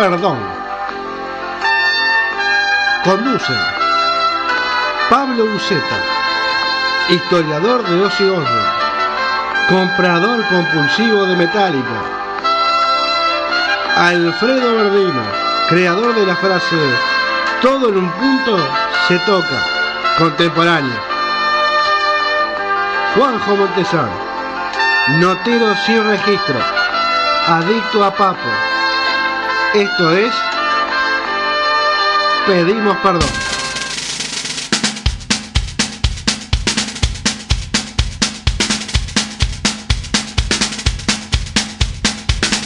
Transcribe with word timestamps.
Perdón. 0.00 0.38
Conducen 3.04 3.60
Pablo 5.10 5.44
Uceta, 5.44 5.98
historiador 7.10 7.82
de 7.86 8.04
Ozzy 8.04 8.24
Osbourne, 8.24 8.70
comprador 9.68 10.42
compulsivo 10.48 11.26
de 11.26 11.36
Metallica. 11.36 12.00
Alfredo 13.98 14.76
Verdino, 14.76 15.22
creador 15.68 16.14
de 16.14 16.24
la 16.24 16.36
frase 16.36 16.76
Todo 17.60 17.90
en 17.90 17.98
un 17.98 18.10
punto 18.12 18.56
se 19.06 19.18
toca, 19.18 19.66
contemporáneo. 20.16 20.98
Juanjo 23.14 23.54
Montesano, 23.54 24.16
notero 25.18 25.76
sin 25.84 26.02
registro, 26.06 26.56
adicto 27.46 28.02
a 28.02 28.10
papo. 28.14 28.69
Esto 29.74 30.16
es 30.16 30.34
Pedimos 32.44 32.96
perdón. 33.04 33.30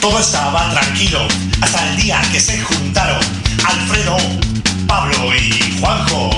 Todo 0.01 0.19
estaba 0.19 0.71
tranquilo 0.71 1.27
hasta 1.61 1.89
el 1.89 1.97
día 1.97 2.19
que 2.31 2.39
se 2.39 2.59
juntaron 2.63 3.19
Alfredo, 3.63 4.17
Pablo 4.87 5.35
y 5.35 5.79
Juanjo. 5.79 6.31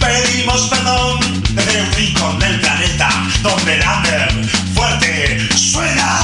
Pedimos 0.00 0.62
perdón 0.62 1.20
desde 1.50 1.82
un 1.82 1.92
rincón 1.92 2.38
del 2.40 2.60
planeta 2.60 3.08
donde 3.42 3.76
el 3.76 3.82
under 3.86 4.48
fuerte 4.74 5.48
suena. 5.56 6.18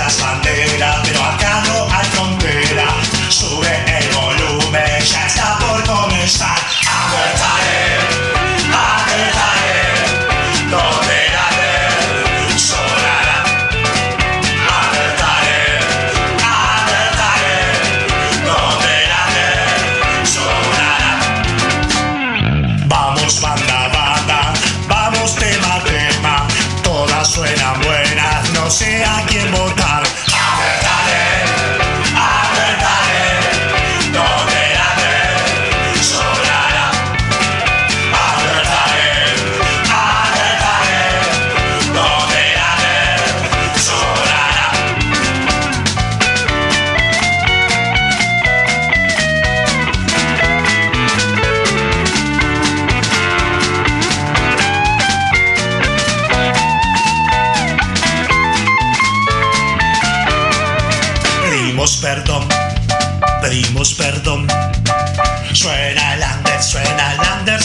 Las 0.00 0.18
banderas, 0.18 1.00
pero 1.04 1.22
acá 1.22 1.62
no 1.66 1.86
hay 1.94 2.06
frontera. 2.06 2.39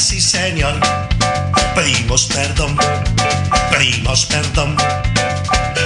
Sí 0.05 0.21
señor. 0.21 0.79
Pedimos 1.73 2.25
perdón, 2.25 2.77
pedimos 3.71 4.25
perdón. 4.27 4.77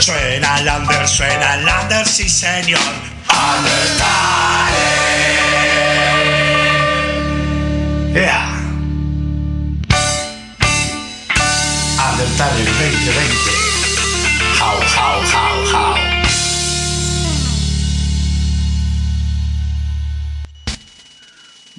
Suena 0.01 0.59
el 0.59 0.67
under, 0.67 1.07
suena 1.07 1.55
el 1.55 1.65
under, 1.65 2.05
sí 2.05 2.27
señor. 2.27 2.81
Undertale. 3.29 4.89
Yeah. 8.13 8.59
Undertale 12.11 12.65
2020. 12.65 13.69
How, 14.59 14.75
how, 14.95 15.21
how, 15.21 15.65
how. 15.71 16.09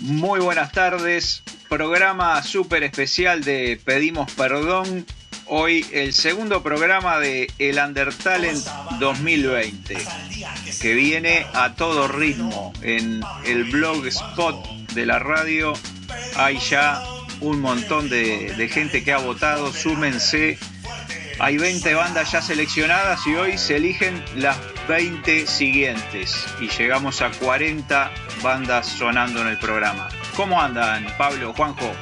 Muy 0.02 0.40
buenas 0.40 0.72
tardes, 0.72 1.39
programa 1.70 2.42
súper 2.42 2.82
especial 2.82 3.44
de 3.44 3.80
Pedimos 3.82 4.30
Perdón. 4.32 5.06
Hoy 5.46 5.86
el 5.92 6.12
segundo 6.12 6.64
programa 6.64 7.20
de 7.20 7.48
El 7.60 7.78
Undertalent 7.78 8.66
2020, 8.98 9.96
que 10.82 10.94
viene 10.94 11.46
a 11.54 11.74
todo 11.76 12.08
ritmo. 12.08 12.72
En 12.82 13.22
el 13.46 13.64
blog 13.64 14.04
spot 14.08 14.68
de 14.94 15.06
la 15.06 15.20
radio 15.20 15.72
hay 16.36 16.58
ya 16.58 17.00
un 17.40 17.60
montón 17.60 18.08
de, 18.08 18.52
de 18.56 18.68
gente 18.68 19.04
que 19.04 19.12
ha 19.12 19.18
votado, 19.18 19.72
súmense. 19.72 20.58
Hay 21.38 21.56
20 21.56 21.94
bandas 21.94 22.32
ya 22.32 22.42
seleccionadas 22.42 23.24
y 23.28 23.36
hoy 23.36 23.56
se 23.56 23.76
eligen 23.76 24.22
las 24.34 24.58
20 24.88 25.46
siguientes 25.46 26.46
y 26.60 26.68
llegamos 26.68 27.22
a 27.22 27.30
40 27.30 28.10
bandas 28.42 28.88
sonando 28.88 29.40
en 29.40 29.46
el 29.46 29.58
programa. 29.58 30.08
¿Cómo 30.40 30.58
andan, 30.58 31.06
Pablo, 31.18 31.52
Juanjo? 31.54 31.92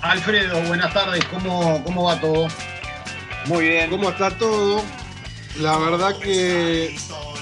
Alfredo, 0.00 0.60
buenas 0.62 0.92
tardes, 0.92 1.24
¿cómo, 1.26 1.80
cómo 1.84 2.02
va 2.02 2.20
todo? 2.20 2.48
Muy 3.46 3.68
bien. 3.68 3.88
¿Cómo 3.88 4.10
está 4.10 4.36
todo? 4.36 4.82
La 5.60 5.78
verdad 5.78 6.18
que 6.18 6.96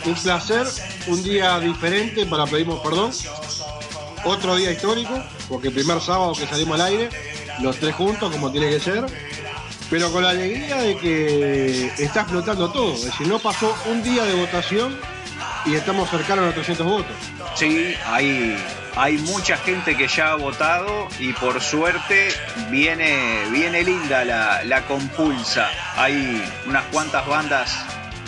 un 0.04 0.14
placer, 0.14 0.66
un 1.06 1.22
día 1.22 1.58
diferente 1.58 2.26
para 2.26 2.44
pedimos 2.44 2.80
perdón. 2.80 3.12
Otro 4.26 4.56
día 4.56 4.72
histórico, 4.72 5.24
porque 5.48 5.68
el 5.68 5.74
primer 5.74 6.02
sábado 6.02 6.34
que 6.34 6.46
salimos 6.46 6.78
al 6.78 6.88
aire, 6.88 7.08
los 7.62 7.78
tres 7.78 7.94
juntos 7.94 8.30
como 8.30 8.52
tiene 8.52 8.68
que 8.68 8.78
ser. 8.78 9.06
Pero 9.88 10.12
con 10.12 10.22
la 10.22 10.30
alegría 10.30 10.82
de 10.82 10.98
que 10.98 11.86
está 11.98 12.20
explotando 12.20 12.70
todo. 12.70 12.92
Es 12.92 13.06
decir, 13.06 13.26
no 13.26 13.38
pasó 13.38 13.74
un 13.86 14.02
día 14.02 14.22
de 14.22 14.34
votación 14.34 15.00
y 15.64 15.76
estamos 15.76 16.10
cercanos 16.10 16.42
a 16.42 16.46
los 16.48 16.54
300 16.56 16.86
votos. 16.86 17.16
Sí, 17.54 17.94
hay, 18.06 18.56
hay 18.96 19.18
mucha 19.18 19.56
gente 19.56 19.96
que 19.96 20.08
ya 20.08 20.32
ha 20.32 20.34
votado 20.34 21.08
y 21.18 21.32
por 21.34 21.60
suerte 21.60 22.28
viene, 22.70 23.44
viene 23.50 23.82
linda 23.82 24.24
la, 24.24 24.62
la 24.64 24.82
compulsa. 24.82 25.68
Hay 25.96 26.42
unas 26.66 26.84
cuantas 26.86 27.26
bandas 27.26 27.74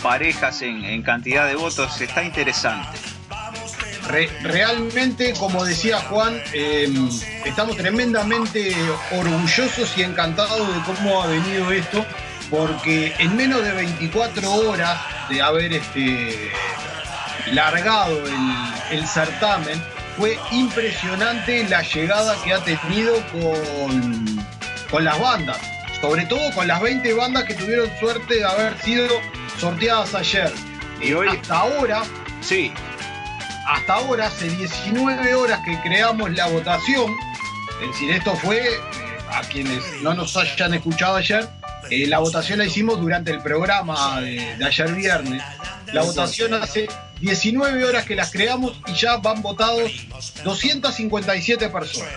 parejas 0.01 0.61
en, 0.61 1.01
cantidad 1.03 1.45
de 1.47 1.55
votos, 1.55 1.99
está 2.01 2.23
interesante. 2.23 2.97
Re- 4.09 4.29
realmente, 4.41 5.33
como 5.39 5.63
decía 5.63 5.99
Juan, 6.01 6.41
eh, 6.53 6.91
estamos 7.45 7.77
tremendamente 7.77 8.75
orgullosos 9.11 9.97
y 9.97 10.03
encantados 10.03 10.67
de 10.73 10.81
cómo 10.81 11.23
ha 11.23 11.27
venido 11.27 11.71
esto, 11.71 12.05
porque 12.49 13.13
en 13.17 13.35
menos 13.37 13.63
de 13.63 13.71
24 13.71 14.51
horas 14.51 14.99
de 15.29 15.41
haber 15.41 15.71
este, 15.71 16.51
largado 17.51 18.27
el, 18.27 18.97
el 18.99 19.07
certamen, 19.07 19.81
fue 20.17 20.37
impresionante 20.51 21.67
la 21.69 21.81
llegada 21.81 22.35
que 22.43 22.53
ha 22.53 22.59
tenido 22.63 23.15
con, 23.31 24.45
con 24.91 25.03
las 25.03 25.19
bandas, 25.19 25.57
sobre 26.01 26.25
todo 26.25 26.51
con 26.53 26.67
las 26.67 26.81
20 26.81 27.13
bandas 27.13 27.43
que 27.45 27.53
tuvieron 27.55 27.89
suerte 27.99 28.35
de 28.35 28.45
haber 28.45 28.77
sido 28.81 29.07
sorteadas 29.59 30.13
ayer. 30.15 30.51
Y 31.01 31.13
hoy- 31.13 31.27
hasta 31.29 31.57
ahora 31.59 32.03
Sí, 32.41 32.73
hasta 33.67 33.93
ahora, 33.93 34.27
hace 34.27 34.49
19 34.49 35.33
horas 35.35 35.61
que 35.65 35.79
creamos 35.81 36.29
la 36.33 36.47
votación, 36.47 37.09
es 37.81 37.87
decir, 37.87 38.11
esto 38.11 38.35
fue, 38.35 38.57
eh, 38.57 38.77
a 39.31 39.39
quienes 39.41 39.81
no 40.01 40.13
nos 40.13 40.35
hayan 40.35 40.73
escuchado 40.73 41.15
ayer, 41.15 41.47
eh, 41.89 42.05
la 42.07 42.19
votación 42.19 42.59
la 42.59 42.65
hicimos 42.65 42.99
durante 42.99 43.31
el 43.31 43.39
programa 43.41 44.19
de, 44.19 44.57
de 44.57 44.65
ayer 44.65 44.91
viernes. 44.93 45.41
La 45.93 46.01
votación 46.01 46.53
hace 46.55 46.87
19 47.21 47.85
horas 47.85 48.05
que 48.05 48.15
las 48.15 48.31
creamos 48.31 48.81
y 48.87 48.93
ya 48.93 49.17
van 49.17 49.41
votados 49.41 49.91
257 50.43 51.69
personas. 51.69 52.13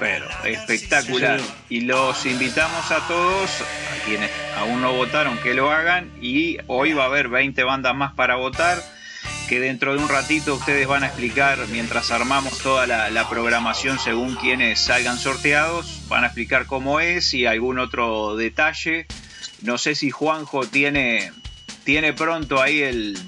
Pero 0.00 0.26
espectacular. 0.44 1.40
Y 1.68 1.82
los 1.82 2.24
invitamos 2.26 2.90
a 2.90 3.06
todos, 3.06 3.50
a 3.60 4.06
quienes 4.06 4.30
aún 4.56 4.80
no 4.80 4.92
votaron, 4.94 5.38
que 5.38 5.54
lo 5.54 5.70
hagan. 5.70 6.10
Y 6.20 6.58
hoy 6.66 6.94
va 6.94 7.04
a 7.04 7.06
haber 7.06 7.28
20 7.28 7.62
bandas 7.64 7.94
más 7.94 8.14
para 8.14 8.36
votar 8.36 8.82
que 9.48 9.60
dentro 9.60 9.94
de 9.94 10.02
un 10.02 10.08
ratito 10.08 10.54
ustedes 10.54 10.86
van 10.86 11.04
a 11.04 11.06
explicar, 11.08 11.58
mientras 11.68 12.10
armamos 12.10 12.58
toda 12.58 12.86
la, 12.86 13.28
programación 13.28 13.98
según 13.98 14.36
quienes 14.36 14.80
salgan 14.80 15.18
sorteados, 15.18 16.02
van 16.08 16.24
a 16.24 16.28
explicar 16.28 16.66
cómo 16.66 17.00
es 17.00 17.34
y 17.34 17.46
algún 17.46 17.78
otro 17.78 18.36
detalle. 18.36 19.06
No 19.62 19.76
sé 19.78 19.94
si 19.94 20.10
Juanjo 20.10 20.66
tiene, 20.66 21.32
tiene 21.84 22.12
pronto 22.12 22.60
ahí 22.60 22.80
el, 22.80 23.18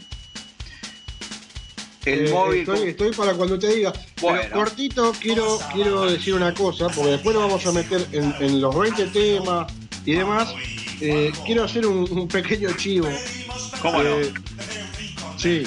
el 2.07 2.27
eh, 2.27 2.31
móvil. 2.31 2.69
Estoy, 2.87 3.13
para 3.13 3.35
cuando 3.35 3.59
te 3.59 3.69
diga. 3.75 3.93
Bueno. 4.21 4.43
cortito, 4.53 5.13
quiero, 5.21 5.59
quiero 5.73 6.11
decir 6.11 6.35
una 6.35 6.55
cosa, 6.55 6.89
porque 6.89 7.13
después 7.13 7.37
nos 7.37 7.45
vamos 7.45 7.67
a 7.67 7.73
meter 7.73 8.07
en, 8.13 8.61
los 8.61 8.77
20 8.77 9.07
temas 9.07 9.73
y 10.05 10.13
demás. 10.13 10.55
Eh, 11.01 11.33
quiero 11.45 11.65
hacer 11.65 11.87
un, 11.87 12.27
pequeño 12.29 12.71
chivo. 12.77 13.09
¿Cómo 13.83 14.03
no? 14.03 14.19
Eh, 14.19 14.33
sí, 15.37 15.65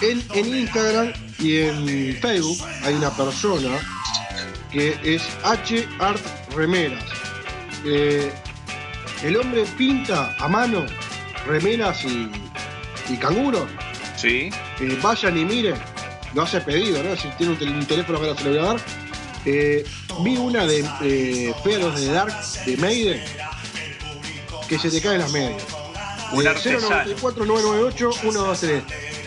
en, 0.00 0.54
Instagram 0.54 1.12
y 1.38 1.58
en 1.58 2.16
Facebook 2.20 2.58
hay 2.82 2.94
una 2.94 3.10
persona 3.10 3.78
que 4.72 4.96
es 5.04 5.22
H 5.44 5.86
Art 5.98 6.20
Remeras. 6.54 7.04
Eh, 7.84 8.32
el 9.22 9.36
hombre 9.36 9.64
pinta 9.76 10.34
a 10.38 10.48
mano 10.48 10.86
remeras 11.46 12.04
y, 12.04 12.30
y 13.08 13.16
canguros. 13.16 13.68
Sí. 14.16 14.50
Eh, 14.80 14.98
vayan 15.02 15.38
y 15.38 15.44
miren. 15.44 15.76
Lo 16.34 16.42
hace 16.42 16.60
pedido, 16.60 17.02
¿no? 17.02 17.16
Si 17.16 17.28
tiene 17.30 17.52
un, 17.52 17.86
teléfono 17.86 18.20
para 18.20 18.36
se 18.36 18.44
lo 18.44 18.50
voy 18.50 18.58
a 18.58 18.62
dar. 18.62 18.80
Eh, 19.44 19.84
vi 20.22 20.36
una 20.36 20.66
de 20.66 20.84
eh, 21.02 21.54
de 21.64 22.06
Dark 22.12 22.34
de 22.66 22.76
Maiden 22.76 23.24
que 24.68 24.78
se 24.78 24.90
te 24.90 25.00
caen 25.00 25.18
las 25.18 25.32
medias. 25.32 25.62
Un 26.32 26.44
094 26.44 27.44
998 27.44 28.12
123 28.12 28.82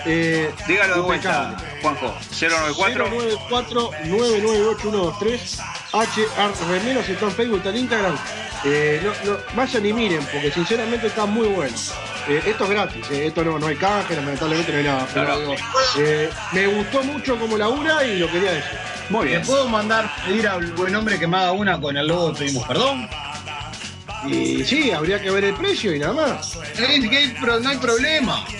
eh, 0.05 0.51
Dígalo 0.67 0.95
de 0.95 1.01
vuelta, 1.01 1.57
Juanjo. 1.81 2.13
094 2.39 3.09
094 3.09 3.91
998 4.05 5.51
H 5.93 6.21
Remeros 6.69 7.09
está 7.09 7.25
en 7.25 7.31
Facebook, 7.31 7.57
está 7.57 7.69
en 7.69 7.77
Instagram. 7.77 8.15
Eh, 8.65 9.01
no, 9.03 9.31
no, 9.31 9.37
vayan 9.55 9.85
y 9.85 9.93
miren, 9.93 10.25
porque 10.31 10.51
sinceramente 10.51 11.07
está 11.07 11.25
muy 11.25 11.47
bueno. 11.47 11.75
Eh, 12.27 12.41
esto 12.45 12.63
es 12.63 12.69
gratis, 12.69 13.11
eh, 13.11 13.27
esto 13.27 13.43
no, 13.43 13.59
no 13.59 13.67
hay 13.67 13.75
canje, 13.75 14.15
lamentablemente 14.15 14.71
no 14.71 14.77
hay 14.77 14.83
nada. 14.85 15.07
Pero, 15.13 15.55
eh, 15.97 16.29
me 16.53 16.67
gustó 16.67 17.03
mucho 17.03 17.37
como 17.37 17.57
la 17.57 17.67
una 17.67 18.03
y 18.05 18.17
lo 18.17 18.31
quería 18.31 18.51
decir. 18.51 18.77
Muy 19.09 19.27
bien. 19.27 19.41
¿Le 19.41 19.45
puedo 19.45 19.67
mandar 19.67 20.09
pedir 20.25 20.47
al 20.47 20.71
buen 20.71 20.95
hombre 20.95 21.19
que 21.19 21.27
me 21.27 21.37
haga 21.37 21.51
una 21.51 21.79
con 21.79 21.97
el 21.97 22.07
logo 22.07 22.33
Pedimos 22.33 22.65
Perdón? 22.65 23.09
Y 24.25 24.63
sí, 24.63 24.91
habría 24.91 25.21
que 25.21 25.29
ver 25.29 25.43
el 25.43 25.53
precio 25.55 25.93
y 25.93 25.99
nada 25.99 26.13
más. 26.13 26.57
no 26.79 27.69
hay 27.69 27.77
problema. 27.77 28.45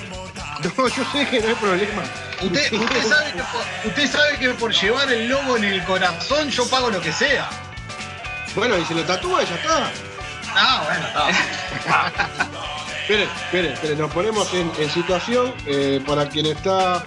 No, 0.77 0.87
yo 0.87 1.03
sé 1.11 1.27
que 1.27 1.41
no 1.41 1.47
hay 1.49 1.55
problema. 1.55 2.03
Usted, 2.41 2.69
sabe 3.09 3.31
que 3.33 3.43
por, 3.43 3.89
usted 3.89 4.11
sabe 4.11 4.37
que 4.37 4.49
por 4.51 4.73
llevar 4.73 5.11
el 5.11 5.27
logo 5.27 5.57
en 5.57 5.65
el 5.65 5.83
corazón 5.83 6.49
yo 6.49 6.65
pago 6.69 6.89
lo 6.89 7.01
que 7.01 7.11
sea. 7.11 7.49
Bueno, 8.55 8.77
y 8.77 8.85
se 8.85 8.93
lo 8.93 9.03
tatúa 9.03 9.43
y 9.43 9.45
ya 9.45 9.55
está. 9.55 9.91
Ah, 10.55 10.83
bueno, 10.85 11.07
está. 11.77 12.11
espere, 13.01 13.23
espere, 13.23 13.73
espere, 13.73 13.95
nos 13.95 14.11
ponemos 14.11 14.53
en, 14.53 14.89
situación. 14.89 15.53
Eh, 15.65 16.01
para 16.05 16.29
quien 16.29 16.45
está 16.45 17.03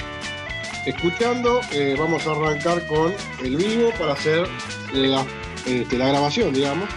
escuchando, 0.85 1.61
eh, 1.73 1.97
vamos 1.99 2.27
a 2.27 2.33
arrancar 2.33 2.87
con 2.87 3.15
el 3.43 3.57
vivo 3.57 3.91
para 3.99 4.15
hacer 4.15 4.49
la, 4.93 5.25
este, 5.67 5.99
la 5.99 6.09
grabación, 6.09 6.53
digamos. 6.53 6.89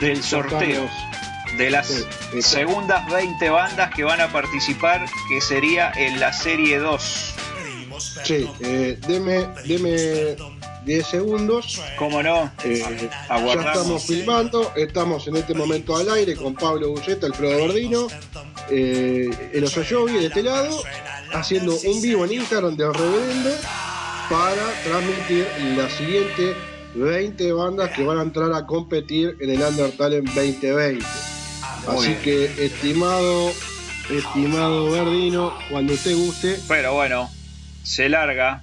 Del 0.00 0.22
sorteo 0.22 0.88
de 1.56 1.70
las 1.70 2.06
segundas 2.40 3.10
20 3.10 3.50
bandas 3.50 3.94
que 3.94 4.04
van 4.04 4.20
a 4.20 4.28
participar, 4.28 5.04
que 5.28 5.40
sería 5.40 5.90
en 5.96 6.20
la 6.20 6.32
serie 6.32 6.78
2. 6.78 7.34
Sí, 8.24 8.48
eh, 8.60 8.98
deme, 9.06 9.48
deme 9.64 10.36
10 10.88 11.06
segundos. 11.06 11.80
¿Cómo 11.98 12.22
no? 12.22 12.50
Eh, 12.64 12.82
ya 13.28 13.52
estamos 13.52 14.04
filmando, 14.04 14.72
estamos 14.74 15.28
en 15.28 15.36
este 15.36 15.54
momento 15.54 15.94
al 15.94 16.10
aire 16.10 16.34
con 16.34 16.54
Pablo 16.54 16.90
Bulleta, 16.90 17.26
Alfredo 17.26 17.68
Verdino, 17.68 18.06
eh, 18.70 19.50
el 19.52 19.64
Osayovi 19.64 20.14
de 20.14 20.26
este 20.26 20.42
lado, 20.42 20.82
haciendo 21.34 21.76
un 21.84 22.00
vivo 22.00 22.24
en 22.24 22.32
Instagram 22.32 22.74
del 22.74 22.94
Reverendo 22.94 23.50
para 24.30 24.82
transmitir 24.82 25.46
la 25.76 25.90
siguiente 25.90 26.56
20 26.94 27.52
bandas 27.52 27.90
que 27.90 28.02
van 28.02 28.18
a 28.18 28.22
entrar 28.22 28.50
a 28.54 28.66
competir 28.66 29.36
en 29.40 29.50
el 29.50 29.60
Undertale 29.60 30.16
en 30.16 30.24
2020. 30.24 31.04
Así 31.86 32.14
que, 32.24 32.46
estimado, 32.64 33.52
estimado 34.10 34.90
Verdino, 34.90 35.52
cuando 35.70 35.92
usted 35.92 36.16
guste. 36.16 36.58
Pero 36.66 36.94
bueno, 36.94 37.30
se 37.82 38.08
larga. 38.08 38.62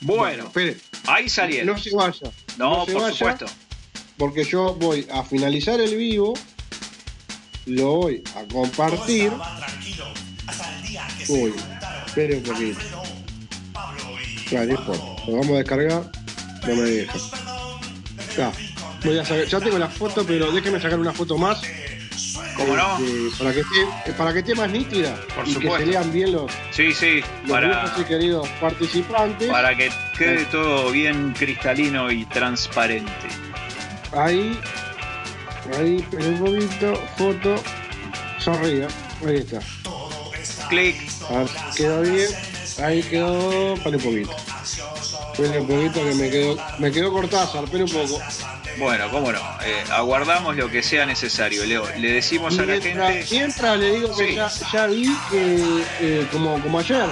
Bueno, 0.00 0.44
espere. 0.46 0.76
ahí 1.06 1.28
salieron. 1.28 1.74
No 1.74 1.78
se 1.78 1.94
vaya. 1.94 2.30
No, 2.56 2.86
por 2.86 3.12
supuesto. 3.12 3.46
Porque 4.16 4.44
yo 4.44 4.74
voy 4.74 5.06
a 5.12 5.22
finalizar 5.22 5.80
el 5.80 5.94
vivo, 5.96 6.34
lo 7.66 7.94
voy 7.94 8.22
a 8.36 8.44
compartir. 8.52 9.32
Uy, 11.28 11.54
espere 12.06 12.36
un 12.36 12.42
poquito. 12.42 12.80
Claro, 14.48 14.84
Lo 15.26 15.32
vamos 15.36 15.50
a 15.50 15.58
descargar. 15.58 16.10
No 16.66 16.74
me 16.74 16.82
deja. 16.82 17.18
Está. 18.18 18.52
Voy 19.04 19.18
a 19.18 19.22
ya 19.22 19.60
tengo 19.60 19.78
la 19.78 19.88
foto, 19.88 20.24
pero 20.26 20.50
déjeme 20.50 20.80
sacar 20.80 20.98
una 20.98 21.12
foto 21.12 21.38
más. 21.38 21.60
¿Cómo 22.58 22.76
no? 22.76 22.98
Eh, 23.00 23.30
para, 23.38 23.52
que 23.52 23.60
esté, 23.60 24.12
para 24.14 24.32
que 24.32 24.40
esté 24.40 24.54
más 24.56 24.68
nítida 24.68 25.16
Por 25.34 25.48
y 25.48 25.54
que 25.54 25.70
se 25.70 25.86
lean 25.86 26.12
bien 26.12 26.32
los, 26.32 26.50
sí, 26.72 26.92
sí, 26.92 27.20
para, 27.48 27.94
queridos 28.06 28.48
participantes. 28.60 29.48
Para 29.48 29.76
que 29.76 29.90
quede 30.18 30.44
todo 30.46 30.90
bien 30.90 31.32
cristalino 31.38 32.10
y 32.10 32.24
transparente. 32.26 33.28
Ahí, 34.12 34.58
ahí, 35.78 36.04
pero 36.10 36.28
un 36.28 36.38
poquito, 36.38 36.94
foto, 37.16 37.54
sonría. 38.38 38.88
Ahí 39.24 39.36
está. 39.36 39.60
Clic. 40.68 40.96
quedó 41.76 42.02
bien. 42.02 42.28
Ahí 42.82 43.02
quedó, 43.02 43.74
para 43.76 43.96
un 43.96 44.02
poquito. 44.02 44.36
Espera 45.32 45.60
un 45.60 45.66
poquito 45.68 46.04
que 46.04 46.14
me 46.14 46.30
quedó, 46.30 46.56
me 46.78 46.90
quedó 46.90 47.12
cortado, 47.12 47.64
pero 47.70 47.84
un 47.84 47.90
poco. 47.90 48.20
Bueno, 48.78 49.10
cómo 49.10 49.32
no. 49.32 49.40
Eh, 49.64 49.84
aguardamos 49.90 50.56
lo 50.56 50.70
que 50.70 50.82
sea 50.82 51.04
necesario, 51.04 51.64
Leo. 51.66 51.84
Le 51.96 52.12
decimos 52.12 52.58
a 52.58 52.64
la 52.64 52.80
gente. 52.80 53.24
Mientras 53.30 53.78
le 53.78 53.90
digo 53.90 54.16
que 54.16 54.34
ya, 54.34 54.86
vi 54.86 55.16
que, 55.30 55.84
eh, 56.00 56.26
como, 56.30 56.60
como 56.62 56.78
ayer, 56.78 57.08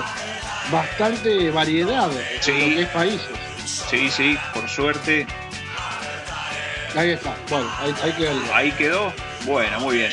bastante 0.70 1.50
variedad 1.50 2.10
sí. 2.40 2.76
en 2.78 2.88
países. 2.88 3.26
Sí, 3.90 4.08
sí, 4.10 4.38
por 4.54 4.68
suerte. 4.68 5.26
Ahí 6.94 7.10
está. 7.10 7.36
Bueno, 7.50 7.68
ahí, 7.80 8.12
quedó. 8.12 8.54
Ahí 8.54 8.72
quedó. 8.72 9.12
Bueno, 9.44 9.80
muy 9.80 9.98
bien. 9.98 10.10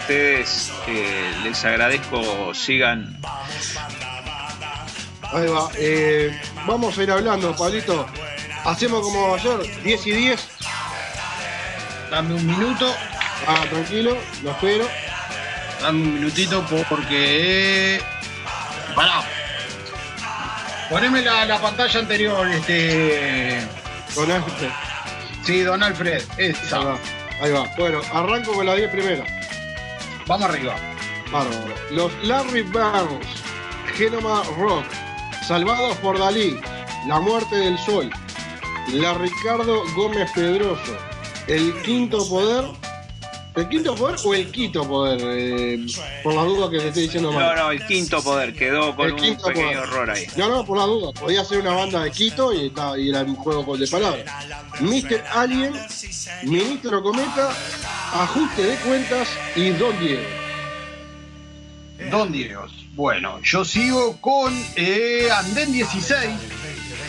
Ustedes 0.00 0.72
eh, 0.88 1.32
les 1.44 1.64
agradezco, 1.64 2.52
sigan. 2.52 3.16
Ahí 5.22 5.46
va. 5.46 5.70
vamos 6.66 6.98
a 6.98 7.02
ir 7.02 7.10
hablando, 7.12 7.54
Pablito. 7.56 8.06
Hacemos 8.64 9.02
como 9.02 9.34
ayer, 9.34 9.82
10 9.82 10.06
y 10.08 10.12
10. 10.12 10.48
Dame 12.10 12.34
un 12.34 12.46
minuto. 12.46 12.94
Ah, 13.46 13.64
tranquilo, 13.70 14.16
lo 14.42 14.50
espero. 14.50 14.88
Dame 15.80 16.02
un 16.02 16.14
minutito 16.14 16.64
porque. 16.88 18.00
Pará. 18.94 19.22
Poneme 20.88 21.22
la, 21.22 21.60
pantalla 21.60 22.00
anterior, 22.00 22.48
este. 22.48 23.66
Don 24.14 24.30
Alfred. 24.30 24.70
Sí, 25.44 25.60
Don 25.62 25.82
Alfred. 25.82 26.22
Esa. 26.36 26.78
Ahí 26.78 26.84
va. 26.84 26.98
Ahí 27.42 27.52
va. 27.52 27.64
Bueno, 27.78 28.00
arranco 28.12 28.52
con 28.52 28.66
la 28.66 28.74
10 28.74 28.90
primera. 28.90 29.24
Vamos 30.26 30.48
arriba. 30.48 30.74
Bárbaro. 31.30 31.74
Los 31.90 32.12
Larry 32.24 32.62
Barnes, 32.62 33.26
Genoma 33.94 34.42
Rock, 34.58 34.84
Salvados 35.46 35.96
por 35.98 36.18
Dalí, 36.18 36.60
La 37.06 37.20
Muerte 37.20 37.56
del 37.56 37.78
Sol, 37.78 38.10
la 38.92 39.14
Ricardo 39.14 39.84
Gómez 39.94 40.30
Pedroso, 40.34 40.96
el 41.50 41.82
quinto 41.82 42.28
poder. 42.28 42.64
¿El 43.56 43.68
quinto 43.68 43.96
poder 43.96 44.16
o 44.24 44.34
el 44.34 44.50
quinto 44.52 44.86
poder? 44.86 45.20
Eh, 45.24 45.86
por 46.22 46.34
la 46.34 46.44
duda 46.44 46.70
que 46.70 46.78
te 46.78 46.88
estoy 46.88 47.02
diciendo 47.04 47.32
mal. 47.32 47.56
No, 47.56 47.62
no, 47.64 47.70
el 47.72 47.84
quinto 47.84 48.22
poder 48.22 48.54
quedó 48.54 48.94
con 48.94 49.10
un 49.12 49.36
pequeño 49.36 49.82
error 49.82 50.08
ahí. 50.08 50.26
No, 50.36 50.48
no, 50.48 50.64
por 50.64 50.78
la 50.78 50.84
duda. 50.84 51.12
Podía 51.12 51.44
ser 51.44 51.60
una 51.60 51.74
banda 51.74 52.04
de 52.04 52.12
Quito 52.12 52.52
y, 52.52 52.72
y 52.98 53.08
era 53.10 53.22
un 53.22 53.34
juego 53.34 53.76
de 53.76 53.88
palabras. 53.88 54.24
Mr. 54.80 55.24
Alien, 55.34 55.74
Ministro 56.44 57.02
Cometa, 57.02 57.50
Ajuste 58.14 58.62
de 58.62 58.76
Cuentas 58.76 59.28
y 59.56 59.70
Don 59.70 59.98
Diego. 59.98 60.22
Don 62.10 62.32
Dios. 62.32 62.72
Bueno, 62.94 63.40
yo 63.42 63.64
sigo 63.64 64.16
con 64.20 64.54
eh, 64.76 65.28
Andén 65.32 65.72
16. 65.72 66.30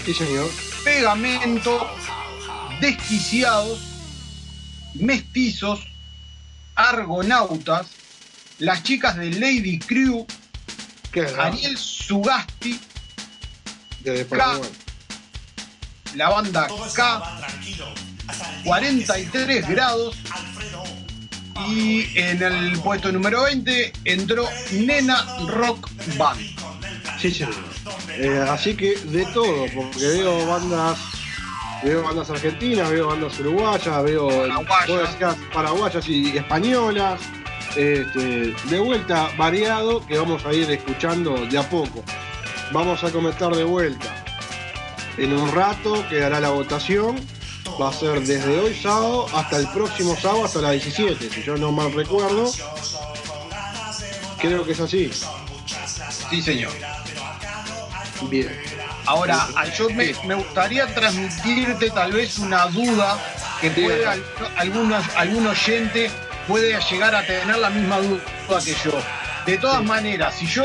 Sí, 0.05 0.13
señor. 0.13 0.49
Pegamento, 0.83 1.87
Desquiciados, 2.81 3.90
Mestizos, 4.95 5.81
Argonautas, 6.75 7.87
las 8.59 8.83
chicas 8.83 9.17
de 9.17 9.31
Lady 9.31 9.79
Crew. 9.79 10.25
Ariel 11.37 11.77
Sugasti, 11.77 12.79
K. 14.03 14.61
La 16.15 16.29
banda 16.29 16.67
K, 16.93 17.41
43 18.63 19.67
grados. 19.67 20.17
Y 21.67 22.17
en 22.17 22.41
el 22.41 22.79
puesto 22.79 23.11
número 23.11 23.43
20 23.43 23.93
entró 24.05 24.47
Nena 24.71 25.37
Rock 25.47 25.89
Band. 26.17 26.39
Sí, 27.19 27.31
señor. 27.31 27.53
Eh, 28.17 28.45
así 28.49 28.75
que 28.75 28.95
de 28.95 29.25
todo, 29.27 29.65
porque 29.75 29.99
veo 29.99 30.45
bandas, 30.47 30.97
veo 31.83 32.03
bandas 32.03 32.29
argentinas, 32.29 32.89
veo 32.89 33.07
bandas 33.07 33.39
uruguayas, 33.39 34.03
veo 34.03 34.27
Paraguayas. 34.27 35.37
paraguayas 35.53 36.07
y 36.07 36.37
españolas. 36.37 37.21
Este, 37.75 38.53
de 38.69 38.79
vuelta 38.79 39.29
variado 39.37 40.05
que 40.05 40.17
vamos 40.17 40.45
a 40.45 40.53
ir 40.53 40.69
escuchando 40.69 41.45
de 41.45 41.57
a 41.57 41.69
poco. 41.69 42.03
Vamos 42.71 43.03
a 43.03 43.11
comentar 43.11 43.55
de 43.55 43.63
vuelta. 43.63 44.23
En 45.17 45.33
un 45.33 45.51
rato 45.51 46.05
quedará 46.09 46.39
la 46.39 46.49
votación. 46.49 47.15
Va 47.81 47.89
a 47.89 47.93
ser 47.93 48.21
desde 48.21 48.59
hoy 48.59 48.73
sábado 48.75 49.27
hasta 49.33 49.57
el 49.57 49.67
próximo 49.69 50.15
sábado 50.15 50.45
hasta 50.45 50.59
las 50.61 50.71
17, 50.71 51.29
si 51.29 51.43
yo 51.43 51.55
no 51.57 51.71
mal 51.71 51.93
recuerdo. 51.93 52.51
Creo 54.39 54.65
que 54.65 54.73
es 54.73 54.79
así. 54.79 55.11
Sí, 56.29 56.41
señor. 56.41 56.71
Bien. 58.29 58.70
Ahora, 59.05 59.47
yo 59.77 59.89
me, 59.89 60.13
me 60.25 60.35
gustaría 60.35 60.87
transmitirte 60.93 61.89
tal 61.89 62.11
vez 62.11 62.37
una 62.39 62.65
duda 62.67 63.17
que 63.59 63.69
puede 63.71 64.05
al- 64.05 64.23
algún, 64.57 64.93
algún 64.93 65.47
oyente 65.47 66.09
puede 66.47 66.79
llegar 66.89 67.15
a 67.15 67.25
tener 67.25 67.57
la 67.57 67.69
misma 67.69 67.97
duda 67.99 68.19
que 68.63 68.73
yo. 68.83 68.91
De 69.45 69.57
todas 69.57 69.83
maneras, 69.83 70.35
si 70.35 70.45
yo 70.45 70.63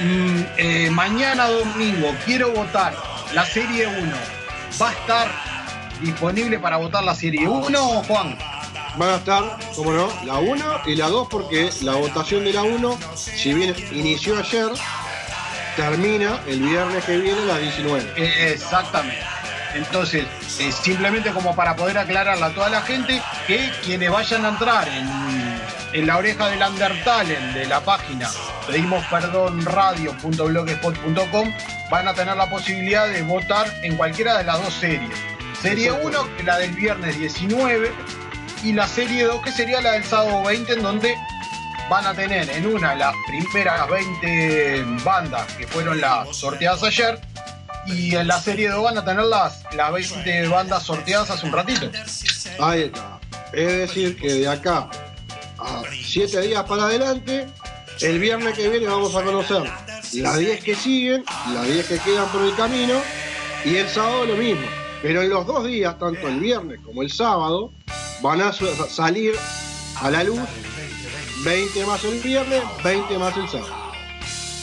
mm, 0.00 0.40
eh, 0.56 0.90
mañana 0.90 1.46
domingo 1.48 2.14
quiero 2.24 2.50
votar 2.50 2.94
la 3.32 3.44
serie 3.46 3.86
1, 3.86 4.12
¿va 4.80 4.88
a 4.88 4.92
estar 4.92 5.28
disponible 6.00 6.58
para 6.58 6.76
votar 6.76 7.04
la 7.04 7.14
serie 7.14 7.46
1, 7.48 7.78
Juan? 8.08 8.36
Van 8.96 9.10
a 9.10 9.16
estar, 9.16 9.58
como 9.74 9.92
no, 9.92 10.08
la 10.24 10.34
1 10.38 10.80
y 10.86 10.94
la 10.96 11.08
2 11.08 11.28
porque 11.30 11.70
la 11.82 11.92
votación 11.96 12.44
de 12.44 12.52
la 12.54 12.62
1, 12.62 12.98
si 13.14 13.52
bien 13.52 13.74
inició 13.92 14.38
ayer, 14.38 14.68
termina 15.76 16.40
el 16.46 16.60
viernes 16.60 17.04
que 17.04 17.18
viene 17.18 17.40
a 17.42 17.44
las 17.44 17.60
19. 17.60 18.12
Eh, 18.16 18.52
Exactamente. 18.52 19.24
Entonces, 19.74 20.24
eh, 20.58 20.72
simplemente 20.72 21.30
como 21.32 21.54
para 21.54 21.76
poder 21.76 21.98
aclararle 21.98 22.44
a 22.44 22.50
toda 22.50 22.70
la 22.70 22.80
gente 22.80 23.20
que 23.46 23.70
quienes 23.84 24.10
vayan 24.10 24.44
a 24.46 24.48
entrar 24.48 24.88
en, 24.88 25.06
en 25.92 26.06
la 26.06 26.16
oreja 26.16 26.48
del 26.48 26.62
Undertale 26.62 27.38
de 27.52 27.66
la 27.66 27.80
página 27.80 28.30
pedimos 28.66 29.04
perdón 29.06 29.64
radio.blogspot.com 29.64 31.52
van 31.90 32.08
a 32.08 32.14
tener 32.14 32.36
la 32.36 32.50
posibilidad 32.50 33.08
de 33.08 33.22
votar 33.22 33.66
en 33.82 33.96
cualquiera 33.96 34.38
de 34.38 34.44
las 34.44 34.62
dos 34.62 34.74
series. 34.74 35.10
Serie 35.60 35.92
1, 35.92 36.24
que 36.34 36.40
es 36.40 36.44
la 36.44 36.58
del 36.58 36.72
viernes 36.72 37.18
19, 37.18 37.92
y 38.64 38.72
la 38.72 38.86
serie 38.86 39.24
2, 39.24 39.42
que 39.42 39.52
sería 39.52 39.80
la 39.80 39.92
del 39.92 40.04
sábado 40.04 40.42
20, 40.44 40.72
en 40.72 40.82
donde 40.82 41.14
van 41.88 42.06
a 42.06 42.14
tener 42.14 42.48
en 42.50 42.66
una 42.66 42.94
las 42.94 43.14
primeras 43.26 43.88
20 43.88 44.84
bandas 45.04 45.52
que 45.54 45.66
fueron 45.66 46.00
las 46.00 46.36
sorteadas 46.36 46.82
ayer 46.82 47.20
y 47.86 48.16
en 48.16 48.26
la 48.26 48.40
serie 48.40 48.68
2 48.68 48.82
van 48.82 48.98
a 48.98 49.04
tener 49.04 49.24
las, 49.24 49.62
las 49.74 49.92
20 49.92 50.48
bandas 50.48 50.82
sorteadas 50.82 51.30
hace 51.30 51.46
un 51.46 51.52
ratito. 51.52 51.90
Ahí 52.60 52.82
está. 52.82 53.20
Es 53.52 53.72
decir, 53.72 54.16
que 54.16 54.34
de 54.34 54.48
acá 54.48 54.88
a 55.58 55.82
7 55.90 56.40
días 56.42 56.64
para 56.64 56.84
adelante, 56.84 57.46
el 58.00 58.18
viernes 58.18 58.54
que 58.54 58.68
viene 58.68 58.86
vamos 58.86 59.14
a 59.14 59.22
conocer 59.22 59.62
las 60.14 60.38
10 60.38 60.64
que 60.64 60.74
siguen, 60.74 61.24
las 61.52 61.66
10 61.66 61.86
que 61.86 61.98
quedan 61.98 62.26
por 62.28 62.42
el 62.42 62.54
camino, 62.56 63.00
y 63.64 63.76
el 63.76 63.88
sábado 63.88 64.26
lo 64.26 64.36
mismo. 64.36 64.66
Pero 65.02 65.22
en 65.22 65.30
los 65.30 65.46
dos 65.46 65.66
días, 65.66 65.98
tanto 65.98 66.26
el 66.26 66.40
viernes 66.40 66.80
como 66.84 67.02
el 67.02 67.10
sábado, 67.10 67.70
van 68.22 68.40
a 68.40 68.52
salir 68.52 69.34
a 70.00 70.10
la 70.10 70.24
luz 70.24 70.40
20 71.46 71.86
más 71.86 72.02
el 72.04 72.18
viernes, 72.20 72.60
20 72.82 73.18
más 73.18 73.36
el 73.36 73.48
sábado. 73.48 73.72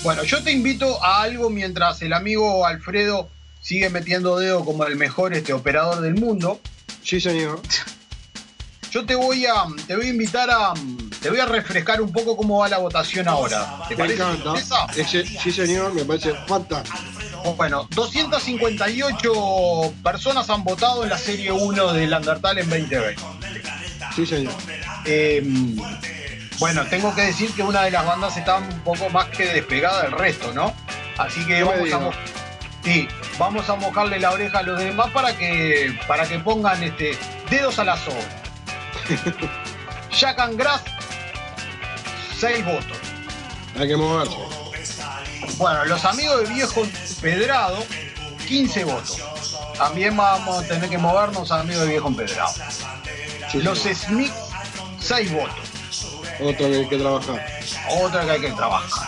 Bueno, 0.04 0.24
yo 0.24 0.44
te 0.44 0.52
invito 0.52 1.02
a 1.02 1.22
algo 1.22 1.50
mientras 1.50 2.02
el 2.02 2.12
amigo 2.12 2.66
Alfredo 2.66 3.30
sigue 3.62 3.90
metiendo 3.90 4.38
dedo 4.38 4.66
como 4.66 4.86
el 4.86 4.98
mejor 4.98 5.34
este 5.34 5.54
operador 5.54 6.02
del 6.02 6.16
mundo. 6.16 6.60
Sí, 7.02 7.22
señor. 7.22 7.62
Yo 8.92 9.06
te 9.06 9.16
voy 9.16 9.46
a 9.46 9.54
te 9.88 9.96
voy 9.96 10.08
a 10.08 10.10
invitar 10.10 10.50
a 10.52 10.74
te 11.22 11.30
voy 11.30 11.40
a 11.40 11.46
refrescar 11.46 12.02
un 12.02 12.12
poco 12.12 12.36
cómo 12.36 12.60
va 12.60 12.68
la 12.68 12.80
votación 12.80 13.30
ahora. 13.30 13.80
¿Te 13.88 13.96
Me 13.96 14.04
parece? 14.04 14.22
encanta. 14.22 14.54
Ese- 14.98 15.26
sí, 15.26 15.52
señor, 15.54 15.94
me 15.94 16.04
parece 16.04 16.34
fantástico. 16.48 16.98
Bueno, 17.56 17.88
258 17.96 19.94
personas 20.04 20.50
han 20.50 20.66
votado 20.66 21.04
en 21.04 21.10
la 21.12 21.18
serie 21.18 21.52
1 21.54 21.94
del 21.94 22.14
Undertale 22.14 22.60
en 22.62 22.70
2020. 22.70 23.22
Sí, 24.16 24.26
señor. 24.26 24.54
Eh, 25.06 25.42
bueno, 26.60 26.86
tengo 26.86 27.14
que 27.14 27.22
decir 27.22 27.54
que 27.54 27.64
una 27.64 27.84
de 27.84 27.92
las 27.92 28.06
bandas 28.06 28.38
está 28.38 28.58
un 28.58 28.80
poco 28.82 29.10
más 29.10 29.28
que 29.30 29.46
despegada 29.48 30.04
del 30.04 30.12
resto, 30.12 30.54
¿no? 30.54 30.74
Así 31.18 31.46
que 31.46 31.64
vamos 31.64 31.92
a, 31.92 32.12
sí, 32.84 33.08
vamos 33.38 33.70
a 33.70 33.76
mojarle 33.76 34.20
la 34.20 34.32
oreja 34.32 34.60
a 34.60 34.64
los 34.64 34.80
demás 34.80 35.12
para 35.12 35.36
que, 35.38 35.98
para 36.08 36.26
que 36.28 36.40
pongan 36.40 36.82
este, 36.84 37.18
dedos 37.50 37.80
a 37.80 37.84
la 37.84 37.98
soga. 37.98 38.18
Jack 40.12 40.40
and 40.40 40.58
Grass, 40.58 40.82
6 42.40 42.66
votos. 42.66 42.98
Hay 43.80 43.88
que 43.88 43.98
moverse. 43.98 44.38
Bueno, 45.58 45.86
los 45.86 46.06
amigos 46.06 46.42
de 46.48 46.54
Viejo 46.54 46.84
Empedrado, 46.84 47.84
15 48.48 48.84
votos. 48.86 49.22
También 49.78 50.16
vamos 50.16 50.64
a 50.64 50.68
tener 50.68 50.90
que 50.90 50.98
movernos 50.98 51.52
amigos 51.52 51.84
de 51.84 51.90
Viejo 51.90 52.08
Empedrado. 52.08 52.54
Sí, 53.52 53.62
Los. 53.62 53.80
Smith, 53.80 54.32
6 55.00 55.34
votos. 55.34 55.73
Otro 56.40 56.58
que 56.70 56.76
hay 56.78 56.88
que 56.88 56.98
trabajar. 56.98 57.46
Otra 58.02 58.26
que 58.26 58.32
hay 58.32 58.42
que 58.42 58.52
trabajar. 58.52 59.08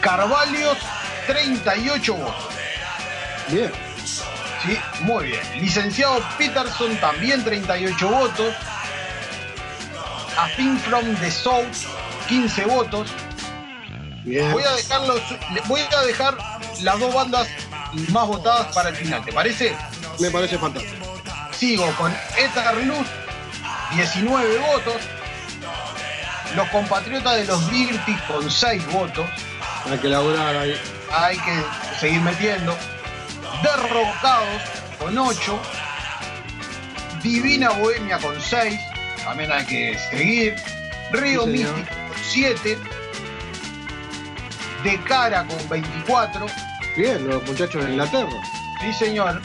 Carvalios, 0.00 0.78
38 1.26 2.14
votos. 2.14 2.44
Bien. 3.48 3.70
Sí, 4.64 4.78
muy 5.00 5.26
bien. 5.26 5.40
Licenciado 5.60 6.20
Peterson, 6.38 6.96
también 6.96 7.42
38 7.44 8.08
votos. 8.08 8.54
A 10.38 10.48
Thing 10.56 10.76
from 10.78 11.14
the 11.16 11.30
South, 11.30 11.66
15 12.28 12.64
votos. 12.66 13.08
Bien. 14.24 14.50
Voy 14.52 14.62
a, 14.62 14.72
dejar 14.72 15.00
los- 15.02 15.22
voy 15.66 15.80
a 15.96 16.00
dejar 16.02 16.36
las 16.82 16.98
dos 16.98 17.12
bandas 17.14 17.48
más 18.10 18.26
votadas 18.26 18.74
para 18.74 18.90
el 18.90 18.96
final, 18.96 19.24
¿te 19.24 19.32
parece? 19.32 19.76
Me 20.18 20.30
parece 20.30 20.58
fantástico. 20.58 21.06
Sigo 21.52 21.90
con 21.96 22.14
Ether 22.38 22.84
Luz, 22.86 23.06
19 23.94 24.58
votos. 24.58 24.96
Los 26.56 26.68
compatriotas 26.68 27.36
de 27.36 27.44
los 27.44 27.70
Virtus 27.70 28.20
con 28.22 28.50
6 28.50 28.86
votos. 28.92 29.28
Hay 29.90 29.98
que 29.98 30.08
laburar 30.08 30.56
ahí. 30.56 30.76
hay 31.12 31.38
que 31.38 31.62
seguir 31.98 32.20
metiendo. 32.20 32.76
Derrocados 33.62 34.62
con 34.98 35.16
8. 35.16 35.60
Divina 37.22 37.70
Bohemia 37.70 38.18
con 38.18 38.40
6. 38.40 38.80
También 39.24 39.52
hay 39.52 39.64
que 39.66 39.98
seguir. 40.10 40.56
Río 41.12 41.44
Sí. 41.44 41.50
Místico 41.50 41.88
con 41.88 42.16
7. 42.22 42.78
De 44.84 44.98
cara 45.02 45.44
con 45.46 45.68
24. 45.68 46.46
Bien, 46.96 47.28
los 47.28 47.42
muchachos 47.46 47.84
de 47.84 47.90
Inglaterra. 47.90 48.30
Sí, 48.80 48.92
señor. 48.94 49.40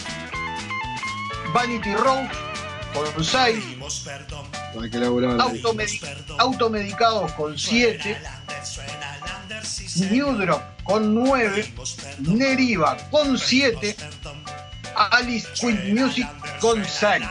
Vanity 1.53 1.93
Rose 1.95 2.29
con 2.93 3.23
6. 3.23 3.74
Hay 4.81 4.89
que 4.89 4.97
laburar 4.97 5.31
ahí. 5.31 5.61
Automedi- 5.61 5.99
automedicados 6.39 7.31
con 7.33 7.57
7. 7.57 8.17
New 10.11 10.33
Drop 10.37 10.61
con 10.83 11.13
9. 11.15 11.73
Neriva 12.19 12.97
con 13.11 13.37
7. 13.37 13.95
Alice 15.11 15.47
Queen 15.59 15.93
Music 15.95 16.27
con 16.59 16.83
6. 16.85 17.23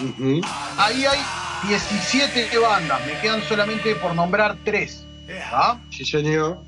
Ujú. 0.00 0.40
Ahí 0.78 1.04
hay 1.04 1.20
17 1.68 2.58
bandas. 2.58 3.04
Me 3.06 3.18
quedan 3.20 3.42
solamente 3.48 3.94
por 3.96 4.14
nombrar 4.14 4.56
3. 4.64 5.04
¿Ah? 5.52 5.78
Sí, 5.90 6.04
señor. 6.04 6.62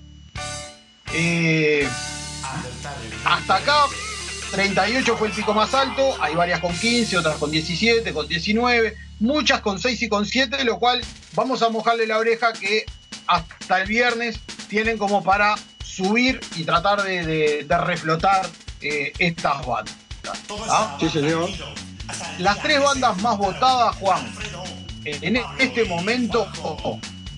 Eh, 1.12 1.88
hasta 3.24 3.56
acá, 3.56 3.84
38 4.56 5.18
fue 5.18 5.28
el 5.28 5.34
pico 5.34 5.52
más 5.52 5.74
alto. 5.74 6.16
Hay 6.18 6.34
varias 6.34 6.60
con 6.60 6.74
15, 6.74 7.18
otras 7.18 7.36
con 7.36 7.50
17, 7.50 8.14
con 8.14 8.26
19, 8.26 8.96
muchas 9.20 9.60
con 9.60 9.78
6 9.78 10.00
y 10.00 10.08
con 10.08 10.24
7, 10.24 10.64
lo 10.64 10.78
cual 10.78 11.02
vamos 11.34 11.60
a 11.60 11.68
mojarle 11.68 12.06
la 12.06 12.16
oreja 12.16 12.54
que 12.54 12.86
hasta 13.26 13.82
el 13.82 13.86
viernes 13.86 14.40
tienen 14.68 14.96
como 14.96 15.22
para 15.22 15.56
subir 15.84 16.40
y 16.56 16.64
tratar 16.64 17.02
de, 17.02 17.66
reflotar 17.68 18.48
eh, 18.80 19.12
estas 19.18 19.66
bandas. 19.66 19.94
¿ah? 20.70 20.96
Sí, 21.00 21.10
señor. 21.10 21.50
Las 22.38 22.58
tres 22.62 22.82
bandas 22.82 23.20
más 23.20 23.36
votadas, 23.36 23.94
Juan, 23.96 24.26
en 25.04 25.38
este 25.58 25.84
momento 25.84 26.48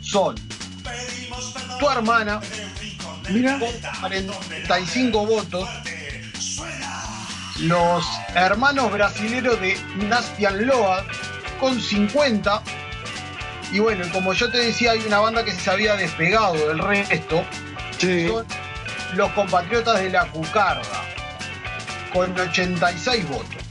son 0.03 0.37
Tu 1.81 1.91
hermana, 1.91 2.41
Mira. 3.29 3.59
con 3.59 3.73
45 4.03 5.27
votos, 5.27 5.69
los 7.61 8.05
hermanos 8.35 8.93
brasileros 8.93 9.61
de 9.61 9.77
Nastian 10.09 10.67
Loa 10.67 11.05
con 11.59 11.81
50. 11.81 12.63
Y 13.73 13.81
bueno, 13.81 14.07
como 14.13 14.33
yo 14.33 14.51
te 14.51 14.59
decía, 14.59 14.93
hay 14.93 15.01
una 15.01 15.19
banda 15.21 15.45
que 15.45 15.53
se 15.53 15.71
había 15.71 15.97
despegado 15.97 16.55
del 16.55 16.79
resto. 16.79 17.45
Son 17.99 18.47
los 19.15 19.33
compatriotas 19.33 20.01
de 20.01 20.11
la 20.11 20.27
Cucarda, 20.27 21.05
con 22.13 22.39
86 22.39 23.29
votos. 23.29 23.63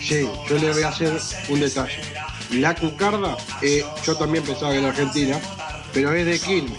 Sí, 0.00 0.28
yo 0.48 0.58
le 0.58 0.72
voy 0.72 0.82
a 0.82 0.88
hacer 0.88 1.18
un 1.48 1.60
detalle. 1.60 2.00
La 2.50 2.74
Cucarda, 2.74 3.36
eh, 3.62 3.84
yo 4.04 4.16
también 4.16 4.44
pensaba 4.44 4.72
que 4.72 4.78
era 4.78 4.88
Argentina, 4.88 5.40
pero 5.92 6.12
es 6.14 6.26
de 6.26 6.38
Quilmes. 6.38 6.78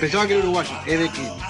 Pensaba 0.00 0.26
que 0.26 0.34
era 0.34 0.42
uruguaya, 0.42 0.80
es 0.86 0.98
de 0.98 1.08
Quilmes. 1.10 1.44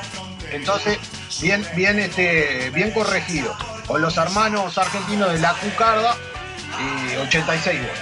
Entonces, 0.53 0.99
bien, 1.45 1.65
bien, 1.77 1.99
este, 1.99 2.71
bien 2.71 2.91
corregido. 2.91 3.55
Con 3.87 4.01
los 4.01 4.17
hermanos 4.17 4.79
argentinos 4.79 5.31
de 5.31 5.41
la 5.41 5.53
Cucarda, 5.53 6.17
y 6.81 7.17
86 7.17 7.83
votos. 7.83 7.99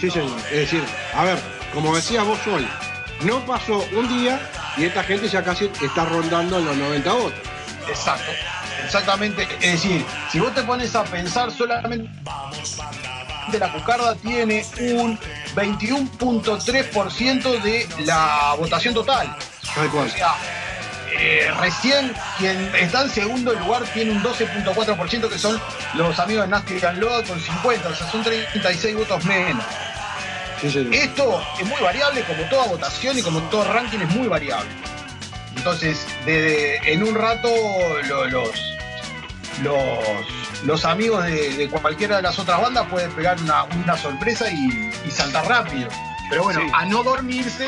Sí, 0.00 0.10
señor. 0.10 0.40
Es 0.50 0.56
decir, 0.56 0.82
a 1.14 1.24
ver, 1.24 1.38
como 1.74 1.94
decías 1.94 2.24
vos 2.24 2.38
hoy, 2.46 2.66
no 3.20 3.44
pasó 3.44 3.84
un 3.94 4.08
día 4.08 4.40
y 4.78 4.86
esta 4.86 5.04
gente 5.04 5.28
ya 5.28 5.44
casi 5.44 5.70
está 5.82 6.06
rondando 6.06 6.58
en 6.58 6.64
los 6.64 6.74
90 6.76 7.12
votos. 7.12 7.38
Exacto. 7.86 8.32
Exactamente. 8.84 9.46
Es 9.60 9.82
decir, 9.82 10.06
si 10.32 10.40
vos 10.40 10.54
te 10.54 10.62
pones 10.62 10.96
a 10.96 11.04
pensar 11.04 11.50
solamente 11.50 12.08
de 13.52 13.58
la 13.58 13.70
Cucarda 13.72 14.14
tiene 14.14 14.64
un 14.80 15.18
21.3% 15.54 17.62
de 17.62 17.86
la 18.06 18.54
votación 18.58 18.94
total. 18.94 19.36
O 19.76 20.08
sea, 20.08 20.34
eh, 21.18 21.50
recién 21.58 22.12
quien 22.38 22.70
está 22.74 23.02
en 23.02 23.10
segundo 23.10 23.52
lugar 23.54 23.82
tiene 23.92 24.12
un 24.12 24.22
12.4% 24.22 25.28
que 25.28 25.38
son 25.38 25.60
los 25.94 26.18
amigos 26.18 26.44
de 26.44 26.50
Nasty 26.50 26.80
Load 26.98 27.26
con 27.26 27.40
50, 27.40 27.88
o 27.88 27.94
sea, 27.94 28.10
son 28.10 28.22
36 28.22 28.96
votos 28.96 29.24
menos. 29.24 29.64
Esto 30.62 31.42
es 31.58 31.66
muy 31.66 31.80
variable, 31.80 32.22
como 32.24 32.42
toda 32.44 32.66
votación 32.66 33.18
y 33.18 33.22
como 33.22 33.40
todo 33.44 33.64
ranking 33.72 34.00
es 34.00 34.10
muy 34.10 34.28
variable. 34.28 34.70
Entonces, 35.56 36.06
en 36.26 37.02
un 37.02 37.14
rato 37.14 37.48
los, 38.08 38.32
los, 39.62 39.98
los 40.64 40.84
amigos 40.84 41.24
de, 41.24 41.68
cualquiera 41.70 42.16
de 42.16 42.22
las 42.22 42.38
otras 42.38 42.60
bandas 42.60 42.86
pueden 42.88 43.10
pegar 43.12 43.38
una, 43.40 43.96
sorpresa 43.96 44.50
y, 44.50 44.90
saltar 45.10 45.46
rápido. 45.48 45.88
Pero 46.28 46.44
bueno, 46.44 46.60
a 46.72 46.84
no 46.86 47.02
dormirse 47.02 47.66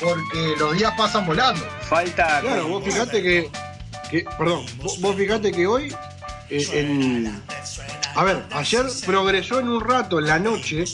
porque 0.00 0.54
los 0.58 0.76
días 0.76 0.92
pasan 0.96 1.26
volando. 1.26 1.64
Falta. 1.82 2.40
Claro, 2.40 2.68
vos 2.68 2.84
fijate 2.84 3.22
que, 3.22 3.50
perdón, 4.38 4.64
vos, 4.78 5.16
fijate 5.16 5.52
que 5.52 5.66
hoy, 5.66 5.94
eh, 6.50 7.32
a 8.14 8.24
ver, 8.24 8.44
ayer 8.52 8.86
progresó 9.04 9.60
en 9.60 9.68
un 9.68 9.80
rato, 9.80 10.18
en 10.18 10.26
la 10.26 10.38
noche, 10.38 10.84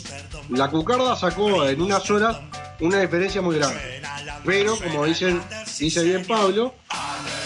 la 0.51 0.69
Cucarda 0.69 1.17
sacó 1.17 1.67
en 1.67 1.81
unas 1.81 2.11
horas 2.11 2.39
una 2.81 3.01
diferencia 3.01 3.41
muy 3.41 3.57
grande. 3.57 4.03
Pero, 4.45 4.77
como 4.77 5.05
dicen, 5.07 5.41
dice 5.79 6.03
bien 6.03 6.27
Pablo, 6.27 6.75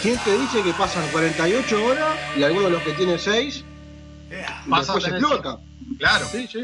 ¿quién 0.01 0.17
te 0.19 0.37
dice 0.37 0.61
que 0.61 0.73
pasan 0.73 1.07
48 1.11 1.85
horas 1.85 2.15
y 2.35 2.43
alguno 2.43 2.65
de 2.65 2.71
los 2.71 2.83
que 2.83 2.91
tiene 2.93 3.17
6 3.17 3.63
después 4.65 5.05
explota? 5.05 5.59
Claro. 5.97 6.27
Sí, 6.31 6.47
sí. 6.51 6.59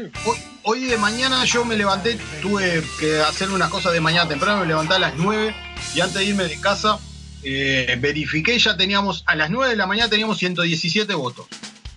Hoy, 0.62 0.84
de 0.84 0.96
mañana 0.96 1.44
yo 1.44 1.64
me 1.64 1.76
levanté, 1.76 2.18
tuve 2.40 2.82
que 2.98 3.20
hacer 3.20 3.50
unas 3.50 3.70
cosas 3.70 3.92
de 3.92 4.00
mañana 4.00 4.28
temprano, 4.28 4.60
me 4.60 4.66
levanté 4.66 4.94
a 4.94 4.98
las 4.98 5.14
9 5.16 5.54
y 5.94 6.00
antes 6.00 6.16
de 6.18 6.24
irme 6.24 6.44
de 6.44 6.60
casa 6.60 6.98
eh, 7.42 7.96
verifiqué, 8.00 8.58
ya 8.58 8.76
teníamos, 8.76 9.24
a 9.26 9.34
las 9.34 9.50
9 9.50 9.70
de 9.70 9.76
la 9.76 9.86
mañana 9.86 10.08
teníamos 10.08 10.38
117 10.38 11.14
votos. 11.14 11.46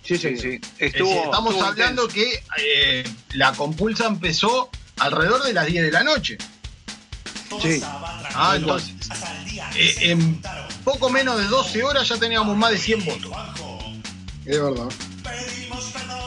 Sí, 0.04 0.16
sí, 0.18 0.36
sí. 0.36 0.60
estamos 0.78 1.60
hablando 1.62 2.08
que 2.08 2.42
eh, 2.58 3.04
la 3.34 3.52
compulsa 3.52 4.06
empezó 4.06 4.70
alrededor 4.98 5.44
de 5.44 5.52
las 5.52 5.66
10 5.66 5.84
de 5.84 5.92
la 5.92 6.02
noche. 6.02 6.38
Sí. 7.62 7.80
Ah, 7.82 8.54
entonces, 8.56 8.94
eh, 9.76 9.94
en 10.10 10.40
poco 10.84 11.10
menos 11.10 11.38
de 11.38 11.44
12 11.46 11.82
horas 11.82 12.08
ya 12.08 12.16
teníamos 12.16 12.56
más 12.56 12.70
de 12.70 12.78
100 12.78 13.04
votos. 13.04 13.32
Es 14.44 14.60
verdad. 14.60 14.88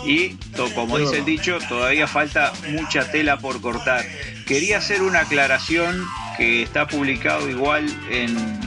Y 0.06 0.36
como 0.76 0.98
dice 0.98 1.20
el 1.20 1.26
dicho, 1.26 1.58
todavía 1.70 2.08
falta 2.08 2.52
mucha 2.70 3.10
tela 3.12 3.38
por 3.38 3.62
cortar. 3.62 4.06
Quería 4.46 4.78
hacer 4.78 5.02
una 5.02 5.22
aclaración 5.22 6.06
que 6.38 6.64
está 6.64 6.88
publicado 6.88 7.50
igual 7.50 7.86
en, 8.10 8.62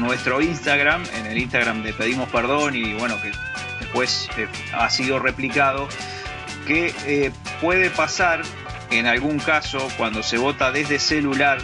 nuestro 0.00 0.40
Instagram, 0.40 1.04
en 1.16 1.26
el 1.26 1.38
Instagram 1.38 1.82
de 1.82 1.92
Pedimos 1.92 2.28
Perdón 2.28 2.74
y 2.74 2.94
bueno, 2.94 3.20
que 3.22 3.30
después 3.80 4.28
eh, 4.36 4.48
ha 4.74 4.90
sido 4.90 5.18
replicado, 5.18 5.88
que 6.66 6.92
eh, 7.06 7.30
puede 7.60 7.90
pasar 7.90 8.42
en 8.90 9.06
algún 9.06 9.38
caso 9.38 9.88
cuando 9.96 10.22
se 10.22 10.38
vota 10.38 10.72
desde 10.72 10.98
celular 10.98 11.58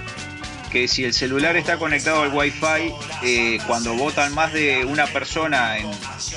que 0.73 0.89
si 0.89 1.05
el 1.05 1.13
celular 1.13 1.57
está 1.57 1.77
conectado 1.77 2.23
al 2.23 2.33
Wi-Fi, 2.33 2.95
eh, 3.23 3.59
cuando 3.67 3.93
votan 3.95 4.35
más 4.35 4.55
de 4.55 4.87
una 4.87 5.07
persona 5.07 5.77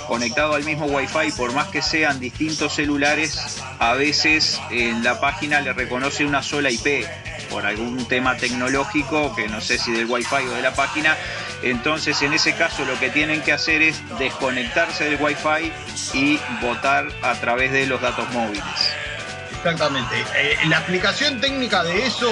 conectado 0.08 0.56
al 0.56 0.66
mismo 0.66 0.88
Wi-Fi, 0.88 1.32
por 1.38 1.54
más 1.54 1.70
que 1.70 1.82
sean 1.82 2.20
distintos 2.20 2.74
celulares, 2.74 3.62
a 3.80 3.94
veces 3.94 4.60
en 4.72 5.06
la 5.06 5.22
página 5.22 5.62
le 5.62 5.72
reconoce 5.72 6.26
una 6.26 6.44
sola 6.44 6.70
IP 6.70 7.06
por 7.50 7.66
algún 7.66 8.06
tema 8.10 8.36
tecnológico, 8.36 9.34
que 9.34 9.48
no 9.48 9.62
sé 9.62 9.78
si 9.78 9.94
del 9.94 10.06
Wi-Fi 10.06 10.48
o 10.50 10.52
de 10.52 10.62
la 10.62 10.74
página. 10.74 11.16
Entonces, 11.64 12.22
en 12.22 12.34
ese 12.34 12.56
caso, 12.56 12.84
lo 12.84 13.00
que 13.00 13.10
tienen 13.10 13.42
que 13.42 13.54
hacer 13.54 13.82
es 13.82 14.02
desconectarse 14.20 15.06
del 15.06 15.22
Wi-Fi 15.22 15.72
y 16.14 16.40
votar 16.62 17.08
a 17.22 17.36
través 17.36 17.72
de 17.72 17.88
los 17.88 18.02
datos 18.02 18.30
móviles. 18.34 18.66
Exactamente. 19.56 20.16
Eh, 20.36 20.58
la 20.68 20.80
aplicación 20.80 21.40
técnica 21.40 21.84
de 21.84 22.06
eso 22.06 22.32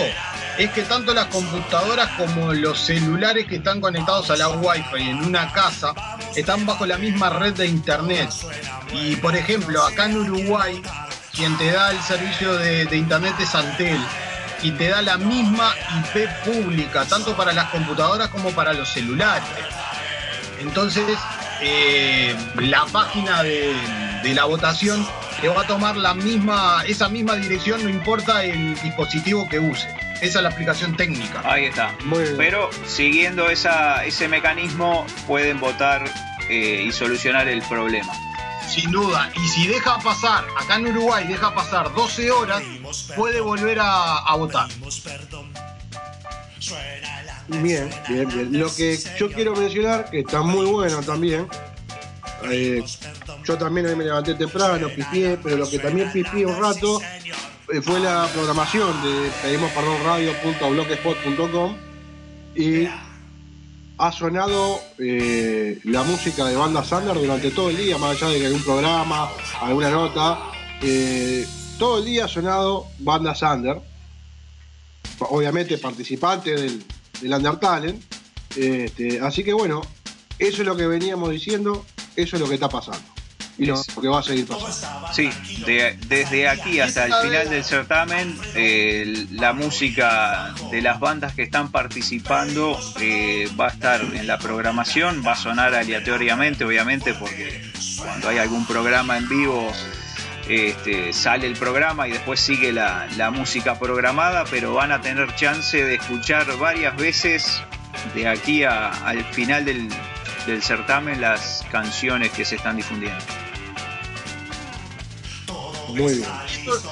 es 0.58 0.70
que 0.72 0.84
tanto 0.84 1.14
las 1.14 1.26
computadoras 1.28 2.10
como 2.18 2.54
los 2.54 2.80
celulares 2.80 3.48
que 3.48 3.56
están 3.56 3.82
conectados 3.82 4.30
a 4.30 4.36
la 4.36 4.50
Wi-Fi 4.50 5.10
en 5.10 5.26
una 5.26 5.52
casa 5.52 5.94
están 6.36 6.66
bajo 6.66 6.86
la 6.86 6.98
misma 6.98 7.30
red 7.30 7.54
de 7.54 7.68
internet. 7.68 8.30
Y 8.92 9.16
por 9.16 9.36
ejemplo, 9.36 9.84
acá 9.84 10.06
en 10.06 10.18
Uruguay, 10.18 10.82
quien 11.34 11.58
te 11.58 11.72
da 11.72 11.92
el 11.92 12.00
servicio 12.02 12.56
de, 12.56 12.96
internet 12.96 13.34
es 13.40 13.56
Antel 13.56 14.00
y 14.62 14.72
te 14.72 14.90
da 14.90 15.02
la 15.02 15.18
misma 15.18 15.74
IP 16.00 16.30
pública, 16.46 17.06
tanto 17.06 17.36
para 17.36 17.52
las 17.52 17.70
computadoras 17.70 18.30
como 18.30 18.52
para 18.52 18.74
los 18.74 18.90
celulares. 18.90 19.44
Entonces, 20.60 21.18
eh, 21.62 22.36
la 22.60 22.86
página 22.86 23.42
de, 23.44 23.76
la 24.34 24.46
votación 24.46 25.06
te 25.42 25.50
va 25.50 25.62
a 25.62 25.68
tomar 25.68 25.98
la 25.98 26.14
misma, 26.14 26.84
esa 26.88 27.10
misma 27.10 27.36
dirección, 27.36 27.84
no 27.84 27.90
importa 27.90 28.44
el 28.44 28.80
dispositivo 28.82 29.50
que 29.50 29.60
use. 29.60 30.03
Esa 30.24 30.40
es 30.40 30.44
la 30.44 30.50
aplicación 30.50 30.96
técnica. 30.96 31.42
Ahí 31.44 31.66
está. 31.66 31.94
Pero 32.38 32.70
siguiendo 32.88 33.50
esa, 33.50 34.06
ese 34.06 34.30
mecanismo 34.30 35.06
pueden 35.28 35.60
votar 35.60 36.06
eh, 36.50 36.86
y 36.88 36.94
solucionar 36.94 37.50
el 37.50 37.62
problema. 37.64 38.14
Sin 38.70 38.90
duda. 38.90 39.30
Y 39.36 39.46
si 39.50 39.68
deja 39.68 40.00
pasar, 40.00 40.46
acá 40.58 40.78
en 40.78 40.88
Uruguay 40.88 41.28
deja 41.28 41.54
pasar 41.54 41.94
12 41.94 42.32
horas, 42.32 42.64
puede 43.18 43.42
volver 43.42 43.80
a, 43.82 44.34
votar. 44.38 44.70
Bien, 47.50 47.90
bien, 48.08 48.28
bien. 48.30 48.58
Lo 48.58 48.74
que 48.74 48.98
yo 49.20 49.30
quiero 49.30 49.54
mencionar, 49.58 50.10
que 50.10 50.22
está 50.22 50.42
muy 50.42 50.66
bueno 50.66 51.02
también, 51.02 51.50
eh, 52.50 52.82
yo 53.44 53.58
también 53.58 53.88
hoy 53.88 53.98
me 53.98 54.06
levanté 54.06 54.36
temprano, 54.36 54.88
pipié, 54.88 55.38
pero 55.44 55.58
lo 55.58 55.70
que 55.70 55.80
también 55.80 56.10
pipié 56.14 56.46
un 56.46 56.62
rato 56.62 57.02
fue 57.82 58.00
la 58.00 58.30
programación 58.34 59.02
de 59.02 59.32
pedimos 59.42 59.72
perdón 59.72 59.98
radio.blogspot.com 60.04 61.76
y 62.56 62.88
ha 63.98 64.12
sonado 64.12 64.80
eh, 65.00 65.80
la 65.84 66.04
música 66.04 66.46
de 66.46 66.56
banda 66.56 66.84
Sander 66.84 67.16
durante 67.16 67.52
todo 67.52 67.70
el 67.70 67.78
día, 67.78 67.98
más 67.98 68.12
allá 68.12 68.32
de 68.32 68.40
que 68.40 68.46
algún 68.48 68.64
programa, 68.64 69.30
alguna 69.62 69.90
nota, 69.90 70.40
eh, 70.82 71.48
todo 71.80 72.00
el 72.00 72.06
día 72.06 72.26
ha 72.26 72.28
sonado 72.28 72.88
banda 73.00 73.34
Sander, 73.34 73.82
obviamente 75.20 75.78
participante 75.78 76.56
del, 76.56 76.84
del 77.22 77.34
Undertalent, 77.34 78.04
este, 78.56 79.20
así 79.20 79.44
que 79.44 79.54
bueno, 79.54 79.82
eso 80.38 80.62
es 80.62 80.68
lo 80.68 80.76
que 80.76 80.86
veníamos 80.86 81.32
diciendo, 81.32 81.86
eso 82.16 82.36
es 82.36 82.42
lo 82.42 82.48
que 82.48 82.56
está 82.56 82.70
pasando. 82.70 83.13
Y 83.58 83.66
lo 83.66 83.82
que 84.02 84.08
va 84.08 84.20
a 84.20 84.24
seguir 84.24 84.48
pasando. 84.48 85.08
Sí, 85.14 85.30
desde 85.66 86.48
aquí 86.48 86.80
hasta 86.80 87.06
el 87.06 87.14
final 87.28 87.50
del 87.50 87.64
certamen, 87.64 88.38
eh, 88.56 89.28
la 89.32 89.54
música 89.54 90.54
de 90.72 90.82
las 90.82 91.00
bandas 91.00 91.34
que 91.34 91.44
están 91.44 91.72
participando 91.72 92.80
eh, 93.00 93.48
va 93.60 93.68
a 93.68 93.70
estar 93.70 94.02
en 94.02 94.26
la 94.28 94.40
programación, 94.40 95.24
va 95.26 95.34
a 95.34 95.36
sonar 95.36 95.76
aleatoriamente, 95.76 96.66
obviamente, 96.66 97.14
porque 97.14 97.62
cuando 97.98 98.30
hay 98.30 98.40
algún 98.40 98.66
programa 98.66 99.18
en 99.18 99.30
vivo 99.30 99.72
este, 100.48 101.14
sale 101.14 101.48
el 101.48 101.56
programa 101.56 102.08
y 102.08 102.12
después 102.12 102.40
sigue 102.40 102.74
la, 102.74 103.32
música 103.32 103.80
programada, 103.80 104.44
pero 104.50 104.74
van 104.74 104.92
a 104.92 105.02
tener 105.02 105.34
chance 105.36 105.84
de 105.84 105.96
escuchar 105.96 106.58
varias 106.58 106.96
veces 106.98 107.62
de 108.14 108.28
aquí 108.28 108.64
al 108.64 109.24
final 109.26 109.64
del, 109.64 109.88
del 110.46 110.62
certamen 110.62 111.22
las 111.22 111.66
canciones 111.72 112.32
que 112.32 112.44
se 112.46 112.56
están 112.56 112.76
difundiendo. 112.76 113.24
Muy 115.96 116.16
bien. 116.16 116.30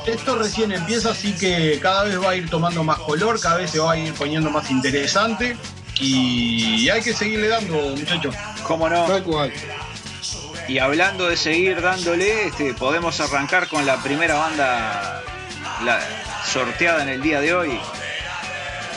Esto, 0.05 0.35
recién 0.35 0.71
empieza, 0.71 1.11
así 1.11 1.33
que 1.33 1.79
cada 1.81 2.03
vez 2.03 2.21
va 2.21 2.31
a 2.31 2.35
ir 2.35 2.49
tomando 2.49 2.83
más 2.83 2.99
color, 2.99 3.39
cada 3.39 3.57
vez 3.57 3.71
se 3.71 3.79
va 3.79 3.93
a 3.93 3.97
ir 3.97 4.13
poniendo 4.13 4.49
más 4.49 4.69
interesante 4.69 5.57
y 5.99 6.89
hay 6.89 7.01
que 7.01 7.13
seguirle 7.13 7.47
dando, 7.47 7.95
muchachos. 7.95 8.35
¿Cómo 8.63 8.89
no? 8.89 9.07
Y 10.67 10.79
hablando 10.79 11.27
de 11.27 11.35
seguir 11.35 11.81
dándole, 11.81 12.47
este, 12.47 12.73
podemos 12.73 13.19
arrancar 13.19 13.67
con 13.67 13.85
la 13.85 13.97
primera 13.97 14.35
banda 14.35 15.23
sorteada 16.45 17.03
en 17.03 17.09
el 17.09 17.21
día 17.21 17.41
de 17.41 17.53
hoy. 17.53 17.79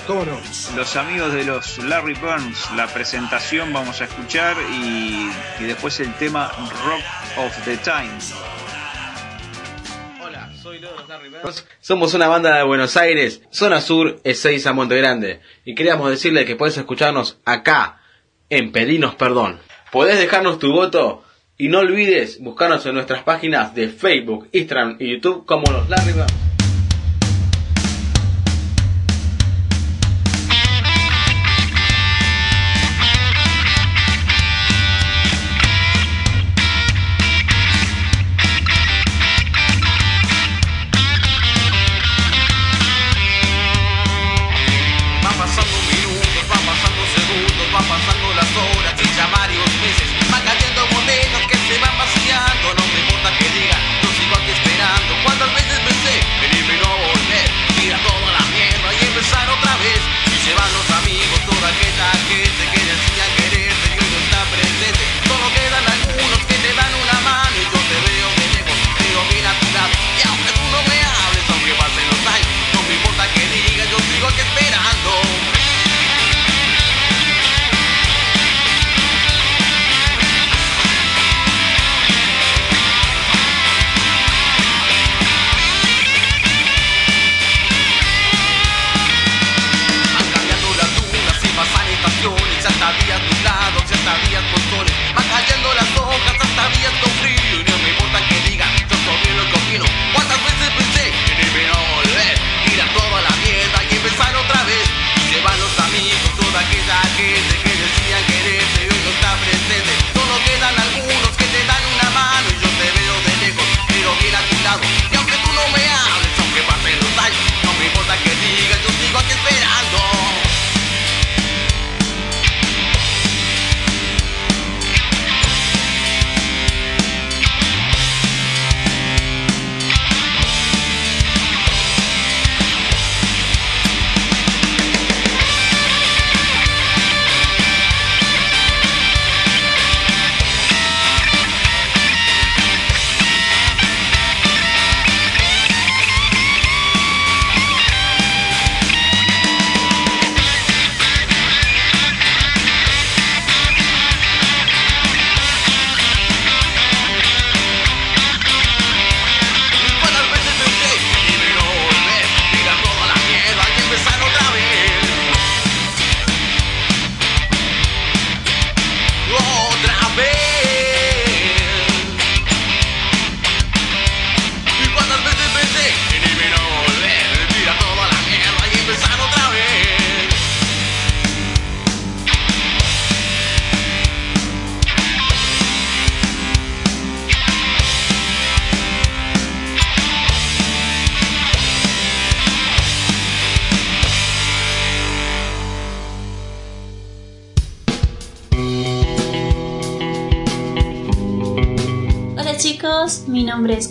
¿Cómo 0.06 0.24
no? 0.24 0.38
Los 0.76 0.96
amigos 0.96 1.32
de 1.32 1.44
los 1.44 1.78
Larry 1.78 2.14
Burns, 2.14 2.70
la 2.76 2.86
presentación 2.88 3.72
vamos 3.72 4.02
a 4.02 4.04
escuchar 4.04 4.54
y, 4.70 5.30
y 5.58 5.64
después 5.64 5.98
el 6.00 6.12
tema 6.14 6.52
Rock 6.84 7.46
of 7.46 7.64
the 7.64 7.78
Time. 7.78 8.12
Somos 11.80 12.14
una 12.14 12.28
banda 12.28 12.56
de 12.56 12.64
Buenos 12.64 12.96
Aires, 12.96 13.42
zona 13.50 13.80
sur, 13.80 14.20
a 14.24 14.72
Monte 14.72 14.96
Grande. 14.96 15.40
Y 15.64 15.74
queríamos 15.74 16.10
decirle 16.10 16.44
que 16.44 16.56
puedes 16.56 16.76
escucharnos 16.76 17.38
acá, 17.44 18.00
en 18.50 18.72
Pedinos 18.72 19.14
Perdón. 19.14 19.60
Podés 19.92 20.18
dejarnos 20.18 20.58
tu 20.58 20.72
voto 20.72 21.24
y 21.56 21.68
no 21.68 21.80
olvides 21.80 22.40
buscarnos 22.40 22.84
en 22.86 22.94
nuestras 22.94 23.22
páginas 23.22 23.74
de 23.74 23.88
Facebook, 23.88 24.48
Instagram 24.52 24.96
y 24.98 25.12
YouTube 25.12 25.46
como 25.46 25.70
los 25.70 25.88
Larry 25.88 26.12
nombre 26.12 26.53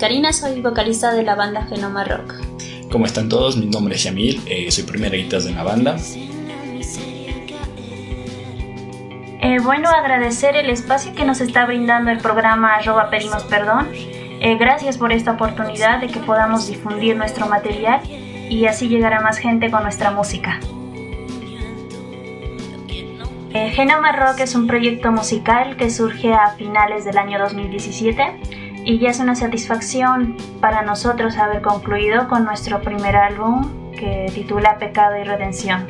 Karina, 0.03 0.33
soy 0.33 0.59
vocalista 0.59 1.13
de 1.13 1.23
la 1.23 1.33
banda 1.33 1.65
Genoma 1.65 2.03
Rock. 2.03 2.33
¿Cómo 2.91 3.05
están 3.05 3.29
todos? 3.29 3.55
Mi 3.55 3.67
nombre 3.67 3.95
es 3.95 4.03
Yamil, 4.03 4.41
eh, 4.47 4.69
soy 4.69 4.83
primera 4.83 5.15
guitarra 5.15 5.45
de 5.45 5.51
la 5.53 5.63
banda. 5.63 5.95
Eh, 9.41 9.59
bueno, 9.63 9.87
agradecer 9.87 10.57
el 10.57 10.69
espacio 10.69 11.15
que 11.15 11.23
nos 11.23 11.39
está 11.39 11.65
brindando 11.65 12.11
el 12.11 12.17
programa 12.17 12.75
arroba 12.75 13.09
pedimos 13.09 13.43
perdón. 13.43 13.87
Eh, 13.93 14.57
gracias 14.57 14.97
por 14.97 15.13
esta 15.13 15.31
oportunidad 15.31 16.01
de 16.01 16.07
que 16.07 16.19
podamos 16.19 16.67
difundir 16.67 17.15
nuestro 17.15 17.47
material 17.47 18.01
y 18.05 18.65
así 18.65 18.89
llegar 18.89 19.13
a 19.13 19.21
más 19.21 19.37
gente 19.37 19.71
con 19.71 19.83
nuestra 19.83 20.11
música. 20.11 20.59
Genoma 23.53 24.11
Rock 24.11 24.41
es 24.41 24.53
un 24.53 24.67
proyecto 24.67 25.13
musical 25.13 25.77
que 25.77 25.89
surge 25.89 26.33
a 26.33 26.49
finales 26.57 27.05
del 27.05 27.17
año 27.17 27.39
2017 27.39 28.62
y 28.85 28.99
ya 28.99 29.09
es 29.09 29.19
una 29.19 29.35
satisfacción 29.35 30.35
para 30.59 30.81
nosotros 30.83 31.37
haber 31.37 31.61
concluido 31.61 32.27
con 32.27 32.43
nuestro 32.45 32.81
primer 32.81 33.15
álbum 33.15 33.91
que 33.91 34.31
titula 34.33 34.77
Pecado 34.77 35.17
y 35.17 35.23
Redención. 35.23 35.87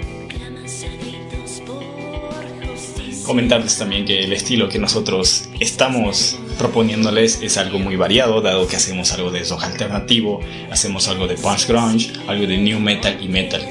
comentarles 3.23 3.77
también 3.77 4.05
que 4.05 4.19
el 4.19 4.33
estilo 4.33 4.69
que 4.69 4.79
nosotros 4.79 5.49
estamos 5.59 6.37
proponiéndoles 6.57 7.41
es 7.41 7.57
algo 7.57 7.79
muy 7.79 7.95
variado, 7.95 8.41
dado 8.41 8.67
que 8.67 8.75
hacemos 8.75 9.11
algo 9.13 9.31
de 9.31 9.43
rock 9.43 9.63
alternativo, 9.63 10.39
hacemos 10.69 11.07
algo 11.07 11.27
de 11.27 11.35
punch 11.35 11.67
grunge, 11.67 12.11
algo 12.27 12.45
de 12.45 12.57
new 12.57 12.79
metal 12.79 13.17
y 13.21 13.27
metal. 13.27 13.61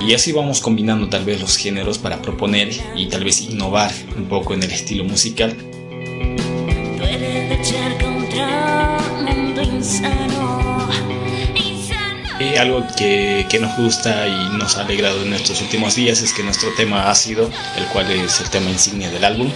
Y 0.00 0.14
así 0.14 0.32
vamos 0.32 0.60
combinando 0.60 1.08
tal 1.08 1.24
vez 1.24 1.40
los 1.40 1.58
géneros 1.58 1.98
para 1.98 2.22
proponer 2.22 2.70
y 2.96 3.08
tal 3.08 3.24
vez 3.24 3.42
innovar 3.42 3.90
un 4.16 4.26
poco 4.26 4.54
en 4.54 4.62
el 4.62 4.70
estilo 4.70 5.04
musical. 5.04 5.54
Eh, 12.38 12.58
algo 12.58 12.86
que, 12.96 13.46
que, 13.50 13.58
nos 13.58 13.76
gusta 13.76 14.26
y 14.26 14.48
nos 14.56 14.76
ha 14.76 14.82
alegrado 14.82 15.22
en 15.22 15.34
estos 15.34 15.60
últimos 15.60 15.94
días 15.94 16.22
es 16.22 16.32
que 16.32 16.42
nuestro 16.42 16.70
tema 16.74 17.10
ácido, 17.10 17.50
el 17.76 17.84
cual 17.86 18.10
es 18.10 18.40
el 18.40 18.48
tema 18.48 18.70
insignia 18.70 19.10
del 19.10 19.24
álbum, 19.24 19.50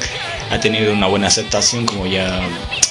ha 0.50 0.60
tenido 0.60 0.92
una 0.92 1.06
buena 1.06 1.28
aceptación, 1.28 1.86
como 1.86 2.06
ya 2.06 2.40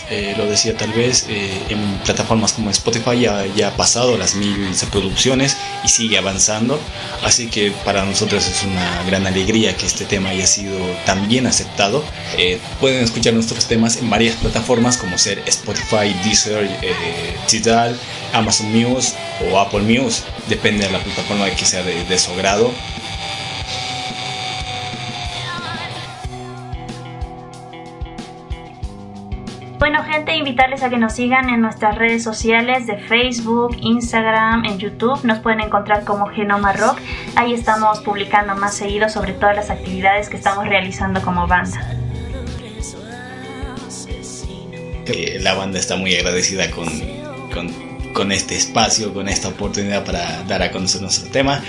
eh, 0.10 0.34
lo 0.38 0.46
decía 0.46 0.76
tal 0.76 0.92
vez, 0.92 1.26
eh, 1.30 1.62
en 1.70 1.80
plataformas 2.00 2.54
como 2.54 2.70
Spotify 2.70 3.22
ya, 3.22 3.46
ya, 3.56 3.70
ha 3.70 3.78
pasado 3.78 4.18
las 4.18 4.36
mil 4.36 4.76
reproducciones 4.80 5.58
y 5.84 5.90
sigue 5.90 6.18
avanzando, 6.18 6.80
así 7.24 7.48
que 7.48 7.72
para 7.86 8.04
nosotros 8.06 8.48
es 8.48 8.64
una 8.64 9.04
gran 9.04 9.26
alegría 9.28 9.76
que 9.76 9.86
este 9.86 10.06
tema 10.06 10.30
haya 10.30 10.48
sido 10.48 10.78
tan 11.06 11.28
bien 11.28 11.48
aceptado. 11.48 12.04
pueden 12.80 13.04
escuchar 13.04 13.34
nuestros 13.34 13.66
temas 13.66 13.98
en 13.98 14.10
varias 14.10 14.36
plataformas 14.36 14.98
como 14.98 15.18
ser 15.18 15.42
Spotify, 15.46 16.14
Deezer, 16.24 16.70
Tidal, 17.48 17.98
Amazon 18.34 18.72
Music 18.72 19.14
o 19.50 19.60
Apple 19.60 19.82
Music, 19.82 20.24
depende 20.50 20.86
de 20.86 20.92
la 20.92 21.00
plataforma 21.00 21.50
que 21.50 21.66
sea 21.66 21.84
de, 21.84 22.04
de 22.06 22.20
su 22.20 22.34
grado. 22.36 22.72
Invitarles 30.44 30.84
a 30.84 30.90
que 30.90 30.98
nos 30.98 31.14
sigan 31.14 31.50
en 31.50 31.62
nuestras 31.62 31.98
redes 31.98 32.22
sociales 32.22 32.86
de 32.86 32.98
Facebook, 32.98 33.78
Instagram, 33.80 34.66
en 34.66 34.78
YouTube. 34.78 35.24
Nos 35.24 35.40
pueden 35.40 35.62
encontrar 35.62 36.04
como 36.04 36.28
Genoma 36.28 36.74
Rock. 36.74 37.00
Ahí 37.38 37.54
estamos 37.54 38.02
publicando 38.02 38.54
más 38.56 38.76
seguido 38.76 39.08
sobre 39.08 39.32
todas 39.32 39.56
las 39.56 39.70
actividades 39.70 40.28
que 40.28 40.36
estamos 40.36 40.68
realizando 40.68 41.22
como 41.22 41.48
banda. 41.48 41.80
Eh, 45.06 45.40
la 45.42 45.54
banda 45.54 45.80
está 45.80 45.96
muy 45.96 46.14
agradecida 46.14 46.70
con, 46.72 46.88
con 47.54 47.94
con 48.14 48.32
este 48.32 48.56
espacio, 48.56 49.12
con 49.12 49.28
esta 49.28 49.48
oportunidad 49.48 50.06
para 50.06 50.44
dar 50.44 50.62
a 50.62 50.72
conocer 50.72 51.02
nuestro 51.02 51.32
tema. 51.32 51.64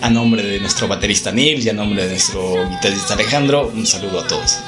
A 0.00 0.08
nombre 0.08 0.44
de 0.44 0.60
nuestro 0.60 0.86
baterista 0.86 1.32
Neil 1.32 1.58
y 1.58 1.68
a 1.68 1.72
nombre 1.72 2.04
de 2.04 2.10
nuestro 2.10 2.68
guitarrista 2.70 3.14
Alejandro, 3.14 3.72
un 3.74 3.84
saludo 3.84 4.20
a 4.20 4.26
todos. 4.28 4.58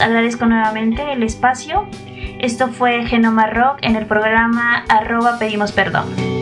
Agradezco 0.00 0.46
nuevamente 0.46 1.12
el 1.12 1.22
espacio. 1.22 1.86
Esto 2.38 2.68
fue 2.68 3.04
Genoma 3.06 3.46
Rock 3.46 3.78
en 3.82 3.96
el 3.96 4.06
programa 4.06 4.84
arroba 4.88 5.38
pedimos 5.38 5.72
perdón. 5.72 6.39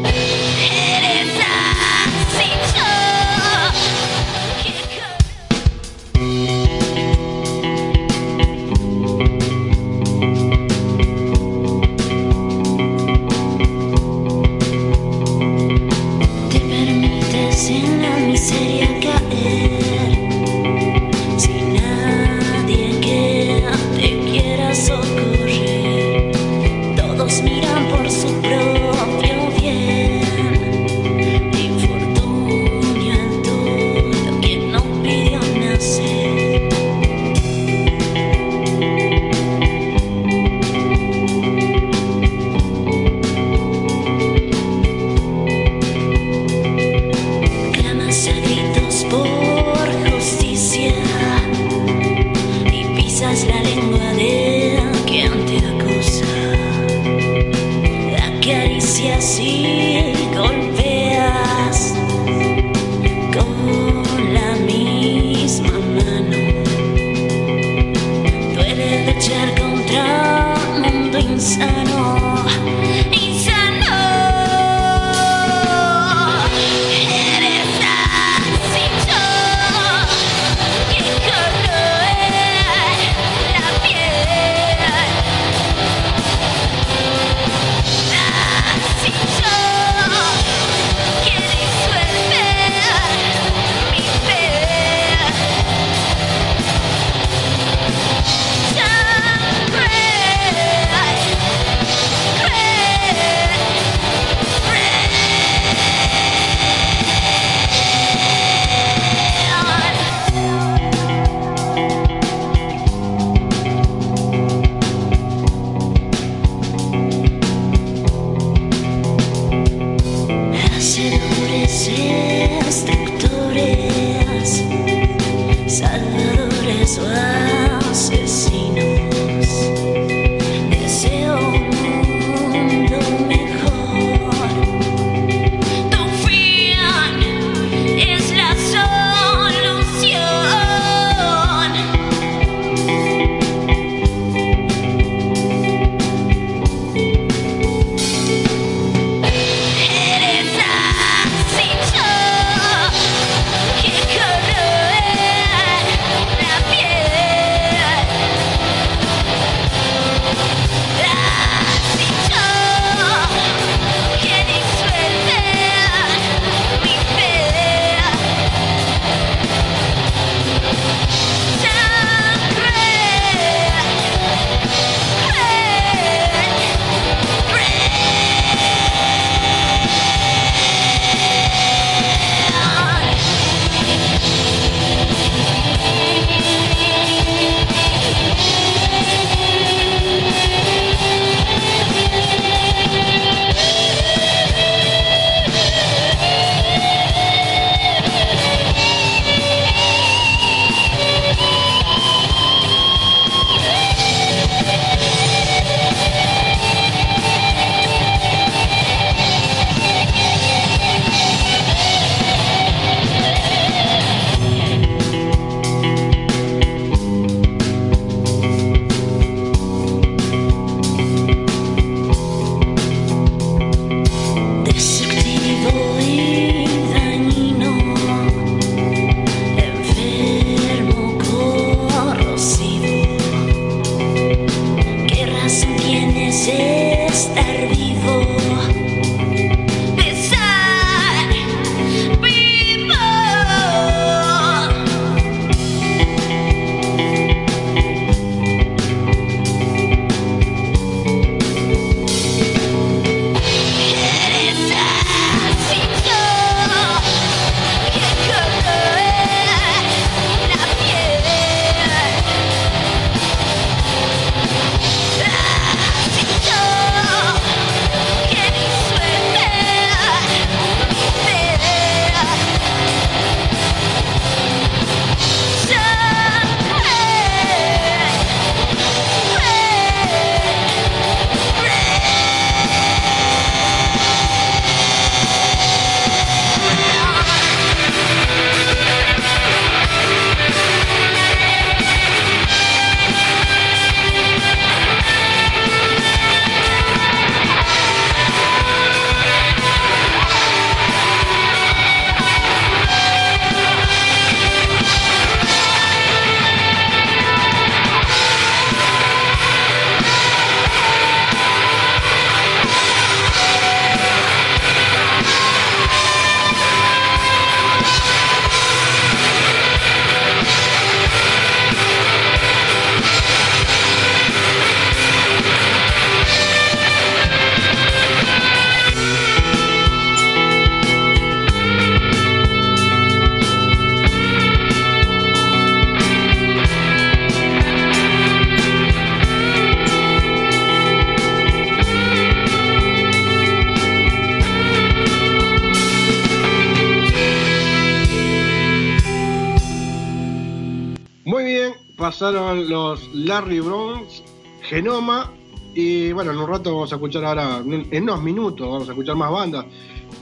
Larry 353.13 353.61
Bronx, 353.61 354.23
Genoma, 354.63 355.33
y 355.75 356.13
bueno, 356.13 356.33
en 356.33 356.39
un 356.39 356.49
rato 356.49 356.75
vamos 356.75 356.93
a 356.93 356.97
escuchar 356.97 357.25
ahora, 357.25 357.63
en 357.65 358.03
unos 358.03 358.23
minutos 358.23 358.69
vamos 358.69 358.89
a 358.89 358.93
escuchar 358.93 359.17
más 359.17 359.31
bandas. 359.31 359.67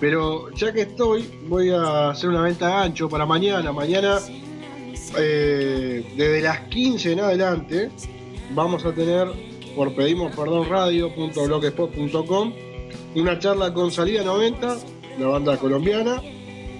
Pero 0.00 0.50
ya 0.50 0.72
que 0.72 0.82
estoy, 0.82 1.28
voy 1.48 1.70
a 1.70 2.10
hacer 2.10 2.28
una 2.28 2.42
venta 2.42 2.66
de 2.68 2.74
ancho 2.74 3.08
para 3.08 3.24
mañana. 3.24 3.72
Mañana, 3.72 4.18
eh, 5.18 6.06
desde 6.16 6.42
las 6.42 6.60
15 6.68 7.12
en 7.12 7.20
adelante, 7.20 7.90
vamos 8.54 8.84
a 8.84 8.92
tener 8.92 9.28
por 9.74 9.94
pedimos 9.94 10.34
perdón 10.34 10.68
radio.blogspot.com 10.68 12.52
una 13.14 13.38
charla 13.38 13.72
con 13.72 13.90
Salida 13.90 14.22
90, 14.22 14.76
la 15.18 15.26
banda 15.26 15.56
colombiana, 15.56 16.20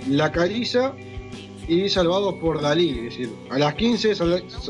La 0.08 0.30
Caliza 0.30 0.94
y 1.68 1.88
Salvados 1.88 2.34
por 2.34 2.60
Dalí. 2.60 2.90
Es 2.90 3.04
decir, 3.04 3.30
a 3.50 3.58
las 3.58 3.74
15 3.74 4.12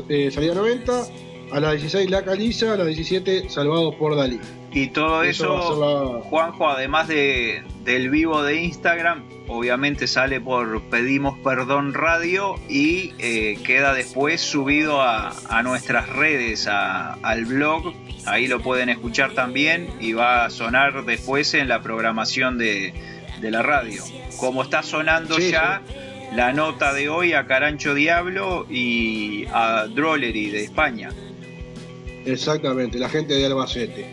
eh, 0.09 0.31
Salida 0.31 0.53
90, 0.53 1.07
a 1.51 1.59
las 1.59 1.71
16 1.73 2.09
La 2.09 2.23
Caliza, 2.23 2.73
a 2.73 2.77
las 2.77 2.87
17 2.87 3.49
Salvados 3.49 3.95
por 3.95 4.15
Dalí. 4.15 4.39
Y 4.71 4.87
todo 4.87 5.23
eso, 5.23 6.21
Juanjo, 6.21 6.69
además 6.69 7.07
de, 7.07 7.63
del 7.83 8.09
vivo 8.09 8.43
de 8.43 8.61
Instagram, 8.61 9.23
obviamente 9.47 10.07
sale 10.07 10.39
por 10.39 10.83
Pedimos 10.83 11.37
Perdón 11.39 11.93
Radio 11.93 12.55
y 12.69 13.13
eh, 13.17 13.57
queda 13.65 13.93
después 13.93 14.41
subido 14.41 15.01
a, 15.01 15.33
nuestras 15.63 16.09
redes, 16.09 16.67
al 16.67 17.45
blog. 17.45 17.93
Ahí 18.25 18.47
lo 18.47 18.61
pueden 18.61 18.89
escuchar 18.89 19.31
también 19.31 19.89
y 19.99 20.13
va 20.13 20.45
a 20.45 20.49
sonar 20.49 21.05
después 21.05 21.53
en 21.53 21.69
la 21.69 21.81
programación 21.81 22.57
de, 22.57 22.93
la 23.41 23.63
radio. 23.63 24.03
Como 24.37 24.63
está 24.63 24.83
sonando 24.83 25.39
ya 25.39 25.81
la 26.33 26.53
nota 26.53 26.93
de 26.93 27.09
hoy 27.09 27.33
a 27.33 27.45
Carancho 27.45 27.93
Diablo 27.93 28.65
y 28.69 29.45
a 29.53 29.87
Drollery 29.87 30.49
de 30.49 30.63
España. 30.63 31.09
Exactamente, 32.25 32.99
la 32.99 33.09
gente 33.09 33.33
de 33.33 33.45
Albacete. 33.45 34.05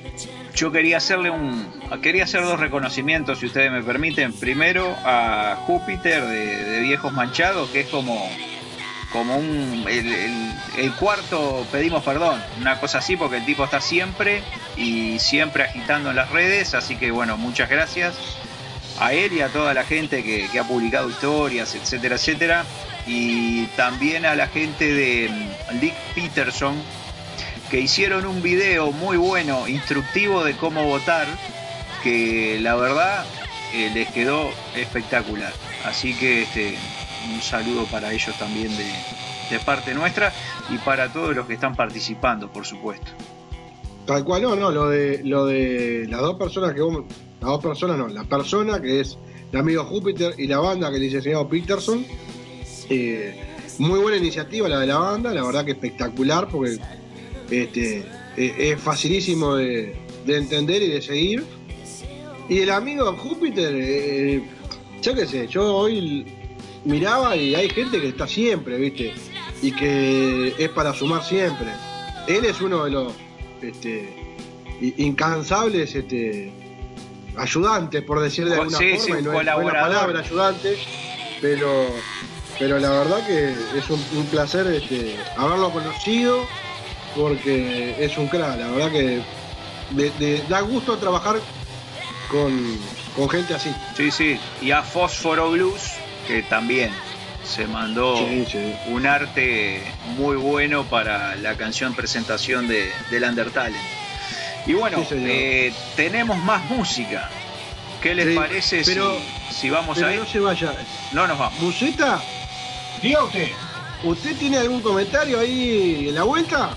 Yo 0.55 0.71
quería 0.71 0.99
hacerle 0.99 1.31
un. 1.31 1.67
Quería 2.01 2.25
hacer 2.25 2.43
dos 2.43 2.61
reconocimientos, 2.61 3.41
si 3.41 3.47
ustedes 3.47 3.73
me 3.73 3.83
permiten. 3.83 4.33
Primero 4.33 4.95
a 5.05 5.57
Júpiter 5.67 6.25
de, 6.25 6.81
Viejos 6.81 7.13
Manchados, 7.13 7.71
que 7.71 7.81
es 7.81 7.89
como. 7.89 8.31
Como 9.13 9.37
un. 9.37 9.85
El, 9.89 10.93
cuarto 10.93 11.67
pedimos 11.73 12.03
perdón, 12.05 12.41
una 12.61 12.79
cosa 12.79 12.99
así, 12.99 13.17
porque 13.17 13.39
el 13.39 13.45
tipo 13.45 13.65
está 13.65 13.81
siempre 13.81 14.43
y 14.77 15.19
siempre 15.19 15.65
agitando 15.65 16.11
en 16.11 16.17
las 16.17 16.31
redes. 16.31 16.75
Así 16.75 16.97
que 16.97 17.11
bueno, 17.11 17.37
muchas 17.37 17.69
gracias 17.69 18.15
a 18.99 19.13
él 19.13 19.33
y 19.33 19.41
a 19.41 19.49
toda 19.49 19.75
la 19.75 19.85
gente 19.85 20.23
que, 20.23 20.59
ha 20.59 20.65
publicado 20.65 21.09
historias, 21.09 21.75
etcétera, 21.75 22.17
etcétera. 22.17 22.65
Y 23.07 23.67
también 23.77 24.25
a 24.25 24.35
la 24.35 24.47
gente 24.47 24.93
de 24.93 25.31
Lick 25.81 25.95
Peterson, 26.15 26.75
que 27.71 27.81
hicieron 27.81 28.25
un 28.27 28.43
video 28.43 28.93
muy 28.93 29.17
bueno, 29.17 29.69
instructivo 29.69 30.45
de 30.45 30.57
cómo 30.57 30.85
votar, 30.85 31.27
que 32.03 32.59
la 32.61 32.75
verdad 32.77 33.25
eh, 33.75 33.91
les 33.93 34.09
quedó 34.11 34.51
espectacular. 34.77 35.53
Así 35.85 36.15
que 36.15 36.43
este, 36.43 36.77
un 37.33 37.43
saludo 37.43 37.85
para 37.87 38.13
ellos 38.13 38.37
también 38.39 38.71
de, 38.77 39.59
parte 39.65 39.95
nuestra 39.95 40.33
y 40.69 40.79
para 40.79 41.13
todos 41.13 41.37
los 41.37 41.47
que 41.47 41.55
están 41.55 41.77
participando, 41.77 42.51
por 42.51 42.67
supuesto. 42.67 43.13
Tal 44.05 44.25
cual, 44.25 44.43
no, 44.43 44.57
no, 44.57 44.71
lo 44.73 44.89
de, 44.89 45.23
lo 45.23 45.47
de 45.47 46.07
las 46.09 46.21
dos 46.21 46.37
personas 46.37 46.75
que 46.75 46.81
vos, 46.81 47.05
las 47.45 47.53
dos 47.53 47.63
personas 47.63 47.99
no, 47.99 48.09
la 48.09 48.25
persona 48.25 48.81
que 48.81 49.01
es 49.01 49.19
el 49.53 49.59
amigo 49.59 49.85
Júpiter 49.85 50.35
y 50.39 50.47
la 50.47 50.61
banda 50.61 50.91
que 50.91 50.97
el 50.97 51.23
señor 51.23 51.47
Peterson, 51.47 52.07
eh, 52.89 53.39
muy 53.79 53.99
buena 54.01 54.17
iniciativa 54.17 54.67
la 54.67 54.81
de 54.81 54.87
la 54.87 54.97
banda, 54.97 55.35
la 55.35 55.45
verdad 55.45 55.63
que 55.67 55.73
espectacular 55.73 56.49
porque 56.49 56.79
este, 57.51 58.03
e, 58.39 58.71
es 58.71 58.81
facilísimo 58.81 59.57
de, 59.57 59.95
entender 60.27 60.83
y 60.85 60.89
de 60.89 61.03
seguir. 61.03 61.45
Y 62.49 62.61
el 62.61 62.71
amigo 62.71 63.15
Júpiter, 63.15 63.75
eh, 63.77 64.43
yo 65.03 65.15
sé, 65.15 65.47
yo 65.47 65.77
hoy 65.77 66.25
miraba 66.87 67.37
y 67.37 67.55
hay 67.55 67.69
gente 67.69 68.01
que 68.01 68.09
está 68.09 68.27
siempre, 68.27 68.79
¿viste? 68.79 69.13
Y 69.61 69.71
que 69.73 70.55
es 70.57 70.69
para 70.71 70.95
sumar 70.95 71.23
siempre. 71.23 71.67
Él 72.27 72.47
es 72.47 72.63
uno 72.63 72.85
de 72.85 72.91
los 72.91 73.13
este, 73.61 74.09
incansables 74.97 75.95
este, 75.95 76.64
ayudantes, 77.37 78.03
por 78.03 78.21
decir 78.21 78.49
de 78.49 78.55
alguna 78.55 78.79
forma, 78.79 79.19
y 79.19 79.23
no 79.23 79.41
es 79.41 79.47
palabra 79.47 80.21
ayudante, 80.21 80.79
pero, 81.41 81.87
pero 82.59 82.79
la 82.79 82.91
verdad 82.91 83.27
que 83.27 83.55
es 83.79 83.91
un, 83.91 84.27
placer 84.27 84.67
este, 84.69 85.17
haberlo 85.37 85.71
conocido 85.71 86.47
porque 87.15 87.95
es 88.05 88.17
un 88.19 88.29
crack, 88.29 88.59
la 88.59 88.69
verdad 88.69 88.91
que 88.91 89.23
da 90.49 90.61
gusto 90.61 90.97
trabajar 90.99 91.37
con, 92.31 93.31
gente 93.31 93.55
así. 93.55 93.75
Sí, 93.97 94.11
sí, 94.11 94.41
y 94.61 94.73
a 94.73 94.83
Fósforo 94.83 95.51
Blues, 95.51 95.93
que 96.27 96.43
también 96.43 96.91
se 97.45 97.67
mandó 97.67 98.17
un 98.89 99.07
arte 99.07 99.83
muy 100.17 100.37
bueno 100.37 100.85
para 100.85 101.37
la 101.37 101.57
canción 101.57 101.95
presentación 101.95 102.67
de, 102.67 102.91
del 103.11 103.25
Undertale. 103.25 103.77
Y 104.67 104.73
bueno, 104.75 105.05
eh, 105.11 105.73
tenemos 105.97 106.39
más 106.39 106.65
música. 106.71 107.29
¿Qué 108.01 108.15
les 108.15 108.37
parece 108.37 108.83
pero, 108.85 109.17
si, 109.51 109.71
vamos 109.71 109.97
a 109.99 110.13
ir? 110.13 110.21
No 110.21 110.27
se 110.27 110.41
vaya. 110.41 110.75
No 111.13 111.27
nos 111.27 111.39
vamos. 111.39 111.59
¿Museta? 111.61 112.23
Diga 113.03 113.25
usted. 113.25 113.49
¿Usted 114.03 114.37
tiene 114.37 114.59
algún 114.59 114.83
comentario 114.83 115.41
ahí 115.41 116.09
en 116.09 116.15
la 116.15 116.25
vuelta? 116.25 116.71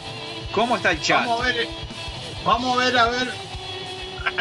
¿Cómo 0.54 0.78
está 0.78 0.92
el 0.92 1.02
chat? 1.02 1.26
Vamos 1.26 1.42
a 1.42 1.46
ver, 1.46 1.68
vamos 2.46 2.78
a 2.78 2.86
ver, 2.86 2.98
a 2.98 3.10
ver. 3.10 3.34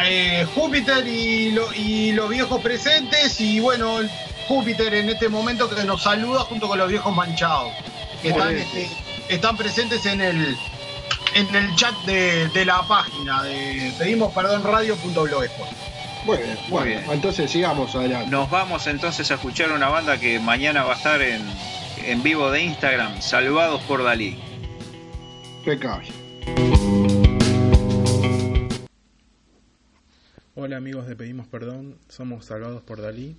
Eh, 0.03 0.47
Júpiter 0.55 1.05
y, 1.07 1.51
los 1.51 2.29
viejos 2.29 2.61
presentes 2.61 3.39
y 3.41 3.59
bueno, 3.59 3.99
Júpiter 4.47 4.93
en 4.93 5.09
este 5.09 5.27
momento 5.27 5.69
que 5.69 5.83
nos 5.83 6.03
saluda 6.03 6.41
junto 6.41 6.67
con 6.67 6.77
los 6.77 6.89
viejos 6.89 7.15
manchados 7.15 7.71
que 8.21 8.29
este, 8.29 8.89
están, 9.29 9.57
presentes 9.57 10.05
en 10.05 10.21
el 10.21 10.57
en 11.35 11.55
el 11.55 11.75
chat 11.75 11.95
de, 12.05 12.65
la 12.65 12.87
página 12.87 13.43
de 13.43 13.93
pedimos 13.97 14.33
perdón 14.33 14.63
radio.blogspot. 14.63 15.67
Muy 16.25 16.37
bien, 16.37 16.57
muy 16.69 16.83
bien. 16.87 17.03
Entonces 17.11 17.49
sigamos 17.49 17.95
adelante. 17.95 18.29
Nos 18.29 18.49
vamos 18.49 18.87
entonces 18.87 19.29
a 19.31 19.35
escuchar 19.35 19.71
una 19.71 19.89
banda 19.89 20.19
que 20.19 20.39
mañana 20.39 20.83
va 20.83 20.93
a 20.93 20.97
estar 20.97 21.21
en, 21.21 21.41
en 22.03 22.23
vivo 22.23 22.51
de 22.51 22.63
Instagram, 22.63 23.21
Salvados 23.21 23.81
por 23.83 24.03
Dalí. 24.03 24.37
Hola 30.55 30.77
amigos 30.77 31.07
de 31.07 31.15
Pedimos 31.15 31.47
Perdón, 31.47 31.97
somos 32.09 32.45
Salvados 32.45 32.81
por 32.81 33.01
Dalí, 33.01 33.35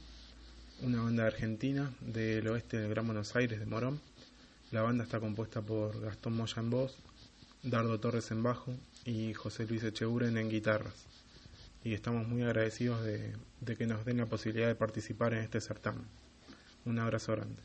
una 0.83 1.03
banda 1.03 1.27
argentina 1.27 1.91
del 2.01 2.47
oeste 2.49 2.79
del 2.79 2.91
Gran 2.91 3.07
Buenos 3.07 3.35
Aires 3.35 3.59
de 3.59 3.67
Morón. 3.67 4.01
La 4.71 4.83
banda 4.83 5.05
está 5.05 5.19
compuesta 5.19 5.63
por 5.63 6.01
Gastón 6.01 6.37
Moya 6.37 6.61
en 6.61 6.71
voz, 6.71 6.99
Dardo 7.63 7.99
Torres 7.99 8.31
en 8.31 8.43
bajo 8.43 8.75
y 9.05 9.35
José 9.35 9.67
Luis 9.67 9.83
Echeguren 9.83 10.37
en 10.37 10.49
guitarras. 10.49 11.07
Y 11.85 11.95
estamos 11.95 12.27
muy 12.27 12.43
agradecidos 12.43 13.03
de, 13.05 13.37
de 13.61 13.77
que 13.77 13.87
nos 13.87 14.05
den 14.05 14.19
la 14.19 14.27
posibilidad 14.27 14.69
de 14.69 14.75
participar 14.75 15.33
en 15.35 15.41
este 15.41 15.61
certamen. 15.61 16.05
Un 16.85 16.99
abrazo 16.99 17.33
grande. 17.33 17.63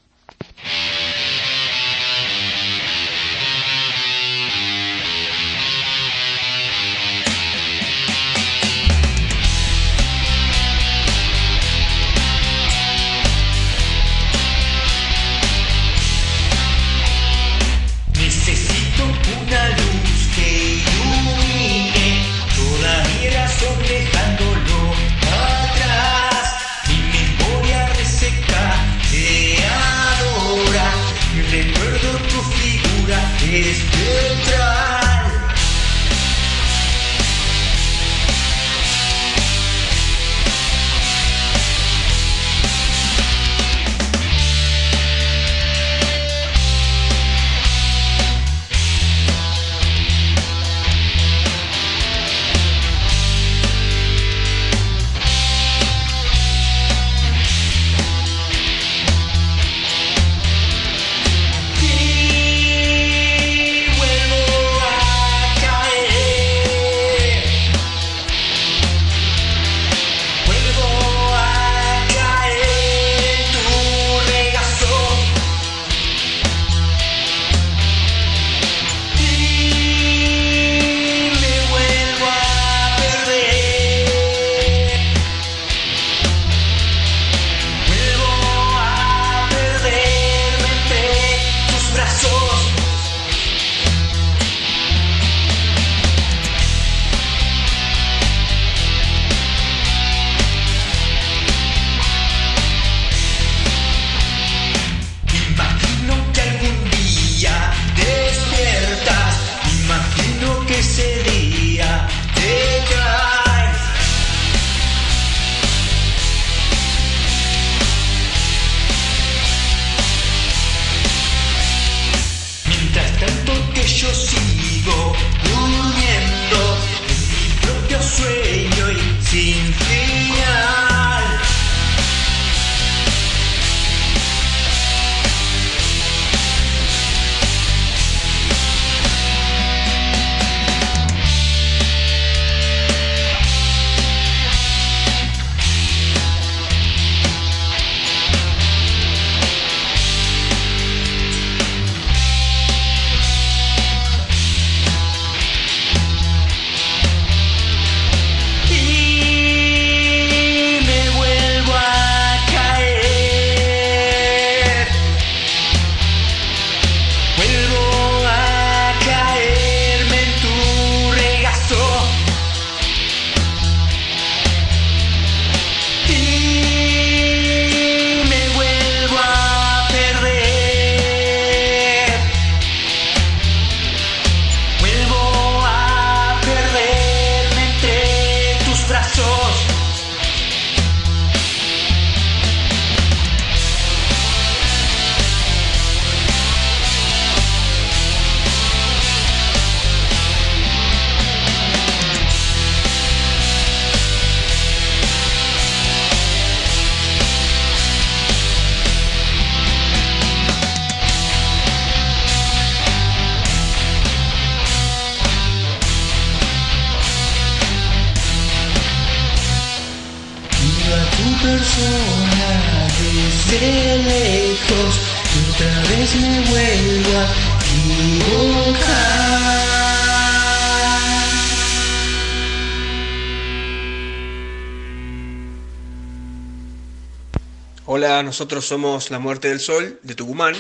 Nosotros 238.34 238.66
somos 238.66 239.12
La 239.12 239.20
Muerte 239.20 239.50
del 239.50 239.60
Sol 239.60 240.00
de 240.02 240.16
Tucumán. 240.16 240.56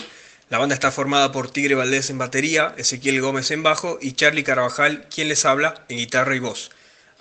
La 0.51 0.59
banda 0.59 0.75
está 0.75 0.91
formada 0.91 1.31
por 1.31 1.49
Tigre 1.49 1.73
Valdés 1.73 2.11
en 2.11 2.19
batería, 2.19 2.75
Ezequiel 2.77 3.19
Gómez 3.19 3.49
en 3.49 3.63
bajo 3.63 3.97
y 3.99 4.11
Charlie 4.11 4.43
Carvajal, 4.43 5.07
quien 5.09 5.27
les 5.27 5.43
habla, 5.43 5.83
en 5.89 5.97
guitarra 5.97 6.35
y 6.35 6.39
voz. 6.39 6.69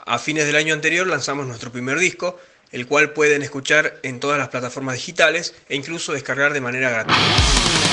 A 0.05 0.19
fines 0.19 0.45
del 0.45 0.57
año 0.57 0.75
anterior 0.75 1.07
lanzamos 1.07 1.47
nuestro 1.47 1.73
primer 1.73 1.99
disco, 1.99 2.39
el 2.71 2.87
cual 2.87 3.15
pueden 3.15 3.41
escuchar 3.41 3.99
en 4.03 4.21
todas 4.21 4.39
las 4.39 4.51
plataformas 4.51 4.97
digitales 4.97 5.55
e 5.71 5.75
incluso 5.75 6.13
descargar 6.13 6.53
de 6.53 6.61
manera 6.61 6.91
gratuita. 6.91 7.92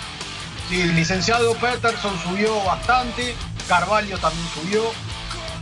Sí, 0.70 0.82
el 0.82 0.96
licenciado 0.96 1.56
Peterson 1.56 2.14
subió 2.22 2.64
bastante, 2.64 3.36
Carvalho 3.68 4.20
también 4.20 4.48
subió, 4.54 4.84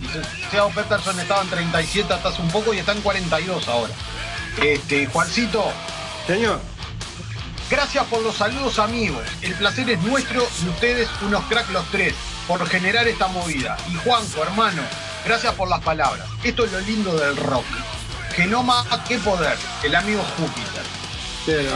licenciado 0.02 0.70
Peterson 0.70 1.18
estaba 1.18 1.42
en 1.44 1.50
37 1.50 2.14
hasta 2.14 2.28
hace 2.28 2.42
un 2.42 2.50
poco 2.50 2.74
y 2.74 2.80
está 2.80 2.92
en 2.92 3.02
42 3.02 3.68
ahora. 3.70 3.94
Este, 4.62 5.06
Juancito. 5.08 5.72
Señor. 6.26 6.60
Gracias 7.70 8.06
por 8.08 8.22
los 8.22 8.36
saludos 8.36 8.80
amigos. 8.80 9.24
El 9.42 9.54
placer 9.54 9.90
es 9.90 10.02
nuestro 10.04 10.46
y 10.64 10.70
ustedes 10.70 11.10
unos 11.22 11.44
cracks 11.46 11.70
los 11.70 11.86
tres 11.90 12.14
por 12.46 12.68
generar 12.68 13.08
esta 13.08 13.28
movida. 13.28 13.78
Y 13.90 13.96
Juanco, 13.96 14.44
hermano, 14.44 14.82
gracias 15.26 15.54
por 15.54 15.70
las 15.70 15.82
palabras. 15.82 16.28
Esto 16.44 16.66
es 16.66 16.72
lo 16.72 16.80
lindo 16.82 17.14
del 17.16 17.38
rock. 17.38 17.66
Genoma, 18.36 18.86
qué 19.08 19.18
poder. 19.20 19.58
El 19.84 19.96
amigo 19.96 20.22
Júpiter. 20.38 20.84
Pero, 21.46 21.72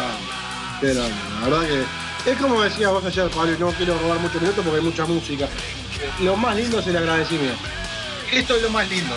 pero, 0.80 1.02
la 1.02 1.48
verdad 1.48 1.68
que 1.68 2.01
es 2.26 2.38
como 2.38 2.62
decías 2.62 2.92
vos 2.92 3.04
ayer, 3.06 3.30
Pablo, 3.30 3.54
y 3.54 3.60
no 3.60 3.72
quiero 3.72 3.98
robar 4.00 4.20
muchos 4.20 4.42
minutos 4.42 4.64
porque 4.64 4.80
hay 4.80 4.86
mucha 4.86 5.06
música. 5.06 5.48
Lo 6.20 6.36
más 6.36 6.56
lindo 6.56 6.80
es 6.80 6.88
el 6.88 6.98
agradecimiento 6.98 7.62
esto 8.32 8.56
es 8.56 8.62
lo 8.62 8.70
más 8.70 8.88
lindo, 8.90 9.16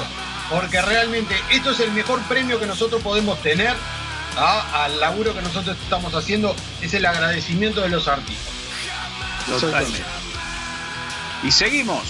porque 0.50 0.82
realmente 0.82 1.34
esto 1.50 1.70
es 1.70 1.80
el 1.80 1.92
mejor 1.92 2.20
premio 2.22 2.58
que 2.58 2.66
nosotros 2.66 3.00
podemos 3.02 3.40
tener 3.42 3.74
¿ah? 4.36 4.84
al 4.84 5.00
laburo 5.00 5.34
que 5.34 5.42
nosotros 5.42 5.76
estamos 5.82 6.14
haciendo, 6.14 6.54
es 6.82 6.92
el 6.94 7.06
agradecimiento 7.06 7.80
de 7.80 7.88
los 7.88 8.08
artistas. 8.08 8.52
Totalmente. 9.46 10.02
Y 11.42 11.50
seguimos. 11.50 12.02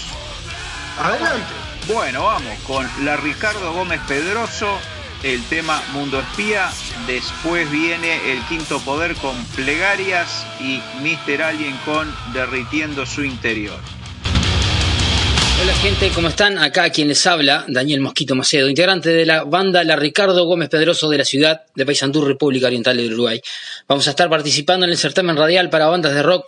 Adelante. 0.98 1.52
Bueno, 1.92 2.24
vamos 2.24 2.58
con 2.66 2.88
la 3.04 3.16
Ricardo 3.16 3.72
Gómez 3.72 4.00
Pedroso, 4.08 4.78
el 5.22 5.42
tema 5.44 5.82
Mundo 5.92 6.20
Espía. 6.20 6.70
Después 7.06 7.70
viene 7.70 8.32
el 8.32 8.42
quinto 8.48 8.80
poder 8.80 9.14
con 9.16 9.36
Plegarias 9.56 10.46
y 10.60 10.80
Mr. 11.00 11.42
Alien 11.42 11.76
con 11.84 12.14
Derritiendo 12.32 13.06
su 13.06 13.24
interior. 13.24 13.78
Hola 15.62 15.72
gente, 15.74 16.10
¿cómo 16.14 16.28
están? 16.28 16.58
Acá 16.58 16.90
quien 16.90 17.08
les 17.08 17.26
habla, 17.26 17.64
Daniel 17.68 18.00
Mosquito 18.00 18.34
Macedo, 18.34 18.68
integrante 18.68 19.10
de 19.10 19.24
la 19.24 19.44
banda 19.44 19.84
La 19.84 19.96
Ricardo 19.96 20.44
Gómez 20.44 20.68
Pedroso 20.68 21.08
de 21.08 21.18
la 21.18 21.24
ciudad 21.24 21.62
de 21.74 21.86
Paysandú, 21.86 22.24
República 22.24 22.66
Oriental 22.66 22.96
del 22.96 23.14
Uruguay. 23.14 23.40
Vamos 23.86 24.06
a 24.06 24.10
estar 24.10 24.28
participando 24.28 24.84
en 24.84 24.92
el 24.92 24.98
certamen 24.98 25.36
radial 25.36 25.70
para 25.70 25.86
bandas 25.86 26.12
de 26.12 26.22
rock 26.22 26.46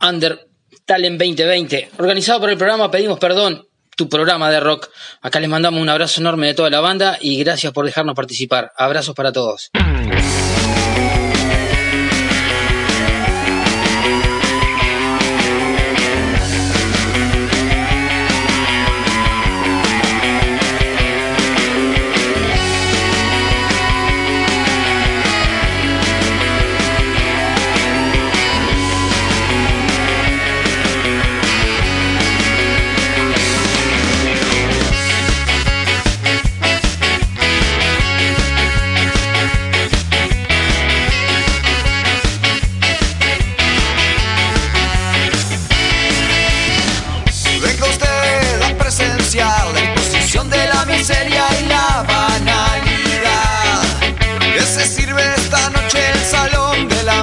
Under 0.00 0.48
Talent 0.86 1.20
2020, 1.20 1.90
organizado 1.98 2.40
por 2.40 2.50
el 2.50 2.56
programa 2.56 2.90
Pedimos 2.90 3.18
Perdón, 3.18 3.65
tu 3.96 4.08
programa 4.08 4.50
de 4.50 4.60
rock. 4.60 4.88
Acá 5.22 5.40
les 5.40 5.48
mandamos 5.48 5.80
un 5.80 5.88
abrazo 5.88 6.20
enorme 6.20 6.46
de 6.46 6.54
toda 6.54 6.70
la 6.70 6.80
banda 6.80 7.18
y 7.20 7.42
gracias 7.42 7.72
por 7.72 7.84
dejarnos 7.86 8.14
participar. 8.14 8.72
Abrazos 8.76 9.14
para 9.14 9.32
todos. 9.32 9.70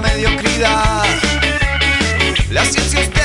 Mi 0.04 0.26
amigo 0.26 1.24
Isaac 2.86 3.16
me 3.16 3.23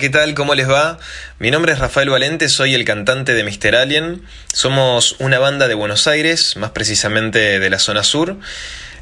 ¿qué 0.00 0.08
tal? 0.08 0.32
¿Cómo 0.32 0.54
les 0.54 0.68
va? 0.68 0.98
Mi 1.38 1.50
nombre 1.50 1.72
es 1.72 1.78
Rafael 1.78 2.08
Valente, 2.08 2.48
soy 2.48 2.74
el 2.74 2.86
cantante 2.86 3.34
de 3.34 3.44
Mr. 3.44 3.76
Alien. 3.76 4.22
Somos 4.50 5.16
una 5.18 5.38
banda 5.38 5.68
de 5.68 5.74
Buenos 5.74 6.06
Aires, 6.06 6.56
más 6.56 6.70
precisamente 6.70 7.60
de 7.60 7.70
la 7.70 7.78
zona 7.78 8.02
sur. 8.02 8.38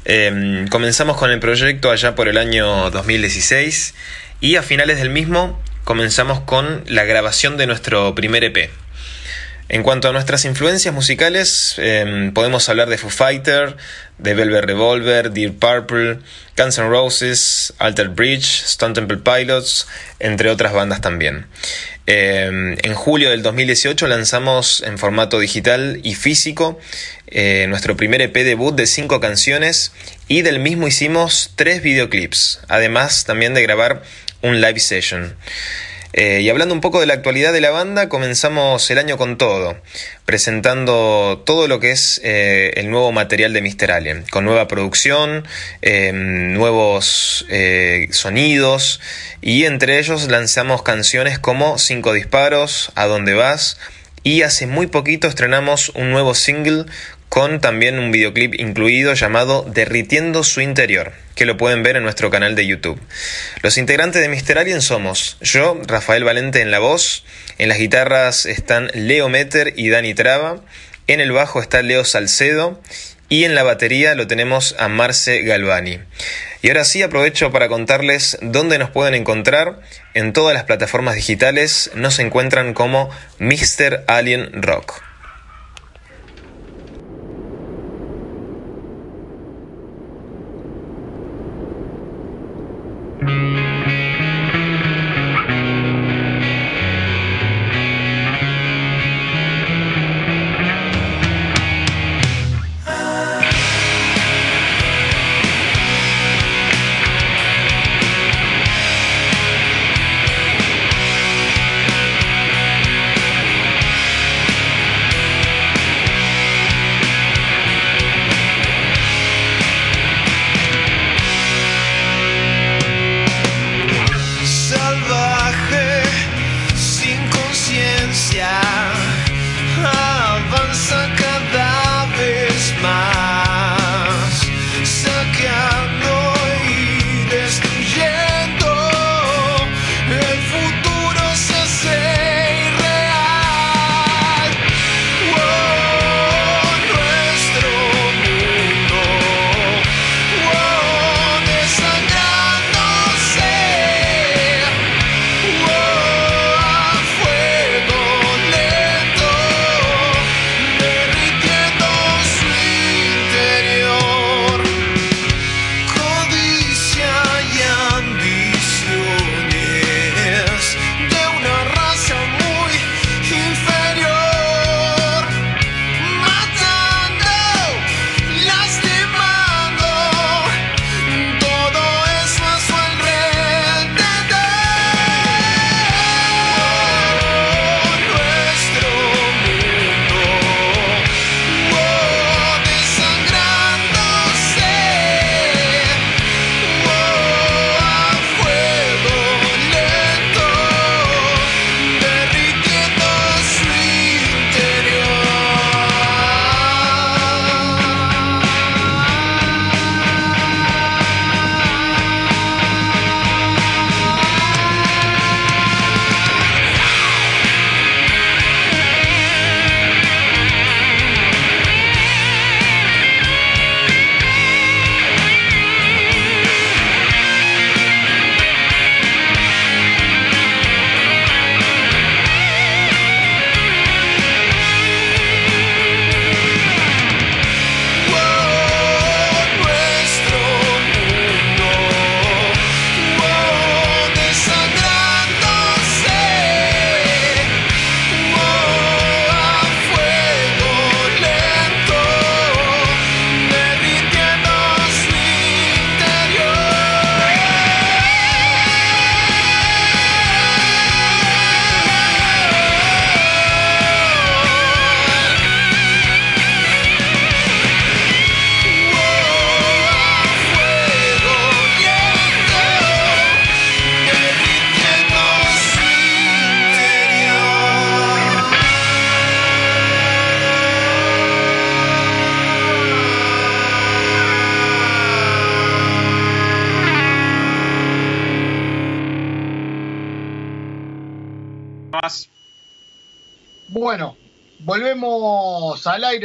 Em, 0.03 0.67
comenzamos 0.67 1.15
con 1.15 1.31
el 1.31 1.39
proyecto 1.39 1.89
allá 1.89 2.15
por 2.15 2.27
el 2.27 2.37
año 2.37 2.91
2016 2.91 3.93
y 4.41 4.57
a 4.57 4.61
finales 4.61 4.97
del 4.97 5.09
mismo 5.09 5.63
comenzamos 5.85 6.41
con 6.41 6.83
la 6.87 7.05
grabación 7.05 7.55
de 7.55 7.67
nuestro 7.67 8.13
primer 8.13 8.43
EP. 8.43 8.69
En 9.71 9.83
cuanto 9.83 10.09
a 10.09 10.11
nuestras 10.11 10.45
influencias 10.45 10.91
musicales, 10.95 11.75
em, 11.77 12.33
podemos 12.33 12.67
hablar 12.69 12.89
de 12.89 12.97
Foo 12.97 13.11
Fighter, 13.11 13.77
de 14.17 14.33
Velvet 14.33 14.65
Revolver, 14.65 15.29
Dear 15.29 15.53
Purple, 15.53 16.17
Guns 16.57 16.79
N' 16.79 16.89
Roses, 16.89 17.71
Alter 17.77 18.09
Bridge, 18.09 18.63
Stone 18.65 18.95
Temple 18.95 19.17
Pilots, 19.17 19.87
entre 20.19 20.49
otras 20.49 20.73
bandas 20.73 21.01
también. 21.01 21.45
Em, 22.07 22.77
en 22.81 22.95
julio 22.95 23.29
del 23.29 23.43
2018 23.43 24.07
lanzamos 24.07 24.81
en 24.81 24.97
formato 24.97 25.39
digital 25.39 25.99
y 26.01 26.15
físico 26.15 26.79
eh, 27.27 27.67
nuestro 27.69 27.95
primer 27.95 28.21
EP 28.21 28.43
debut 28.43 28.73
de 28.73 28.87
cinco 28.87 29.19
canciones 29.19 29.91
y 30.27 30.41
del 30.41 30.57
mismo 30.57 30.87
hicimos 30.87 31.51
tres 31.55 31.83
videoclips, 31.83 32.61
además 32.67 33.25
también 33.25 33.53
de 33.53 33.61
grabar 33.61 34.01
un 34.41 34.61
live 34.61 34.79
session. 34.79 35.35
Eh, 36.13 36.41
y 36.41 36.49
hablando 36.49 36.73
un 36.73 36.81
poco 36.81 36.99
de 36.99 37.05
la 37.05 37.13
actualidad 37.13 37.53
de 37.53 37.61
la 37.61 37.69
banda, 37.69 38.09
comenzamos 38.09 38.89
el 38.89 38.97
año 38.97 39.17
con 39.17 39.37
todo, 39.37 39.77
presentando 40.25 41.43
todo 41.45 41.67
lo 41.67 41.79
que 41.79 41.91
es 41.91 42.19
eh, 42.23 42.73
el 42.77 42.89
nuevo 42.89 43.11
material 43.11 43.53
de 43.53 43.61
Mr. 43.61 43.91
Alien, 43.91 44.25
con 44.31 44.43
nueva 44.43 44.67
producción, 44.67 45.47
em, 45.81 46.53
nuevos 46.53 47.45
eh, 47.49 48.07
sonidos, 48.11 48.99
y 49.41 49.65
entre 49.65 49.99
ellos 49.99 50.27
lanzamos 50.29 50.81
canciones 50.81 51.37
como 51.37 51.77
Cinco 51.77 52.13
Disparos, 52.13 52.91
A 52.95 53.05
Dónde 53.05 53.35
Vas, 53.35 53.77
y 54.23 54.41
hace 54.41 54.65
muy 54.65 54.87
poquito 54.87 55.27
estrenamos 55.27 55.89
un 55.89 56.09
nuevo 56.09 56.33
single 56.33 56.85
con 57.29 57.61
también 57.61 57.99
un 57.99 58.11
videoclip 58.11 58.59
incluido 58.59 59.13
llamado 59.13 59.63
Derritiendo 59.71 60.43
su 60.43 60.61
interior, 60.61 61.13
que 61.39 61.45
lo 61.45 61.55
pueden 61.55 61.83
ver 61.83 61.95
en 61.95 62.03
nuestro 62.03 62.29
canal 62.29 62.53
de 62.53 62.67
YouTube. 62.67 62.99
Los 63.63 63.77
integrantes 63.77 64.21
de 64.21 64.27
Mr. 64.27 64.57
Alien 64.57 64.81
somos 64.81 65.37
yo, 65.39 65.79
Rafael 65.87 66.25
Valente 66.25 66.59
en 66.59 66.69
la 66.69 66.79
voz, 66.79 67.23
en 67.57 67.69
las 67.69 67.77
guitarras 67.77 68.45
están 68.45 68.91
Leo 68.93 69.29
Meter 69.29 69.73
y 69.77 69.87
Dani 69.87 70.13
Traba, 70.13 70.57
en 71.07 71.21
el 71.21 71.31
bajo 71.31 71.61
está 71.61 71.81
Leo 71.81 72.03
Salcedo 72.03 72.81
y 73.29 73.45
en 73.45 73.55
la 73.55 73.63
batería 73.63 74.15
lo 74.15 74.27
tenemos 74.27 74.75
a 74.79 74.89
Marce 74.89 75.43
Galvani. 75.43 75.99
Y 76.61 76.67
ahora 76.67 76.83
sí 76.83 77.03
aprovecho 77.03 77.53
para 77.53 77.69
contarles 77.69 78.37
dónde 78.41 78.77
nos 78.77 78.89
pueden 78.89 79.15
encontrar. 79.15 79.79
En 80.13 80.33
todas 80.33 80.53
las 80.53 80.65
plataformas 80.65 81.15
digitales 81.15 81.89
nos 81.95 82.19
encuentran 82.19 82.73
como 82.73 83.09
Mr. 83.39 84.03
Alien 84.07 84.61
Rock. 84.61 85.08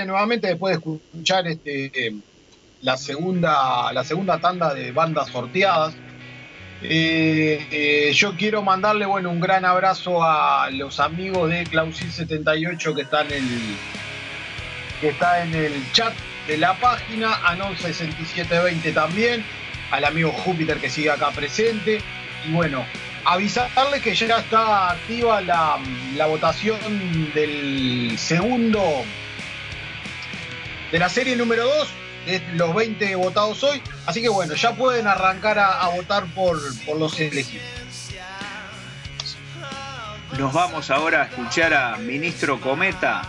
Nuevamente 0.04 0.48
después 0.48 0.72
de 0.72 0.78
escuchar 0.78 1.46
este 1.46 2.14
la 2.82 2.96
segunda 2.96 3.92
la 3.92 4.04
segunda 4.04 4.38
tanda 4.40 4.74
de 4.74 4.92
bandas 4.92 5.28
sorteadas. 5.28 5.94
Eh, 6.82 7.66
eh, 7.70 8.12
yo 8.12 8.36
quiero 8.36 8.62
mandarle 8.62 9.06
bueno 9.06 9.30
un 9.30 9.40
gran 9.40 9.64
abrazo 9.64 10.22
a 10.22 10.68
los 10.70 11.00
amigos 11.00 11.48
de 11.48 11.64
Clausil 11.64 12.10
78 12.10 12.94
que 12.94 13.02
están 13.02 13.26
en 13.32 13.44
el 13.44 13.60
que 15.00 15.08
está 15.08 15.42
en 15.42 15.54
el 15.54 15.72
chat 15.92 16.12
de 16.46 16.58
la 16.58 16.74
página, 16.74 17.34
a 17.44 17.56
6720 17.56 18.92
también, 18.92 19.44
al 19.90 20.04
amigo 20.04 20.30
Júpiter 20.30 20.78
que 20.78 20.90
sigue 20.90 21.10
acá 21.10 21.30
presente. 21.30 22.00
Y 22.46 22.52
bueno, 22.52 22.84
avisarles 23.24 24.02
que 24.02 24.14
ya 24.14 24.38
está 24.38 24.90
activa 24.90 25.40
la, 25.40 25.78
votación 26.26 26.78
del 27.34 28.14
segundo 28.18 29.04
de 30.94 31.00
la 31.00 31.08
serie 31.08 31.34
número 31.34 31.64
2 31.64 31.88
de 32.26 32.40
los 32.54 32.72
20 32.72 33.16
votados 33.16 33.64
hoy. 33.64 33.82
Así 34.06 34.22
que 34.22 34.28
bueno, 34.28 34.54
ya 34.54 34.76
pueden 34.76 35.08
arrancar 35.08 35.58
a, 35.58 35.88
votar 35.88 36.32
por, 36.36 36.56
por, 36.86 36.96
los 37.00 37.18
elegidos. 37.18 37.66
Nos 40.38 40.52
vamos 40.52 40.92
ahora 40.92 41.22
a 41.22 41.24
escuchar 41.24 41.74
a 41.74 41.96
Ministro 41.96 42.60
Cometa 42.60 43.22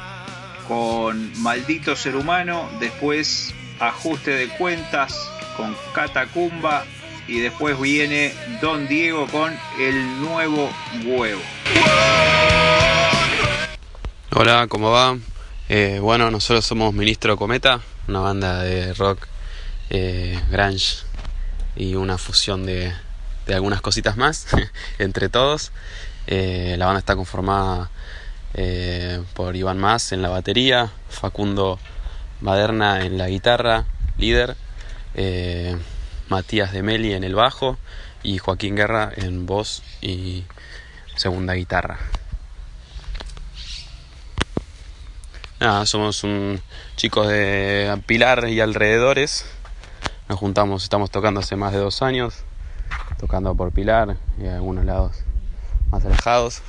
con 0.68 1.42
Maldito 1.42 1.96
Ser 1.96 2.16
Humano, 2.16 2.70
después 2.80 3.52
Ajuste 3.80 4.30
de 4.30 4.48
Cuentas 4.48 5.28
con 5.58 5.76
Catacumba 5.96 6.86
y 7.28 7.40
después 7.40 7.80
viene 7.82 8.32
Don 8.62 8.88
Diego 8.88 9.26
con 9.26 9.58
El 9.80 10.22
Nuevo 10.22 10.70
Huevo. 11.04 11.42
Hola, 14.30 14.68
¿cómo 14.70 14.92
va? 14.92 15.18
Eh, 15.68 15.98
bueno, 16.00 16.30
nosotros 16.30 16.64
somos 16.64 16.94
Ministro 16.94 17.38
Cometa, 17.38 17.82
una 18.08 18.20
banda 18.20 18.62
de 18.62 18.94
rock 18.94 19.26
eh, 19.90 20.40
grunge 20.52 20.98
y 21.76 21.96
una 21.96 22.20
fusión 22.20 22.68
de, 22.68 22.94
algunas 23.48 23.82
cositas 23.82 24.16
más 24.16 24.46
entre 25.00 25.28
todos. 25.28 25.72
Eh, 26.28 26.76
la 26.78 26.86
banda 26.86 27.00
está 27.00 27.16
conformada 27.16 27.90
eh, 28.54 29.24
por 29.34 29.56
Iván 29.56 29.80
Más 29.80 30.12
en 30.12 30.22
la 30.22 30.30
batería, 30.30 30.92
Facundo 31.10 31.80
Maderna 32.42 33.04
en 33.04 33.18
la 33.18 33.28
guitarra, 33.28 33.86
líder, 34.20 34.56
Matías 36.30 36.74
de 36.74 36.84
Meli 36.84 37.14
en 37.14 37.24
el 37.24 37.34
bajo 37.34 37.80
y 38.22 38.38
Joaquín 38.38 38.76
Guerra 38.76 39.12
en 39.16 39.48
voz 39.48 39.82
y 40.02 40.44
segunda 41.16 41.54
guitarra. 41.54 41.98
Nada, 45.66 45.88
somos 45.88 46.24
un 46.24 46.62
chicos 46.96 47.28
de 47.28 48.00
Pilar 48.06 48.48
y 48.50 48.62
alrededores. 48.62 49.46
Nos 50.30 50.38
juntamos, 50.38 50.84
estamos 50.84 51.10
tocando 51.10 51.40
hace 51.40 51.56
más 51.56 51.74
de 51.74 51.80
dos 51.80 52.04
años, 52.04 52.36
tocando 53.20 53.56
por 53.56 53.72
Pilar 53.72 54.16
y 54.40 54.46
algunos 54.46 54.86
lados 54.86 55.24
más 55.90 56.06
alejados. 56.06 56.62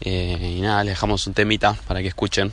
Eh, 0.00 0.56
y 0.58 0.60
nada, 0.62 0.82
les 0.82 0.94
dejamos 0.94 1.24
un 1.28 1.34
temita 1.34 1.74
para 1.86 2.02
que 2.02 2.08
escuchen. 2.08 2.50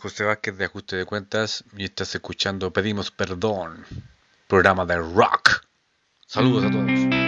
José 0.00 0.24
Vázquez 0.24 0.56
de 0.56 0.64
Ajuste 0.64 0.96
de 0.96 1.04
Cuentas 1.04 1.62
y 1.76 1.84
estás 1.84 2.14
escuchando 2.14 2.72
Pedimos 2.72 3.10
Perdón, 3.10 3.84
programa 4.48 4.86
de 4.86 4.96
rock. 4.96 5.60
Saludos 6.26 6.64
a 6.64 6.70
todos. 6.70 7.19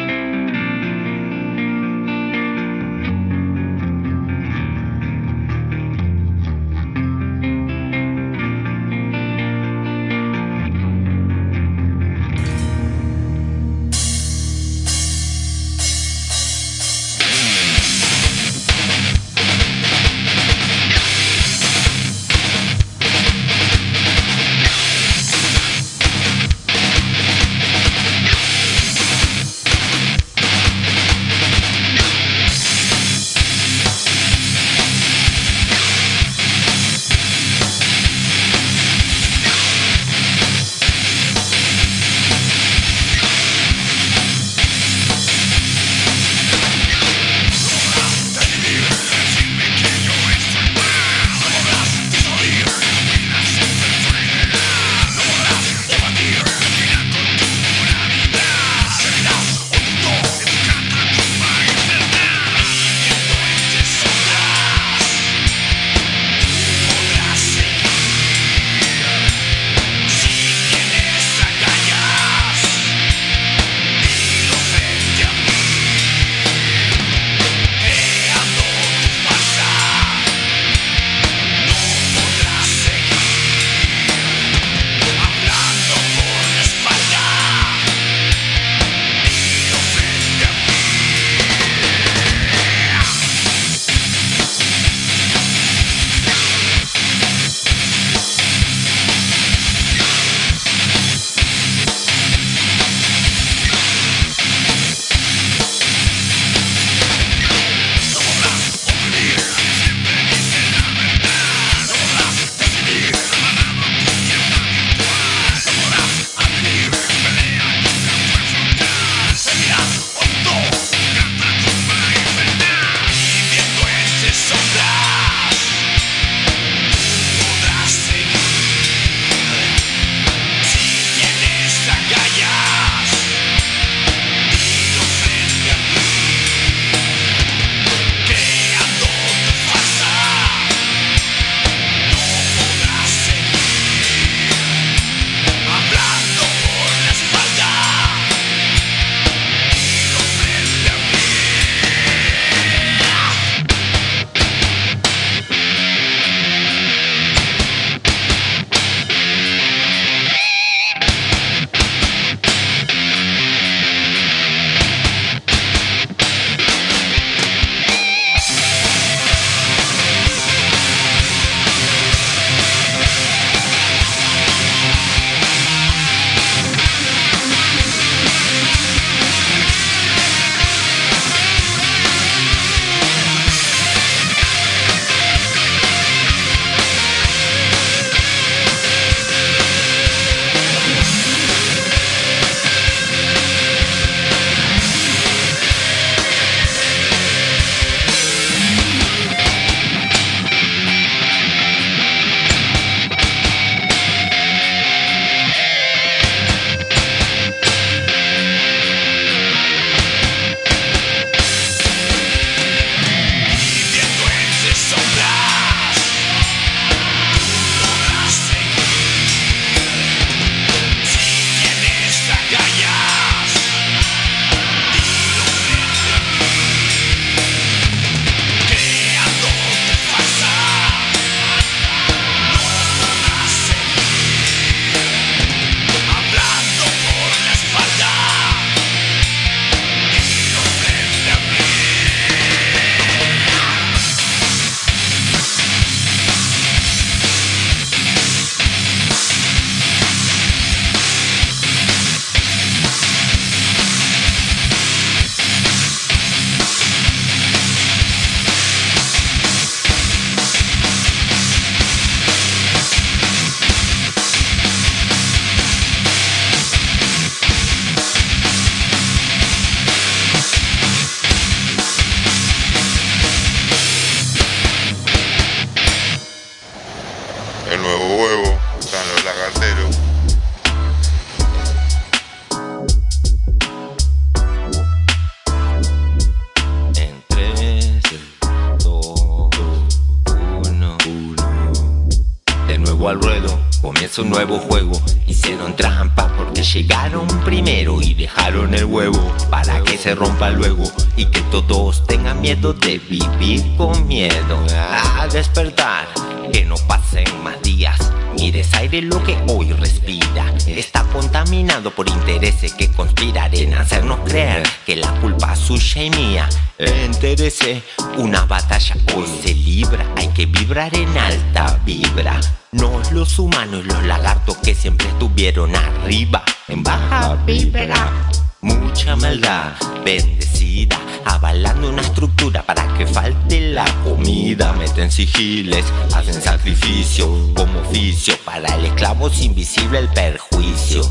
Bendecida, 330.05 330.99
avalando 331.25 331.89
una 331.89 332.03
estructura 332.03 332.63
para 332.63 332.87
que 332.95 333.07
falte 333.07 333.73
la 333.73 333.85
comida. 334.05 334.73
Meten 334.75 335.11
sigiles, 335.11 335.85
hacen 336.15 336.41
sacrificio 336.41 337.27
como 337.55 337.81
oficio. 337.81 338.35
Para 338.45 338.75
el 338.77 338.87
esclavo 338.87 339.29
es 339.29 339.41
invisible 339.43 339.99
el 339.99 340.09
perjuicio. 340.09 341.03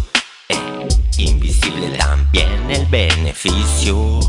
Eh, 0.50 0.88
invisible 1.18 1.90
también 1.98 2.70
el 2.70 2.86
beneficio. 2.88 4.20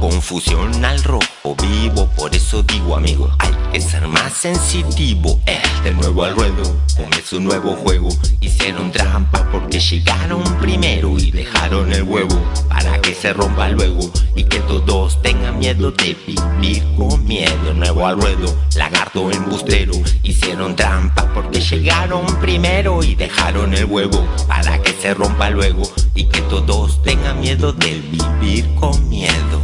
Confusión 0.00 0.84
al 0.84 1.02
rojo 1.02 1.56
vivo, 1.62 2.06
por 2.16 2.34
eso 2.34 2.62
digo 2.62 2.96
amigo, 2.96 3.30
hay 3.38 3.54
que 3.72 3.80
ser 3.80 4.06
más 4.06 4.32
sensitivo. 4.32 5.40
Eh, 5.46 5.60
de 5.84 5.92
nuevo 5.92 6.24
al 6.24 6.36
ruedo, 6.36 6.76
comienza 6.96 7.36
un 7.36 7.44
nuevo 7.44 7.72
juego. 7.76 8.08
Hicieron 8.40 8.92
trampa 8.92 9.48
porque 9.50 9.80
llegaron 9.80 10.42
primero 10.58 11.18
y 11.18 11.30
dejaron 11.30 11.92
el 11.92 12.02
huevo 12.02 12.36
para 12.68 13.00
que 13.00 13.14
se 13.14 13.32
rompa 13.32 13.68
luego 13.70 14.10
y 14.34 14.44
que 14.44 14.60
todos 14.60 15.22
tengan 15.22 15.58
miedo 15.58 15.90
de 15.90 16.16
vivir 16.26 16.84
con 16.96 17.24
miedo. 17.24 17.74
Nuevo 17.74 18.06
al 18.06 18.20
ruedo, 18.20 18.54
lagarto 18.76 19.30
embustero. 19.30 19.94
Hicieron 20.22 20.76
trampa 20.76 21.32
porque 21.32 21.60
llegaron 21.60 22.26
primero 22.40 23.02
y 23.02 23.14
dejaron 23.14 23.72
el 23.72 23.86
huevo 23.86 24.26
para 24.46 24.80
que 24.82 24.92
se 24.92 25.14
rompa 25.14 25.48
luego 25.50 25.82
y 26.14 26.24
que 26.24 26.42
todos 26.42 27.02
tengan 27.02 27.40
miedo 27.40 27.72
de 27.72 28.00
vivir 28.10 28.74
con 28.74 29.08
miedo. 29.08 29.60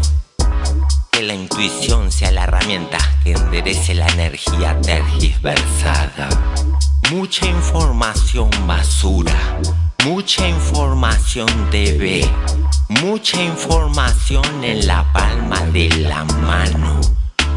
Que 1.13 1.23
la 1.23 1.35
intuición 1.35 2.11
sea 2.11 2.31
la 2.31 2.45
herramienta 2.45 2.97
que 3.23 3.33
enderece 3.33 3.95
la 3.95 4.07
energía 4.09 4.81
tergiversada. 4.81 6.31
Mucha 7.11 7.45
información 7.45 8.49
basura, 8.67 9.35
mucha 10.07 10.49
información 10.49 11.49
TV, 11.71 12.27
mucha 12.89 13.43
información 13.43 14.65
en 14.65 14.87
la 14.87 15.13
palma 15.13 15.61
de 15.67 15.91
la 15.91 16.25
mano. 16.25 16.99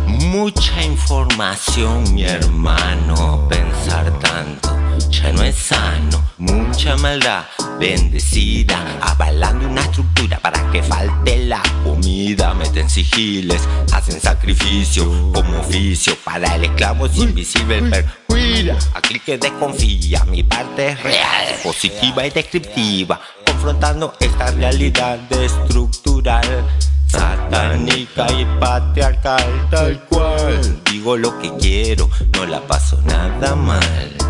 Mucha 0.05 0.83
información, 0.83 2.13
mi 2.13 2.25
hermano, 2.25 3.47
pensar 3.47 4.19
tanto 4.19 4.84
ya 5.09 5.31
no 5.31 5.43
es 5.43 5.55
sano. 5.55 6.23
Mucha 6.37 6.95
maldad 6.97 7.45
bendecida, 7.79 8.97
avalando 9.01 9.67
una 9.67 9.81
estructura 9.81 10.39
para 10.39 10.71
que 10.71 10.83
falte 10.83 11.45
la 11.45 11.61
comida. 11.83 12.53
Meten 12.53 12.89
sigiles, 12.89 13.61
hacen 13.93 14.19
sacrificio 14.19 15.05
como 15.33 15.59
oficio. 15.59 16.15
Para 16.23 16.55
el 16.55 16.65
esclavo 16.65 17.05
es 17.05 17.17
invisible 17.17 17.77
el 17.77 17.89
perjuicio. 17.89 18.75
Aquí 18.93 19.19
que 19.19 19.37
desconfía, 19.37 20.23
mi 20.25 20.43
parte 20.43 20.89
es 20.89 21.03
real, 21.03 21.55
positiva 21.63 22.25
y 22.25 22.29
descriptiva. 22.29 23.19
Confrontando 23.45 24.13
esta 24.19 24.51
realidad 24.51 25.19
estructural 25.31 26.65
satánica 27.07 28.27
y 28.31 28.45
patriarcal 28.59 29.67
tal 29.69 29.99
cual. 30.05 30.81
Digo 30.91 31.17
lo 31.17 31.37
que 31.39 31.51
quiero, 31.57 32.09
no 32.33 32.45
la 32.45 32.61
paso 32.61 32.99
nada 33.05 33.55
mal. 33.55 34.24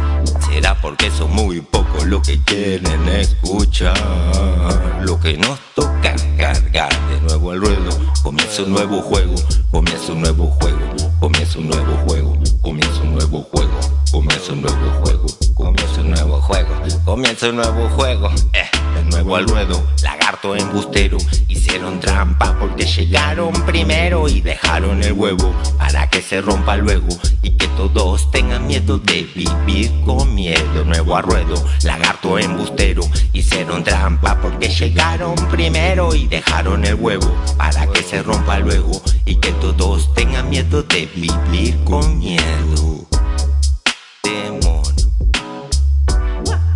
Será 0.55 0.73
porque 0.73 1.11
son 1.11 1.35
muy 1.35 1.59
pocos 1.59 2.05
lo 2.05 2.21
que 2.21 2.39
quieren 2.41 3.09
escuchar. 3.09 3.93
Lo 5.05 5.19
que 5.19 5.37
nos 5.37 5.59
toca 5.75 6.15
cargar 6.35 6.91
de 7.09 7.21
nuevo 7.21 7.51
al 7.51 7.61
ruedo. 7.61 7.91
Comienza 8.23 8.63
un 8.63 8.71
nuevo 8.71 9.01
juego, 9.03 9.35
comienza 9.69 10.11
un 10.13 10.21
nuevo 10.21 10.47
juego, 10.47 10.79
comienza 11.19 11.59
un 11.59 11.69
nuevo 11.69 11.95
juego, 12.07 12.33
comienza 12.59 13.01
un 13.03 13.11
nuevo 13.13 13.43
juego, 13.43 13.79
comienza 14.11 14.51
un 14.53 14.61
nuevo 14.63 14.89
juego, 15.03 15.27
comienza 15.53 16.01
un 16.01 16.09
nuevo 16.09 16.41
juego, 16.41 16.75
comienza 17.05 17.49
un 17.49 17.55
nuevo 17.57 17.89
juego. 17.89 18.31
Eh, 18.53 18.65
de 18.95 19.03
nuevo 19.11 19.35
al 19.35 19.47
ruedo, 19.47 19.83
lagarto 20.01 20.55
embustero. 20.55 21.17
Hicieron 21.47 21.99
trampa 21.99 22.57
porque 22.59 22.85
llegaron 22.85 23.53
primero 23.65 24.27
y 24.27 24.41
dejaron 24.41 25.03
el 25.03 25.13
huevo 25.13 25.53
para 25.77 26.09
que 26.09 26.21
se 26.21 26.41
rompa 26.41 26.77
luego 26.77 27.09
y 27.41 27.51
que 27.51 27.67
todos 27.69 28.31
tengan 28.31 28.65
miedo 28.65 28.97
de 28.97 29.27
vivir 29.35 29.91
con 30.05 30.33
miedo. 30.33 30.85
Nuevo 30.85 31.15
a 31.15 31.21
ruedo, 31.21 31.63
lagarto 31.83 32.39
embustero. 32.39 33.03
Hicieron 33.33 33.83
trampa 33.83 34.39
porque 34.41 34.69
llegaron 34.69 34.94
primero 35.55 36.13
y 36.13 36.27
dejaron 36.27 36.83
el 36.83 36.95
huevo 36.95 37.33
para 37.57 37.87
que 37.87 38.03
se 38.03 38.21
rompa 38.21 38.59
luego 38.59 39.01
y 39.23 39.35
que 39.37 39.53
todos 39.53 40.13
tengan 40.13 40.49
miedo 40.49 40.83
de 40.83 41.05
vivir 41.15 41.81
con 41.85 42.19
miedo. 42.19 43.05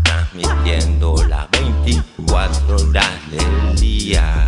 Transmitiendo 0.03 1.15
las 1.27 1.51
24 1.51 2.75
horas 2.77 3.09
del 3.31 3.75
día. 3.75 4.47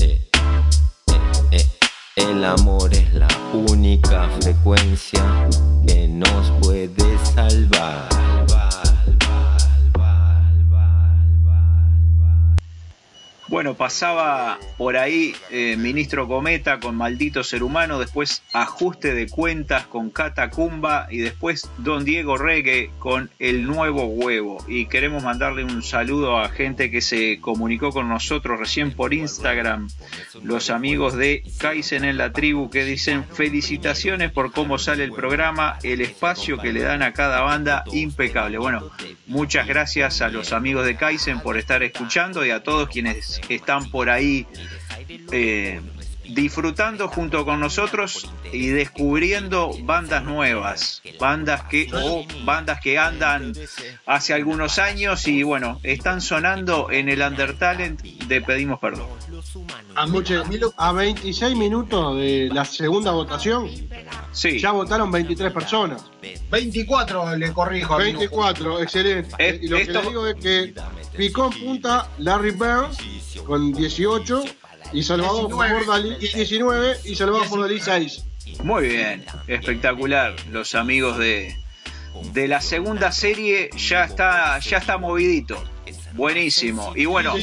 Eh, 0.00 0.30
eh, 1.12 1.28
eh, 1.50 1.66
El 2.16 2.44
amor 2.44 2.94
es 2.94 3.12
la 3.12 3.28
única 3.52 4.26
frecuencia 4.40 5.22
que 5.86 6.08
nos 6.08 6.50
puede 6.62 7.17
Bueno, 13.48 13.72
pasaba 13.74 14.58
por 14.76 14.98
ahí 14.98 15.34
eh, 15.50 15.76
Ministro 15.78 16.28
Cometa 16.28 16.80
con 16.80 16.94
Maldito 16.96 17.42
Ser 17.42 17.62
Humano, 17.62 17.98
después 17.98 18.42
Ajuste 18.52 19.14
de 19.14 19.26
Cuentas 19.26 19.86
con 19.86 20.10
Catacumba 20.10 21.08
y 21.10 21.18
después 21.18 21.70
Don 21.78 22.04
Diego 22.04 22.36
Reggae 22.36 22.90
con 22.98 23.30
El 23.38 23.66
Nuevo 23.66 24.04
Huevo. 24.04 24.62
Y 24.68 24.84
queremos 24.84 25.22
mandarle 25.24 25.64
un 25.64 25.82
saludo 25.82 26.38
a 26.38 26.50
gente 26.50 26.90
que 26.90 27.00
se 27.00 27.40
comunicó 27.40 27.90
con 27.90 28.10
nosotros 28.10 28.60
recién 28.60 28.92
por 28.92 29.14
Instagram, 29.14 29.88
los 30.42 30.68
amigos 30.68 31.16
de 31.16 31.42
Kaizen 31.58 32.04
en 32.04 32.18
la 32.18 32.34
tribu 32.34 32.68
que 32.68 32.84
dicen 32.84 33.24
felicitaciones 33.24 34.30
por 34.30 34.52
cómo 34.52 34.76
sale 34.76 35.04
el 35.04 35.12
programa, 35.12 35.78
el 35.82 36.02
espacio 36.02 36.58
que 36.58 36.74
le 36.74 36.82
dan 36.82 37.02
a 37.02 37.14
cada 37.14 37.40
banda, 37.40 37.84
impecable. 37.92 38.58
Bueno, 38.58 38.90
muchas 39.26 39.66
gracias 39.66 40.20
a 40.20 40.28
los 40.28 40.52
amigos 40.52 40.84
de 40.84 40.96
Kaizen 40.96 41.40
por 41.40 41.56
estar 41.56 41.82
escuchando 41.82 42.44
y 42.44 42.50
a 42.50 42.62
todos 42.62 42.90
quienes 42.90 43.37
están 43.48 43.90
por 43.90 44.10
ahí 44.10 44.46
eh, 45.32 45.80
disfrutando 46.28 47.08
junto 47.08 47.44
con 47.44 47.60
nosotros 47.60 48.30
y 48.52 48.68
descubriendo 48.68 49.70
bandas 49.82 50.24
nuevas, 50.24 51.02
bandas 51.18 51.62
que 51.64 51.90
o 51.92 52.24
bandas 52.44 52.80
que 52.80 52.98
andan 52.98 53.52
hace 54.06 54.34
algunos 54.34 54.78
años 54.78 55.26
y 55.26 55.42
bueno, 55.42 55.80
están 55.82 56.20
sonando 56.20 56.90
en 56.90 57.08
el 57.08 57.22
Undertalent 57.22 58.02
de 58.02 58.40
Pedimos 58.40 58.78
Perdón. 58.78 59.08
Escuche, 60.04 60.40
a 60.76 60.92
26 60.92 61.56
minutos 61.56 62.16
de 62.16 62.50
la 62.52 62.64
segunda 62.64 63.10
votación, 63.12 63.68
ya 64.34 64.72
votaron 64.72 65.10
23 65.10 65.52
personas. 65.52 66.04
24 66.50 67.36
le 67.36 67.52
corrijo. 67.52 67.94
amigo. 67.94 68.18
24, 68.18 68.82
excelente. 68.82 69.58
Y 69.62 69.68
lo 69.68 69.78
que 69.78 69.84
le 69.84 70.02
digo 70.02 70.26
es 70.26 70.34
que 70.36 70.74
picó 71.16 71.50
en 71.52 71.60
punta 71.60 72.08
Larry 72.18 72.50
Burns 72.52 72.98
con 73.46 73.72
18 73.72 74.44
y 74.92 75.02
Salvador 75.02 75.48
19. 75.48 75.74
Bordalí 75.74 76.16
19 76.16 76.96
y 77.04 77.14
Salvador 77.14 77.48
Bordalí 77.48 77.80
6. 77.80 78.24
Muy 78.62 78.88
bien, 78.88 79.24
espectacular. 79.46 80.34
Los 80.50 80.74
amigos 80.74 81.18
de, 81.18 81.56
de 82.32 82.48
la 82.48 82.60
segunda 82.60 83.12
serie 83.12 83.70
ya 83.76 84.04
está, 84.04 84.58
ya 84.58 84.78
está 84.78 84.98
movidito. 84.98 85.62
Buenísimo. 86.14 86.92
Y 86.96 87.06
bueno, 87.06 87.34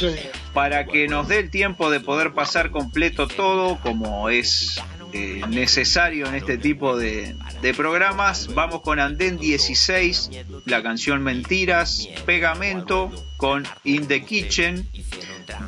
para 0.53 0.85
que 0.85 1.07
nos 1.07 1.27
dé 1.27 1.39
el 1.39 1.49
tiempo 1.49 1.89
de 1.89 1.99
poder 1.99 2.33
pasar 2.33 2.71
completo 2.71 3.27
todo, 3.27 3.79
como 3.79 4.29
es 4.29 4.81
eh, 5.13 5.41
necesario 5.49 6.27
en 6.27 6.35
este 6.35 6.57
tipo 6.57 6.97
de, 6.97 7.35
de 7.61 7.73
programas, 7.73 8.53
vamos 8.53 8.81
con 8.81 8.99
Andén 8.99 9.37
16, 9.37 10.31
la 10.65 10.83
canción 10.83 11.23
Mentiras, 11.23 12.09
Pegamento, 12.25 13.11
con 13.37 13.65
In 13.83 14.07
the 14.07 14.23
Kitchen, 14.23 14.89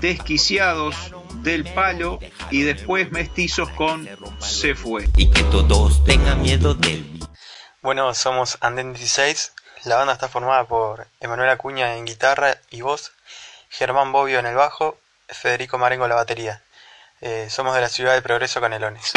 Desquiciados, 0.02 1.14
Del 1.48 1.64
Palo 1.64 2.20
y 2.52 2.64
después 2.64 3.10
Mestizos 3.14 3.70
con 3.70 4.06
Se 4.40 4.76
Fue. 4.76 5.08
Y 5.16 5.32
que 5.32 5.44
todos 5.44 6.04
tengan 6.04 6.42
miedo 6.42 6.74
del 6.74 7.26
Bueno, 7.82 8.14
somos 8.14 8.58
Anden 8.60 8.92
16. 8.92 9.54
La 9.86 9.96
banda 9.96 10.12
está 10.12 10.28
formada 10.28 10.66
por 10.66 11.08
Emanuel 11.22 11.50
Acuña 11.50 11.96
en 11.96 12.04
guitarra 12.04 12.58
y 12.70 12.82
voz, 12.82 13.14
Germán 13.70 14.12
Bobbio 14.12 14.40
en 14.40 14.46
el 14.46 14.56
bajo, 14.56 14.98
Federico 15.30 15.78
Marengo 15.78 16.04
en 16.04 16.10
la 16.10 16.16
batería. 16.16 16.62
Eh, 17.22 17.48
somos 17.50 17.74
de 17.76 17.80
la 17.80 17.88
ciudad 17.88 18.14
de 18.14 18.22
Progreso 18.22 18.60
Canelones. 18.60 19.14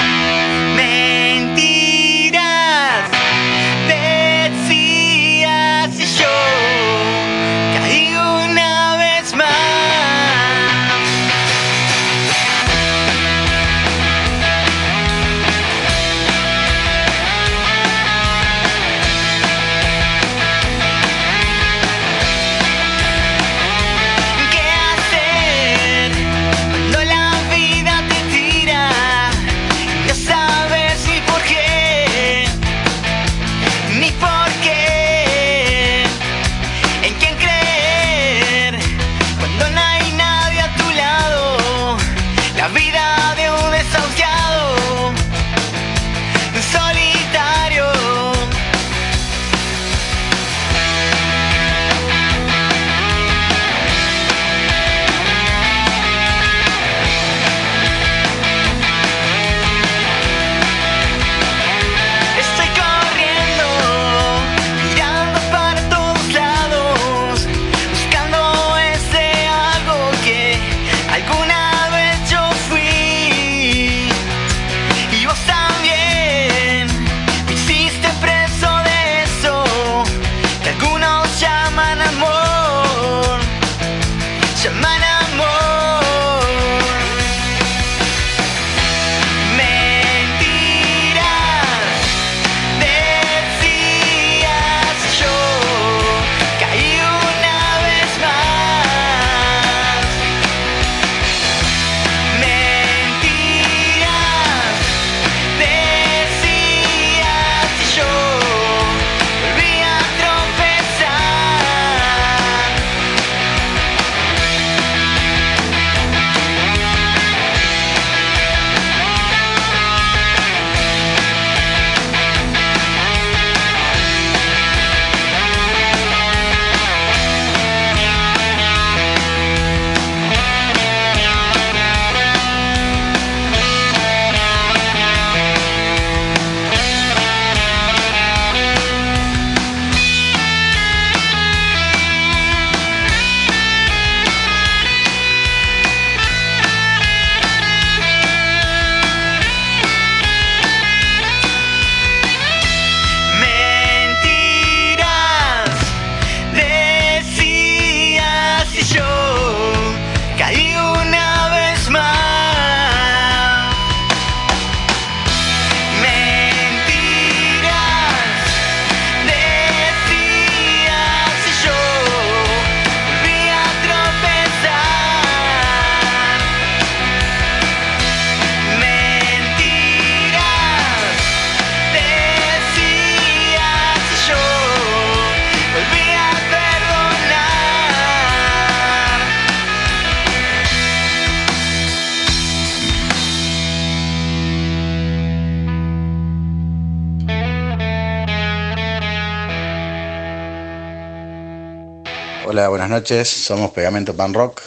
Buenas 202.91 203.03
noches. 203.03 203.29
Somos 203.29 203.71
Pegamento 203.71 204.17
Pan 204.17 204.35
Rock. 204.35 204.63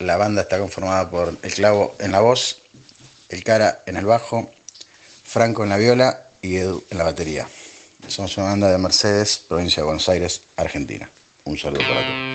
La 0.00 0.16
banda 0.16 0.42
está 0.42 0.58
conformada 0.58 1.08
por 1.08 1.36
El 1.42 1.54
Clavo 1.54 1.94
en 2.00 2.10
la 2.10 2.18
voz, 2.18 2.60
El 3.28 3.44
Cara 3.44 3.84
en 3.86 3.96
el 3.96 4.04
bajo, 4.04 4.50
Franco 5.22 5.62
en 5.62 5.68
la 5.68 5.76
viola 5.76 6.24
y 6.42 6.56
Edu 6.56 6.82
en 6.90 6.98
la 6.98 7.04
batería. 7.04 7.46
Somos 8.08 8.36
una 8.36 8.46
banda 8.46 8.68
de 8.68 8.78
Mercedes, 8.78 9.38
provincia 9.48 9.82
de 9.82 9.84
Buenos 9.84 10.08
Aires, 10.08 10.42
Argentina. 10.56 11.08
Un 11.44 11.56
saludo 11.56 11.82
para 11.82 12.00
todos. 12.00 12.31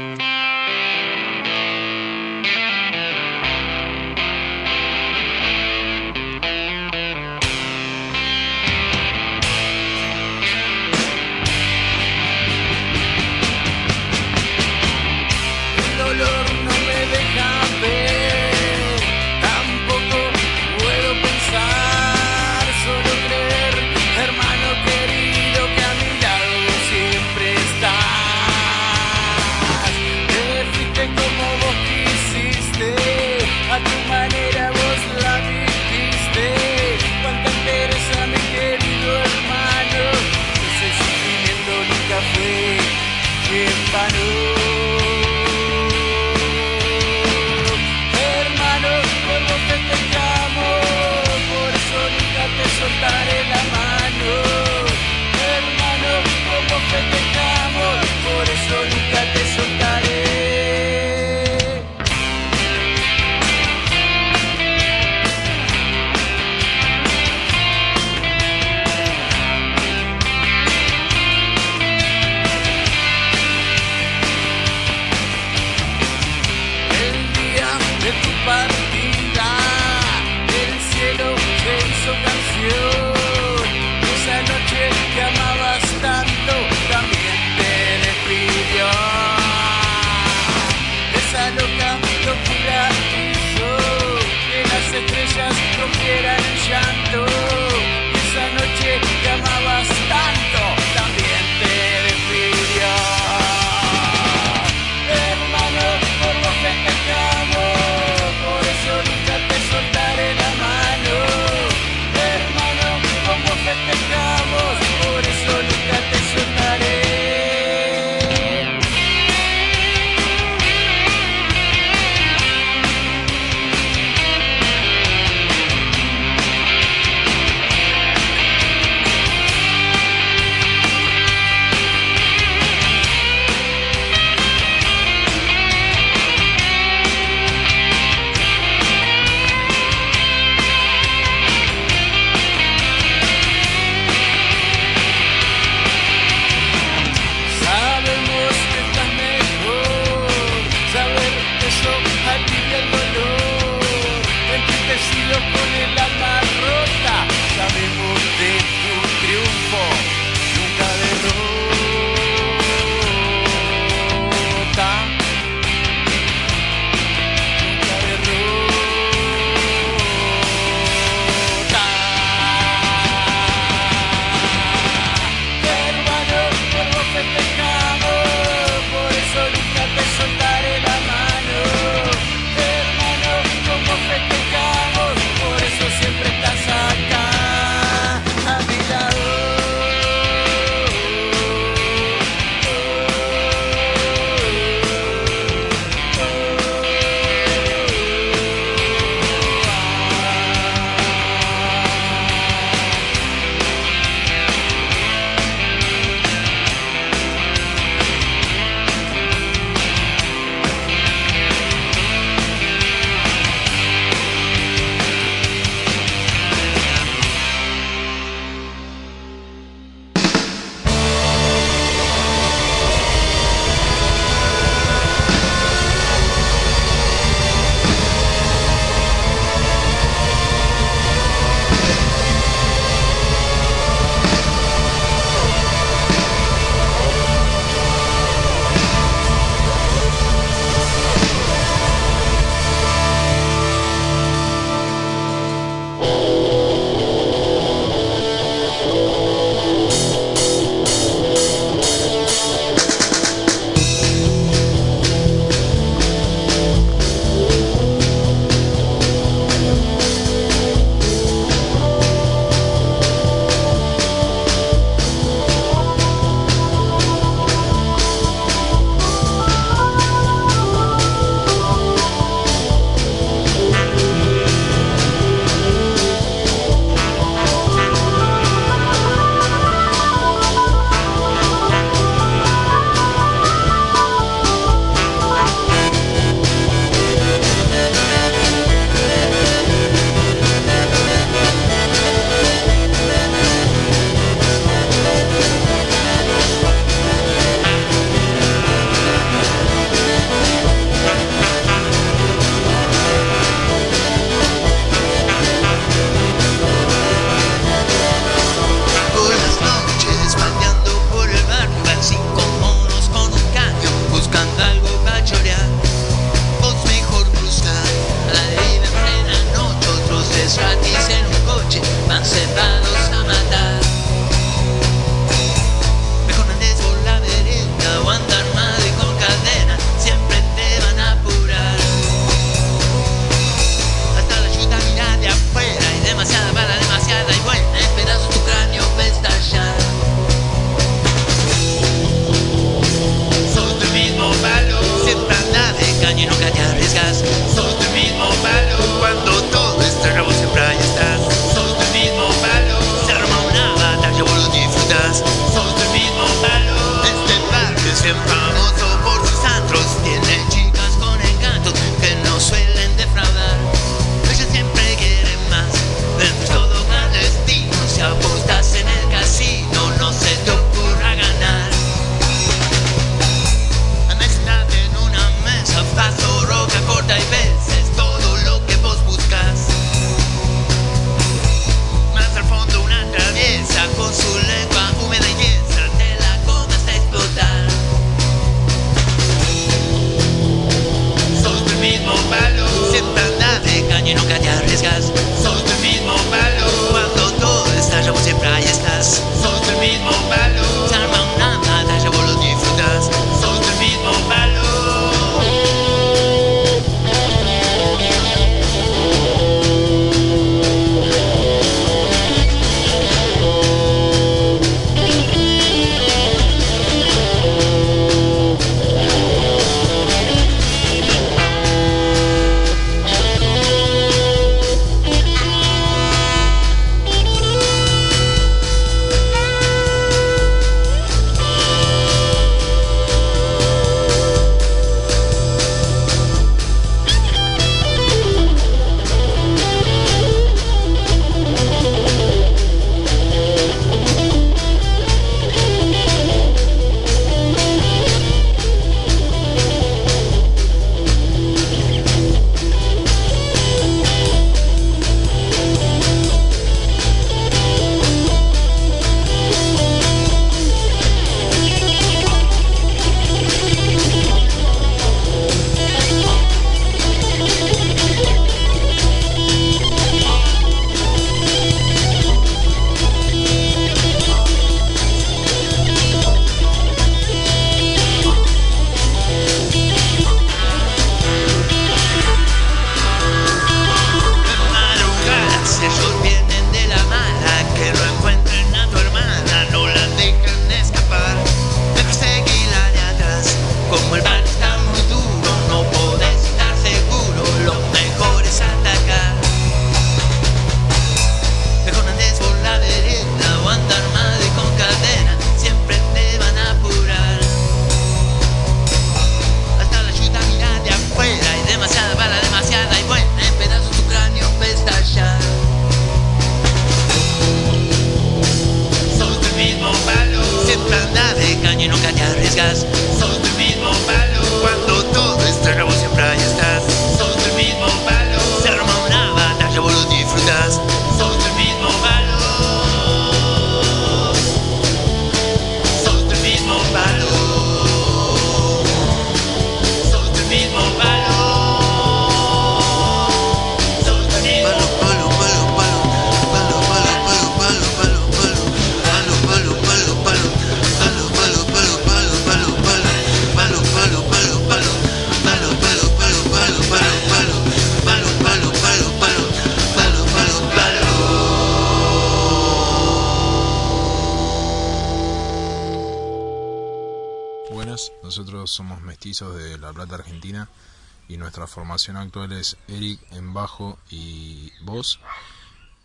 formación 571.77 572.17
actual 572.17 572.53
es 572.53 572.75
Eric 572.87 573.19
en 573.33 573.53
bajo 573.53 573.99
y 574.09 574.73
voz, 574.81 575.19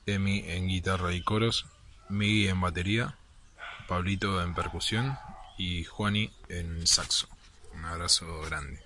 Emi 0.04 0.44
en 0.46 0.68
guitarra 0.68 1.14
y 1.14 1.22
coros, 1.22 1.64
Miggy 2.10 2.48
en 2.48 2.60
batería, 2.60 3.16
Pablito 3.88 4.42
en 4.42 4.52
percusión 4.52 5.16
y 5.56 5.84
Juani 5.84 6.30
en 6.50 6.86
saxo. 6.86 7.26
Un 7.74 7.86
abrazo 7.86 8.42
grande. 8.42 8.82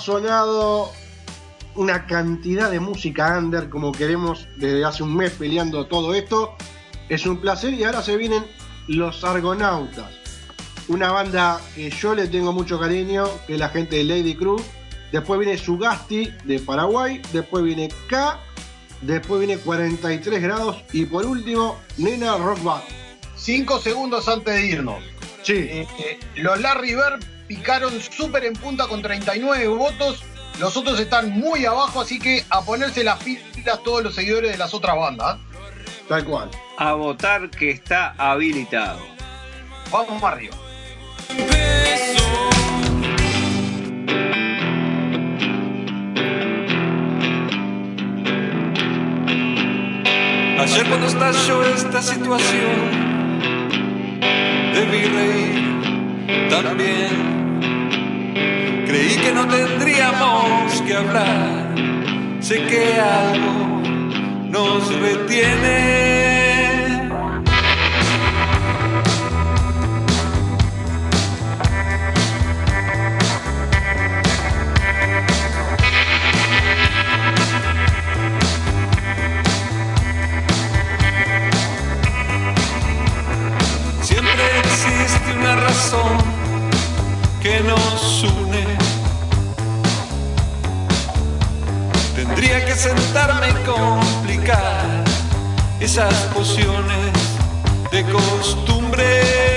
Sonado 0.00 0.90
una 1.74 2.06
cantidad 2.06 2.70
de 2.70 2.80
música 2.80 3.38
under 3.38 3.68
como 3.68 3.92
queremos 3.92 4.48
desde 4.56 4.84
hace 4.84 5.02
un 5.02 5.16
mes 5.16 5.32
peleando 5.32 5.86
todo 5.86 6.14
esto. 6.14 6.56
Es 7.08 7.26
un 7.26 7.38
placer 7.38 7.74
y 7.74 7.84
ahora 7.84 8.02
se 8.02 8.16
vienen 8.16 8.44
los 8.88 9.22
Argonautas. 9.24 10.12
Una 10.88 11.12
banda 11.12 11.60
que 11.74 11.90
yo 11.90 12.14
le 12.14 12.26
tengo 12.26 12.52
mucho 12.52 12.80
cariño, 12.80 13.24
que 13.46 13.54
es 13.54 13.60
la 13.60 13.68
gente 13.68 13.96
de 13.96 14.04
Lady 14.04 14.34
Cruz. 14.34 14.62
Después 15.12 15.38
viene 15.38 15.56
Sugasti 15.56 16.30
de 16.44 16.58
Paraguay. 16.58 17.20
Después 17.32 17.62
viene 17.62 17.88
K. 18.08 18.38
Después 19.02 19.40
viene 19.40 19.60
43 19.60 20.42
grados. 20.42 20.82
Y 20.92 21.06
por 21.06 21.26
último, 21.26 21.78
Nena 21.96 22.36
Rock 22.36 22.62
Band. 22.62 22.82
Cinco 23.36 23.78
segundos 23.78 24.28
antes 24.28 24.54
de 24.54 24.66
irnos. 24.66 25.02
Sí. 25.42 25.54
Eh, 25.54 25.88
eh, 25.98 26.20
los 26.36 26.60
Larry 26.60 26.94
Bird 26.94 27.24
picaron 27.50 28.00
súper 28.00 28.44
en 28.44 28.52
punta 28.52 28.86
con 28.86 29.02
39 29.02 29.66
votos. 29.66 30.22
Los 30.60 30.76
otros 30.76 31.00
están 31.00 31.32
muy 31.32 31.66
abajo, 31.66 32.00
así 32.00 32.20
que 32.20 32.44
a 32.48 32.62
ponerse 32.62 33.02
las 33.02 33.20
pilas 33.24 33.82
todos 33.82 34.04
los 34.04 34.14
seguidores 34.14 34.52
de 34.52 34.56
las 34.56 34.72
otras 34.72 34.94
bandas. 34.96 35.36
Tal 36.08 36.24
cual. 36.24 36.48
A 36.78 36.92
votar 36.92 37.50
que 37.50 37.70
está 37.70 38.14
habilitado. 38.16 39.00
Vamos 39.90 40.22
más 40.22 40.32
arriba. 40.32 40.56
Ayer 50.60 50.86
cuando 50.86 51.06
estalló 51.08 51.64
esta 51.64 52.00
situación, 52.00 52.90
debí 54.72 55.04
reír 55.04 56.48
también. 56.48 57.39
Creí 58.34 59.16
que 59.16 59.32
no 59.32 59.46
tendríamos 59.46 60.82
que 60.82 60.94
hablar. 60.94 61.74
Sé 62.40 62.66
que 62.66 63.00
algo 63.00 63.82
nos 64.48 64.94
retiene. 65.00 66.10
Siempre 84.02 84.58
existe 84.60 85.32
una 85.38 85.56
razón 85.56 86.29
que 87.40 87.60
nos 87.60 88.22
une. 88.22 88.64
Tendría 92.14 92.64
que 92.66 92.74
sentarme 92.74 93.48
y 93.48 93.54
complicar 93.66 95.04
esas 95.80 96.14
pociones 96.34 97.12
de 97.90 98.04
costumbres. 98.04 99.49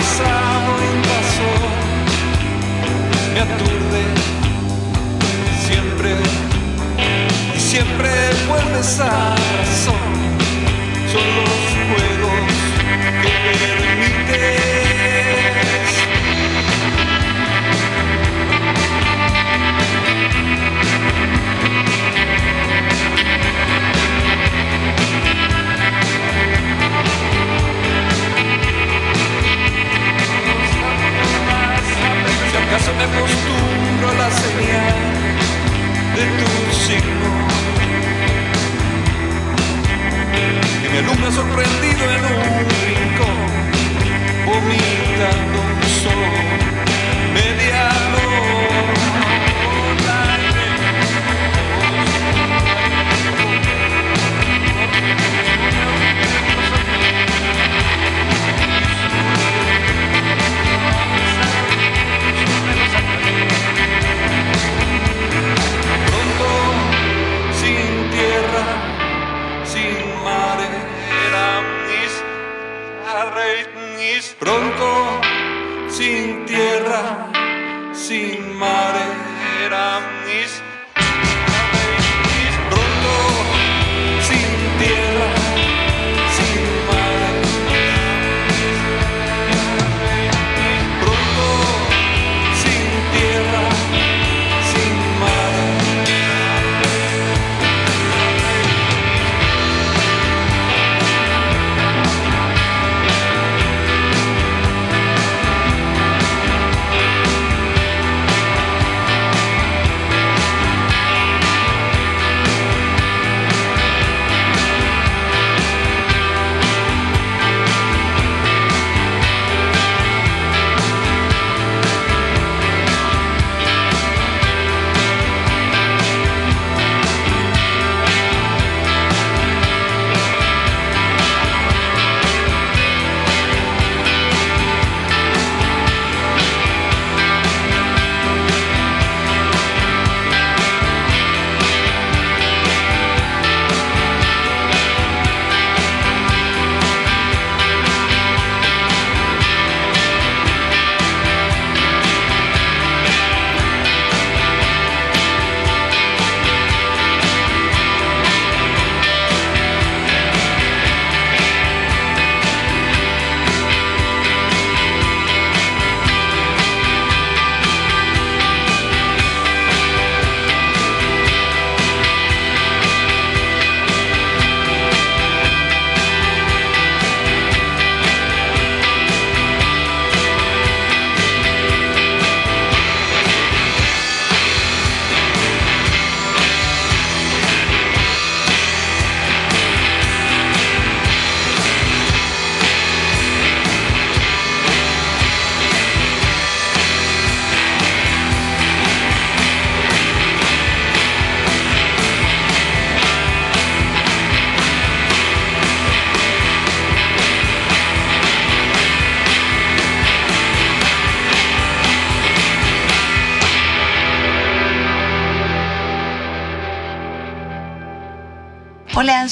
Pasado 0.00 0.70
invasor, 0.94 1.68
me 3.34 3.40
aturde 3.40 4.02
siempre 5.66 6.10
y 7.54 7.60
siempre 7.60 8.10
vuelves 8.48 9.00
a 9.00 9.36
razón. 9.58 10.10
Son 11.12 11.26
los 11.38 11.52
juegos 11.90 12.40
que 13.22 13.32
permites. 13.46 14.79
Me 32.96 33.04
acostumbro 33.04 34.08
a 34.08 34.14
la 34.14 34.30
señal 34.30 34.98
de 36.16 36.24
tu 36.38 36.50
signo 36.86 37.30
que 40.82 40.88
me 40.88 40.98
alumbra 40.98 41.30
sorprendido 41.30 42.10
en 42.10 42.24
un 42.24 42.68
rincón, 42.82 43.38
vomitando 44.44 45.58
un 45.60 45.82
sol 46.02 46.32
mediano. 47.32 48.89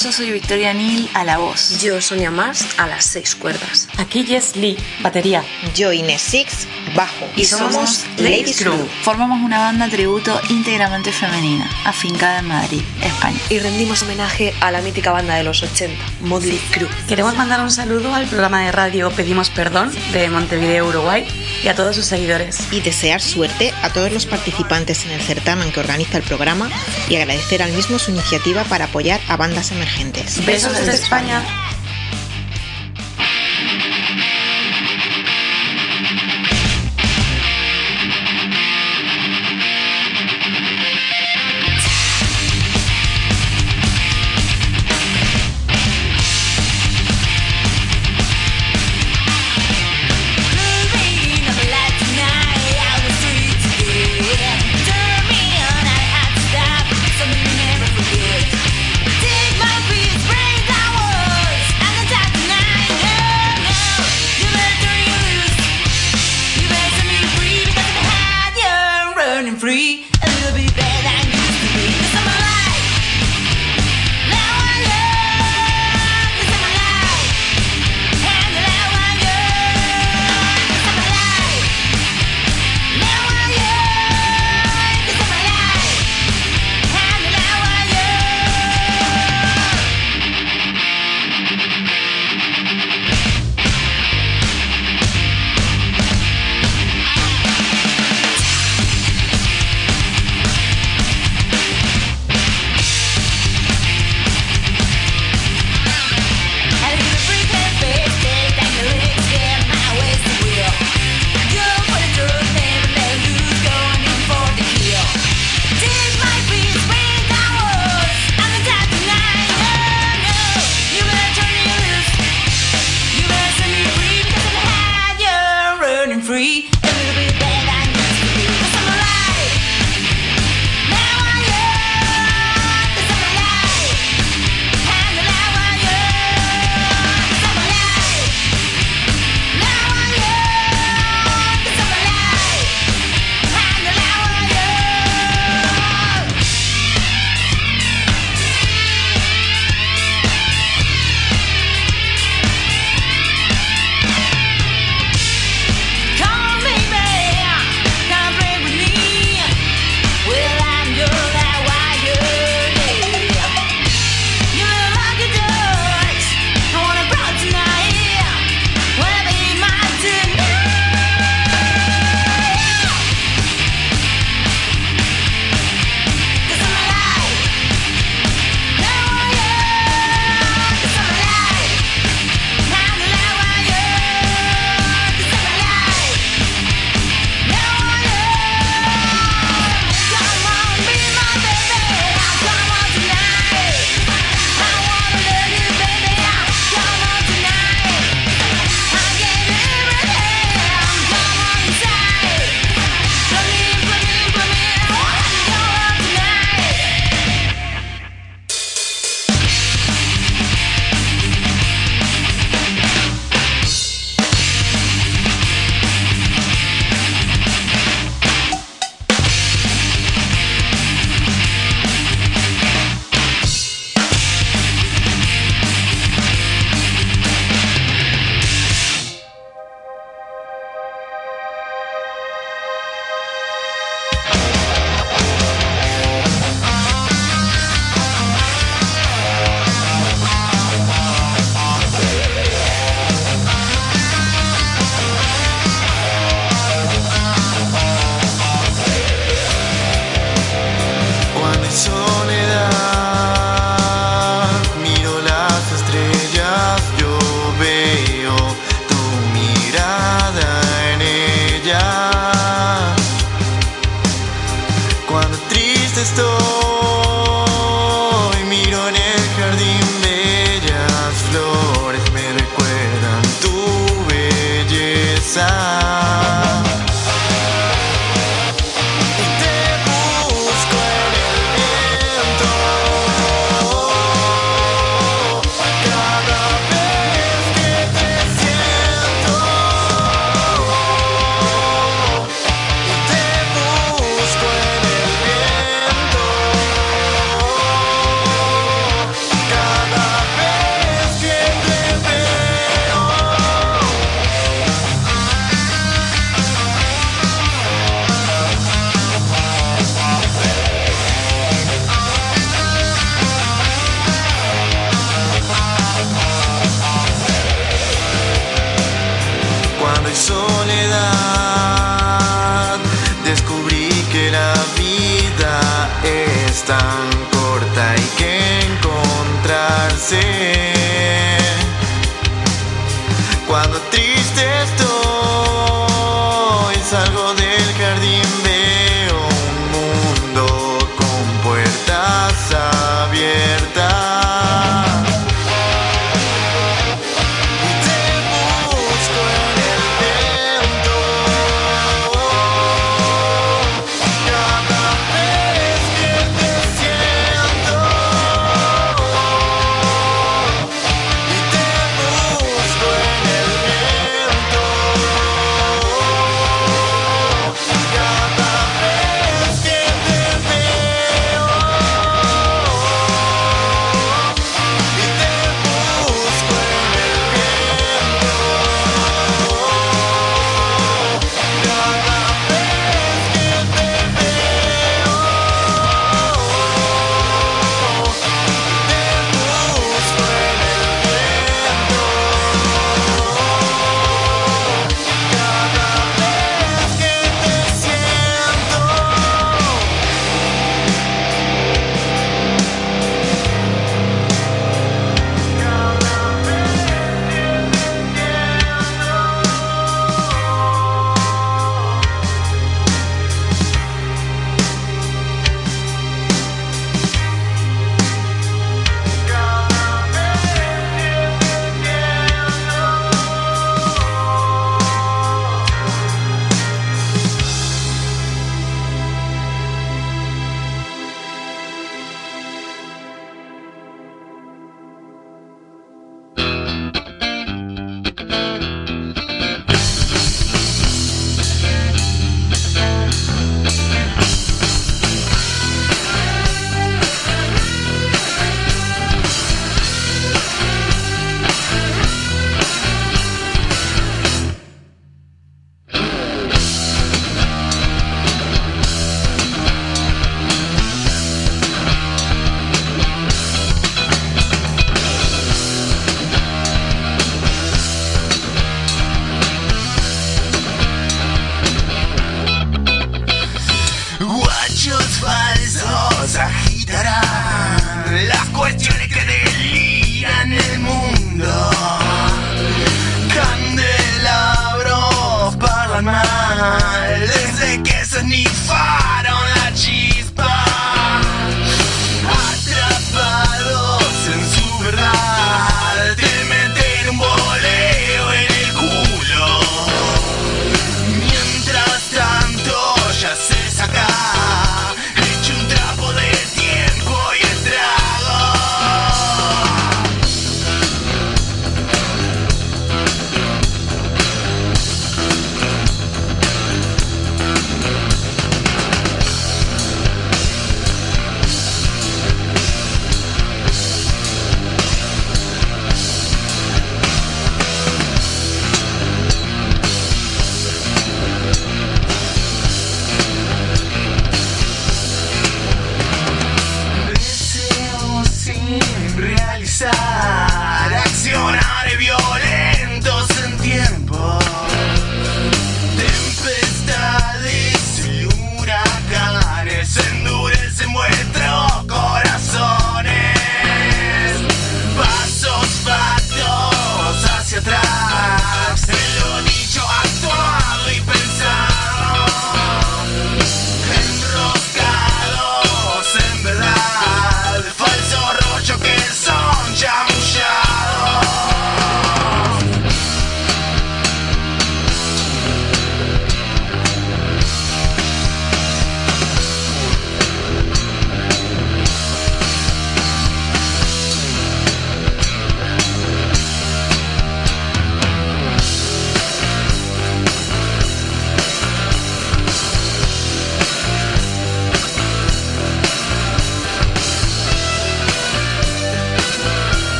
Yo 0.00 0.12
soy 0.12 0.30
Victoria 0.30 0.72
Nil 0.74 1.10
a 1.12 1.24
la 1.24 1.38
voz. 1.38 1.82
Yo, 1.82 2.00
Sonia 2.00 2.30
Mars, 2.30 2.64
a 2.78 2.86
las 2.86 3.04
seis 3.04 3.34
cuerdas. 3.34 3.88
Aquí 3.96 4.24
Jess 4.24 4.54
Lee, 4.54 4.76
batería. 5.02 5.42
Yo, 5.74 5.92
Inés 5.92 6.22
Six, 6.22 6.68
bajo. 6.94 7.26
Y, 7.34 7.44
somos 7.46 8.04
Ladies 8.16 8.58
Crew. 8.58 8.76
Formamos 9.02 9.42
una 9.42 9.58
banda 9.58 9.88
tributo 9.88 10.40
íntegramente 10.50 11.10
femenina, 11.10 11.68
afincada 11.84 12.38
en 12.38 12.46
Madrid, 12.46 12.82
España. 13.02 13.40
Y 13.48 13.58
rendimos 13.58 14.00
homenaje 14.04 14.54
a 14.60 14.70
la 14.70 14.82
mítica 14.82 15.10
banda 15.10 15.34
de 15.34 15.42
los 15.42 15.64
80, 15.64 15.96
Motley 16.20 16.60
Crue. 16.70 16.88
Queremos 17.08 17.36
mandar 17.36 17.60
un 17.60 17.70
saludo 17.72 18.14
al 18.14 18.28
programa 18.28 18.62
de 18.62 18.70
radio 18.70 19.10
Pedimos 19.10 19.50
Perdón 19.50 19.92
de 20.12 20.30
Montevideo, 20.30 20.86
Uruguay 20.86 21.26
y 21.62 21.68
a 21.68 21.74
todos 21.74 21.96
sus 21.96 22.06
seguidores. 22.06 22.58
Y 22.72 22.80
desear 22.80 23.20
suerte 23.20 23.72
a 23.82 23.92
todos 23.92 24.12
los 24.12 24.26
participantes 24.26 25.04
en 25.04 25.12
el 25.12 25.20
certamen 25.20 25.72
que 25.72 25.80
organiza 25.80 26.18
el 26.18 26.24
programa 26.24 26.70
y 27.08 27.16
agradecer 27.16 27.62
al 27.62 27.72
mismo 27.72 27.98
su 27.98 28.10
iniciativa 28.10 28.64
para 28.64 28.86
apoyar 28.86 29.20
a 29.28 29.36
bandas 29.36 29.72
emergentes. 29.72 30.44
Besos 30.44 30.72
desde 30.72 30.94
España. 30.94 31.42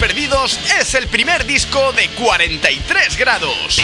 Perdidos 0.00 0.58
es 0.80 0.94
el 0.94 1.08
primer 1.08 1.44
disco 1.44 1.92
de 1.92 2.08
43 2.08 3.18
grados. 3.18 3.82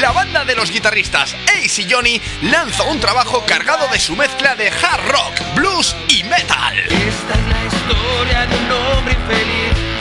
La 0.00 0.12
banda 0.12 0.44
de 0.44 0.54
los 0.54 0.70
guitarristas 0.70 1.34
Ace 1.48 1.82
y 1.82 1.90
Johnny 1.90 2.20
lanza 2.42 2.84
un 2.84 3.00
trabajo 3.00 3.44
cargado 3.44 3.88
de 3.88 3.98
su 3.98 4.14
mezcla 4.14 4.54
de 4.54 4.68
hard 4.68 5.04
rock, 5.08 5.54
blues 5.56 5.96
y 6.06 6.22
metal. 6.22 6.76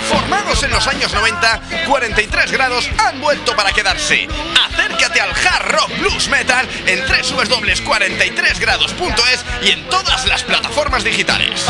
Formados 0.07 0.61
en 0.61 0.69
los 0.69 0.87
años 0.87 1.11
90, 1.11 1.61
43 1.87 2.51
grados 2.51 2.87
han 2.99 3.19
vuelto 3.19 3.55
para 3.55 3.71
quedarse. 3.71 4.27
Al 5.19 5.31
hard 5.31 5.71
rock 5.71 5.89
blues 5.99 6.29
metal 6.29 6.65
en 6.87 7.01
www.43grados.es 7.01 9.45
y 9.61 9.71
en 9.71 9.83
todas 9.89 10.25
las 10.25 10.43
plataformas 10.43 11.03
digitales. 11.03 11.67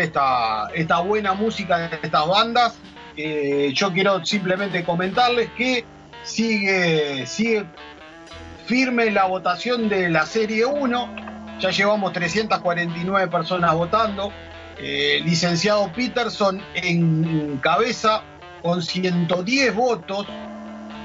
Esta, 0.00 0.68
esta 0.74 1.00
buena 1.00 1.34
música 1.34 1.78
de 1.78 1.98
estas 2.02 2.26
bandas. 2.26 2.74
Yo 3.74 3.92
quiero 3.92 4.24
simplemente 4.24 4.84
comentarles 4.84 5.50
que 5.50 5.84
sigue, 6.24 7.26
sigue 7.26 7.66
firme 8.66 9.10
la 9.10 9.24
votación 9.24 9.88
de 9.88 10.08
la 10.08 10.26
Serie 10.26 10.64
1. 10.64 11.16
Ya 11.60 11.70
llevamos 11.70 12.12
349 12.12 13.28
personas 13.28 13.74
votando. 13.74 14.32
Eh, 14.78 15.20
licenciado 15.24 15.92
Peterson 15.92 16.60
en 16.74 17.58
cabeza 17.58 18.22
con 18.62 18.82
110 18.82 19.74
votos. 19.74 20.26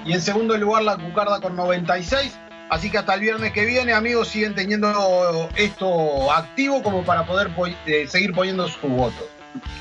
Y 0.05 0.13
en 0.13 0.21
segundo 0.21 0.57
lugar 0.57 0.83
la 0.83 0.97
Cucarda 0.97 1.41
con 1.41 1.55
96. 1.55 2.39
Así 2.69 2.89
que 2.91 2.97
hasta 2.97 3.13
el 3.13 3.21
viernes 3.21 3.53
que 3.53 3.65
viene, 3.65 3.93
amigos, 3.93 4.27
siguen 4.27 4.53
teniendo 4.53 5.49
esto 5.55 6.31
activo 6.31 6.83
como 6.83 7.03
para 7.03 7.25
poder 7.25 7.49
po- 7.55 7.67
eh, 7.67 8.07
seguir 8.09 8.33
poniendo 8.33 8.67
sus 8.67 8.81
votos. 8.89 9.23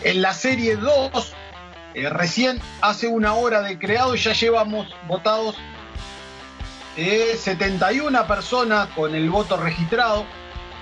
En 0.04 0.22
la 0.22 0.32
serie 0.32 0.76
2, 0.76 1.32
eh, 1.94 2.08
recién 2.10 2.60
hace 2.80 3.08
una 3.08 3.34
hora 3.34 3.60
de 3.62 3.78
creado 3.78 4.14
ya 4.14 4.32
llevamos 4.32 4.86
votados 5.08 5.56
eh, 6.96 7.36
71 7.38 8.26
personas 8.26 8.88
con 8.94 9.14
el 9.14 9.28
voto 9.30 9.56
registrado 9.56 10.24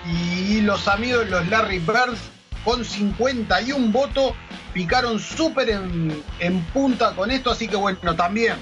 y 0.07 0.61
los 0.61 0.87
amigos, 0.89 1.29
los 1.31 1.49
Larry 1.49 1.79
Birds, 1.79 2.21
con 2.65 2.85
51 2.85 3.89
votos, 3.91 4.33
picaron 4.73 5.19
súper 5.19 5.71
en, 5.71 6.61
punta 6.73 7.15
con 7.15 7.31
esto, 7.31 7.51
así 7.51 7.67
que 7.69 7.77
bueno, 7.77 8.15
también 8.15 8.55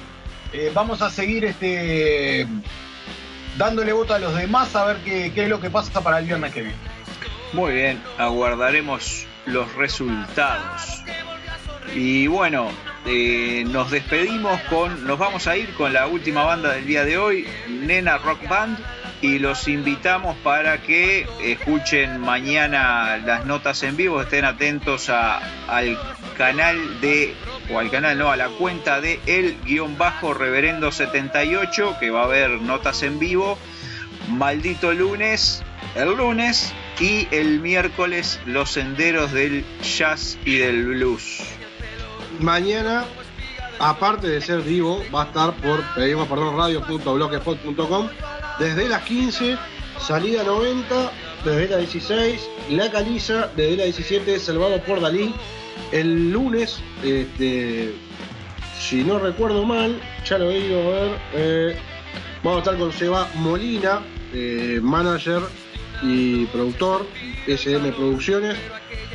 eh, 0.52 0.70
vamos 0.74 1.02
a 1.02 1.10
seguir 1.10 1.44
este 1.44 2.46
dándole 3.56 3.92
voto 3.92 4.14
a 4.14 4.18
los 4.18 4.34
demás 4.34 4.74
a 4.76 4.84
ver 4.84 4.96
qué, 5.04 5.32
qué 5.34 5.44
es 5.44 5.48
lo 5.48 5.60
que 5.60 5.70
pasa 5.70 6.02
para 6.02 6.18
el 6.18 6.26
viernes 6.26 6.52
que 6.52 6.62
viene. 6.62 6.76
Muy 7.52 7.74
bien, 7.74 8.02
aguardaremos 8.18 9.26
los 9.46 9.72
resultados. 9.74 11.02
Y 11.94 12.26
bueno, 12.26 12.68
eh, 13.06 13.64
nos 13.68 13.90
despedimos 13.90 14.58
con, 14.62 15.06
nos 15.06 15.18
vamos 15.18 15.46
a 15.46 15.56
ir 15.56 15.74
con 15.74 15.92
la 15.92 16.06
última 16.06 16.44
banda 16.44 16.72
del 16.72 16.86
día 16.86 17.04
de 17.04 17.18
hoy, 17.18 17.46
Nena 17.68 18.16
Rock 18.18 18.48
Band, 18.48 18.78
y 19.20 19.38
los 19.38 19.68
invitamos 19.68 20.36
para 20.38 20.78
que 20.82 21.26
escuchen 21.42 22.20
mañana 22.20 23.18
las 23.18 23.44
notas 23.44 23.82
en 23.82 23.96
vivo, 23.96 24.22
estén 24.22 24.44
atentos 24.44 25.10
a- 25.10 25.40
al 25.68 25.98
canal 26.38 27.00
de, 27.00 27.34
o 27.70 27.78
al 27.78 27.90
canal 27.90 28.18
no, 28.18 28.30
a 28.30 28.36
la 28.36 28.48
cuenta 28.48 29.00
de 29.00 29.20
el 29.26 29.56
guion 29.64 29.98
bajo 29.98 30.34
reverendo 30.34 30.90
78, 30.90 31.96
que 32.00 32.10
va 32.10 32.22
a 32.22 32.24
haber 32.24 32.50
notas 32.60 33.02
en 33.02 33.18
vivo, 33.18 33.58
maldito 34.28 34.92
lunes, 34.92 35.62
el 35.94 36.16
lunes, 36.16 36.72
y 37.02 37.26
el 37.32 37.60
miércoles 37.60 38.38
los 38.46 38.70
senderos 38.70 39.32
del 39.32 39.64
jazz 39.82 40.38
y 40.44 40.58
del 40.58 40.86
blues. 40.86 41.42
Mañana, 42.38 43.04
aparte 43.80 44.28
de 44.28 44.40
ser 44.40 44.60
vivo, 44.60 45.02
va 45.12 45.22
a 45.22 45.26
estar 45.26 45.52
por 45.54 45.82
pedimos 45.94 46.28
perdón 46.28 46.56
radio.blogspot.com 46.56 48.08
desde 48.60 48.88
las 48.88 49.02
15, 49.02 49.56
salida 49.98 50.44
90, 50.44 51.12
desde 51.44 51.68
la 51.68 51.76
16, 51.78 52.48
la 52.70 52.90
caliza, 52.90 53.50
desde 53.56 53.76
la 53.78 53.84
17, 53.84 54.38
salvado 54.38 54.80
por 54.82 55.00
Dalí. 55.00 55.34
El 55.90 56.32
lunes, 56.32 56.80
este, 57.02 57.94
si 58.78 59.04
no 59.04 59.18
recuerdo 59.18 59.64
mal, 59.64 60.00
ya 60.24 60.38
lo 60.38 60.48
digo, 60.50 60.78
a 60.78 60.90
ver, 60.90 61.18
eh, 61.34 61.76
vamos 62.42 62.58
a 62.58 62.60
estar 62.60 62.78
con 62.78 62.92
Seba 62.92 63.28
Molina, 63.36 64.00
eh, 64.32 64.80
manager 64.82 65.42
y 66.02 66.46
productor, 66.46 67.06
SM 67.46 67.92
Producciones. 67.92 68.56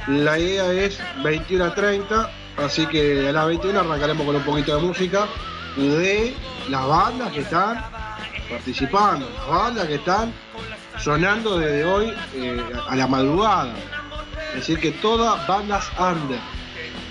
La 0.07 0.39
idea 0.39 0.71
es 0.71 0.99
21 1.23 1.65
a 1.65 1.75
30, 1.75 2.31
así 2.57 2.85
que 2.85 3.27
a 3.27 3.31
las 3.31 3.47
21 3.47 3.79
arrancaremos 3.79 4.25
con 4.25 4.35
un 4.35 4.43
poquito 4.43 4.75
de 4.77 4.81
música 4.81 5.27
de 5.75 6.33
las 6.69 6.87
bandas 6.87 7.31
que 7.33 7.41
están 7.41 7.83
participando, 8.49 9.29
las 9.29 9.47
bandas 9.47 9.87
que 9.87 9.95
están 9.95 10.33
sonando 10.97 11.59
desde 11.59 11.85
hoy 11.85 12.13
eh, 12.35 12.61
a 12.87 12.95
la 12.95 13.07
madrugada. 13.07 13.73
Es 14.49 14.55
decir, 14.55 14.79
que 14.79 14.91
todas 14.91 15.45
bandas 15.47 15.89
under. 15.99 16.39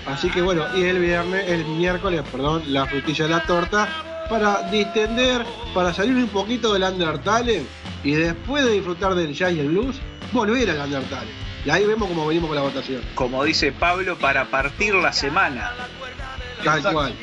Así 0.05 0.29
que 0.29 0.41
bueno, 0.41 0.65
y 0.75 0.83
el 0.83 0.99
viernes, 0.99 1.49
el 1.49 1.65
miércoles, 1.65 2.23
perdón, 2.31 2.63
la 2.67 2.85
frutilla 2.85 3.25
de 3.25 3.31
la 3.31 3.43
torta 3.43 3.87
para 4.29 4.63
distender, 4.69 5.45
para 5.73 5.93
salir 5.93 6.15
un 6.15 6.27
poquito 6.29 6.73
del 6.73 6.83
Undertale 6.83 7.63
y 8.03 8.11
después 8.13 8.63
de 8.65 8.71
disfrutar 8.71 9.15
del 9.15 9.33
jazz 9.33 9.53
y 9.53 9.59
el 9.59 9.69
blues, 9.69 9.97
volver 10.31 10.69
al 10.69 10.81
Undertale. 10.81 11.31
Y 11.65 11.69
ahí 11.69 11.85
vemos 11.85 12.07
cómo 12.07 12.27
venimos 12.27 12.47
con 12.47 12.55
la 12.55 12.61
votación. 12.61 13.01
Como 13.15 13.43
dice 13.43 13.71
Pablo, 13.71 14.17
para 14.17 14.45
partir 14.45 14.95
la 14.95 15.11
semana. 15.11 15.73
Tal 16.63 16.81
cual. 16.81 17.13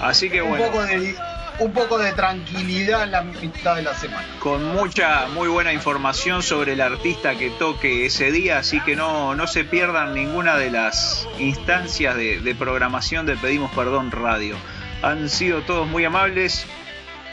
Así 0.00 0.28
que 0.28 0.42
un, 0.42 0.50
bueno. 0.50 0.66
poco 0.66 0.82
de, 0.82 1.14
un 1.58 1.72
poco 1.72 1.98
de 1.98 2.12
tranquilidad 2.12 3.04
en 3.04 3.12
la 3.12 3.22
mitad 3.22 3.76
de 3.76 3.82
la 3.82 3.94
semana. 3.94 4.26
con 4.38 4.64
mucha, 4.72 5.26
muy 5.28 5.48
buena 5.48 5.72
información 5.72 6.42
sobre 6.42 6.72
el 6.72 6.80
artista 6.80 7.34
que 7.34 7.50
toque 7.50 8.06
ese 8.06 8.32
día, 8.32 8.58
así 8.58 8.80
que 8.80 8.96
no, 8.96 9.34
no 9.34 9.46
se 9.46 9.64
pierdan 9.64 10.14
ninguna 10.14 10.56
de 10.56 10.70
las 10.70 11.28
instancias 11.38 12.16
de, 12.16 12.40
de 12.40 12.54
programación 12.54 13.26
de 13.26 13.36
Pedimos 13.36 13.70
Perdón 13.72 14.10
Radio. 14.10 14.56
Han 15.02 15.28
sido 15.28 15.62
todos 15.62 15.86
muy 15.88 16.04
amables, 16.04 16.64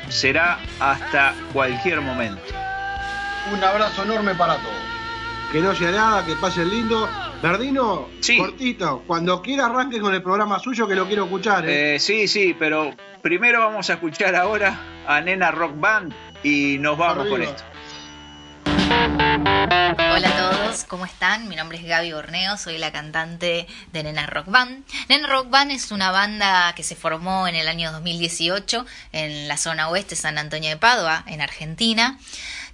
será 0.10 0.60
hasta 0.80 1.34
cualquier 1.54 2.02
momento. 2.02 2.42
Un 3.54 3.64
abrazo 3.64 4.04
enorme 4.04 4.36
para 4.36 4.58
todos. 4.58 4.74
Que 5.52 5.60
no 5.60 5.74
sea 5.76 5.92
nada, 5.92 6.26
que 6.26 6.36
pasen 6.36 6.70
lindo. 6.70 7.10
Verdino, 7.42 8.10
cortito, 8.38 9.04
cuando 9.08 9.42
quiera 9.42 9.68
arranque 9.68 10.02
con 10.02 10.14
el 10.14 10.22
programa 10.22 10.60
suyo 10.60 10.86
que 10.86 10.96
lo 10.96 11.08
quiero 11.08 11.24
escuchar. 11.24 11.68
¿eh? 11.70 11.96
Eh, 11.96 12.00
sí, 12.00 12.28
sí, 12.28 12.54
pero 12.58 12.94
primero 13.22 13.60
vamos 13.62 13.90
a 13.90 13.94
escuchar 13.94 14.36
ahora 14.36 14.78
a 15.08 15.22
Nena 15.22 15.50
Rock 15.50 15.80
Band 15.80 16.14
y 16.44 16.78
nos 16.80 16.98
vamos 16.98 17.28
con 17.28 17.42
esto. 17.42 17.64
Hola 18.66 20.28
a 20.28 20.38
todos, 20.38 20.84
¿cómo 20.84 21.06
están? 21.06 21.48
Mi 21.48 21.56
nombre 21.56 21.78
es 21.78 21.86
Gaby 21.86 22.12
Borneo, 22.12 22.58
soy 22.58 22.78
la 22.78 22.92
cantante 22.92 23.68
de 23.94 24.04
Nena 24.04 24.28
Rock 24.28 24.48
Band. 24.48 24.84
Nena 25.08 25.28
Rock 25.30 25.50
Band 25.50 25.72
es 25.72 25.92
una 25.92 26.12
banda 26.12 26.74
que 26.76 26.84
se 26.84 26.98
formó 26.98 27.48
en 27.48 27.56
el 27.56 27.70
año 27.70 27.94
2018 27.94 28.86
en 29.14 29.48
la 29.48 29.56
zona 29.56 29.88
oeste 29.88 30.18
San 30.18 30.38
Antonio 30.38 30.70
de 30.70 30.78
Padua, 30.78 31.24
en 31.26 31.40
Argentina. 31.40 32.20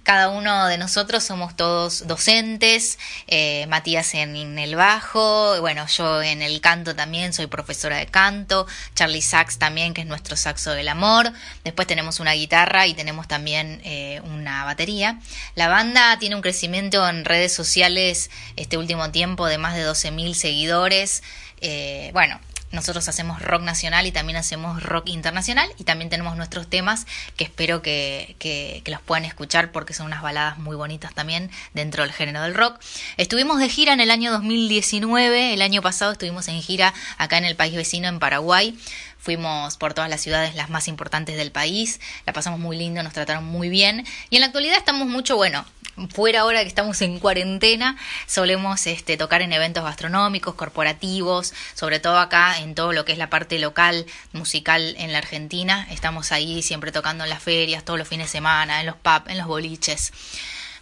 Cada 0.06 0.28
uno 0.28 0.68
de 0.68 0.78
nosotros 0.78 1.24
somos 1.24 1.56
todos 1.56 2.06
docentes, 2.06 2.96
eh, 3.26 3.66
Matías 3.66 4.14
en 4.14 4.56
el 4.56 4.76
bajo, 4.76 5.60
bueno, 5.60 5.84
yo 5.88 6.22
en 6.22 6.42
el 6.42 6.60
canto 6.60 6.94
también, 6.94 7.32
soy 7.32 7.48
profesora 7.48 7.96
de 7.96 8.06
canto, 8.06 8.68
Charlie 8.94 9.20
Sax 9.20 9.58
también, 9.58 9.94
que 9.94 10.02
es 10.02 10.06
nuestro 10.06 10.36
saxo 10.36 10.70
del 10.74 10.86
amor, 10.86 11.32
después 11.64 11.88
tenemos 11.88 12.20
una 12.20 12.34
guitarra 12.34 12.86
y 12.86 12.94
tenemos 12.94 13.26
también 13.26 13.80
eh, 13.82 14.20
una 14.26 14.64
batería. 14.64 15.18
La 15.56 15.66
banda 15.66 16.16
tiene 16.20 16.36
un 16.36 16.42
crecimiento 16.42 17.08
en 17.08 17.24
redes 17.24 17.52
sociales 17.52 18.30
este 18.54 18.78
último 18.78 19.10
tiempo 19.10 19.46
de 19.46 19.58
más 19.58 19.74
de 19.74 19.84
12.000 19.84 20.34
seguidores, 20.34 21.24
eh, 21.60 22.10
bueno, 22.12 22.38
nosotros 22.72 23.08
hacemos 23.08 23.40
rock 23.40 23.62
nacional 23.62 24.06
y 24.06 24.12
también 24.12 24.36
hacemos 24.36 24.82
rock 24.82 25.08
internacional 25.08 25.70
y 25.78 25.84
también 25.84 26.10
tenemos 26.10 26.36
nuestros 26.36 26.68
temas 26.68 27.06
que 27.36 27.44
espero 27.44 27.80
que, 27.82 28.36
que- 28.38 28.82
los 28.86 29.00
puedan 29.00 29.24
escuchar 29.24 29.72
porque 29.72 29.94
son 29.94 30.06
unas 30.06 30.22
baladas 30.22 30.58
muy 30.58 30.76
bonitas 30.76 31.14
también 31.14 31.50
dentro 31.74 32.02
del 32.02 32.12
género 32.12 32.42
del 32.42 32.54
rock. 32.54 32.80
Estuvimos 33.16 33.58
de 33.58 33.68
gira 33.68 33.92
en 33.92 34.00
el 34.00 34.10
año 34.10 34.30
2019, 34.32 35.54
el 35.54 35.62
año 35.62 35.82
pasado 35.82 36.12
estuvimos 36.12 36.48
en 36.48 36.60
gira 36.62 36.92
acá 37.18 37.38
en 37.38 37.44
el 37.44 37.56
país 37.56 37.74
vecino, 37.74 38.08
en 38.08 38.18
Paraguay. 38.18 38.76
Fuimos 39.18 39.76
por 39.76 39.92
todas 39.92 40.08
las 40.08 40.20
ciudades 40.20 40.54
las 40.54 40.70
más 40.70 40.86
importantes 40.86 41.36
del 41.36 41.50
país, 41.50 42.00
la 42.26 42.32
pasamos 42.32 42.60
muy 42.60 42.76
lindo, 42.76 43.02
nos 43.02 43.12
trataron 43.12 43.44
muy 43.44 43.68
bien 43.68 44.06
y 44.30 44.36
en 44.36 44.40
la 44.40 44.46
actualidad 44.46 44.76
estamos 44.76 45.08
mucho, 45.08 45.34
bueno, 45.36 45.64
fuera 46.10 46.40
ahora 46.40 46.62
que 46.62 46.68
estamos 46.68 47.00
en 47.02 47.18
cuarentena, 47.18 47.96
solemos 48.26 48.86
este, 48.86 49.16
tocar 49.16 49.42
en 49.42 49.52
eventos 49.52 49.84
gastronómicos, 49.84 50.54
corporativos, 50.54 51.54
sobre 51.74 52.00
todo 52.00 52.18
acá 52.18 52.58
en 52.60 52.74
todo 52.74 52.92
lo 52.92 53.04
que 53.04 53.12
es 53.12 53.18
la 53.18 53.30
parte 53.30 53.58
local, 53.58 54.06
musical 54.32 54.94
en 54.98 55.12
la 55.12 55.18
Argentina. 55.18 55.86
Estamos 55.90 56.32
ahí 56.32 56.62
siempre 56.62 56.92
tocando 56.92 57.24
en 57.24 57.30
las 57.30 57.42
ferias, 57.42 57.84
todos 57.84 57.98
los 57.98 58.08
fines 58.08 58.26
de 58.26 58.32
semana, 58.32 58.80
en 58.80 58.86
los 58.86 58.96
pubs, 58.96 59.28
en 59.28 59.38
los 59.38 59.46
boliches. 59.46 60.12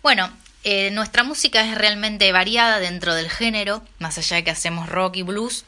Bueno, 0.02 0.30
eh, 0.64 0.90
nuestra 0.90 1.24
música 1.24 1.62
es 1.64 1.76
realmente 1.76 2.32
variada 2.32 2.78
dentro 2.78 3.14
del 3.14 3.30
género, 3.30 3.82
más 3.98 4.18
allá 4.18 4.36
de 4.36 4.44
que 4.44 4.50
hacemos 4.50 4.88
rock 4.88 5.16
y 5.16 5.22
blues. 5.22 5.64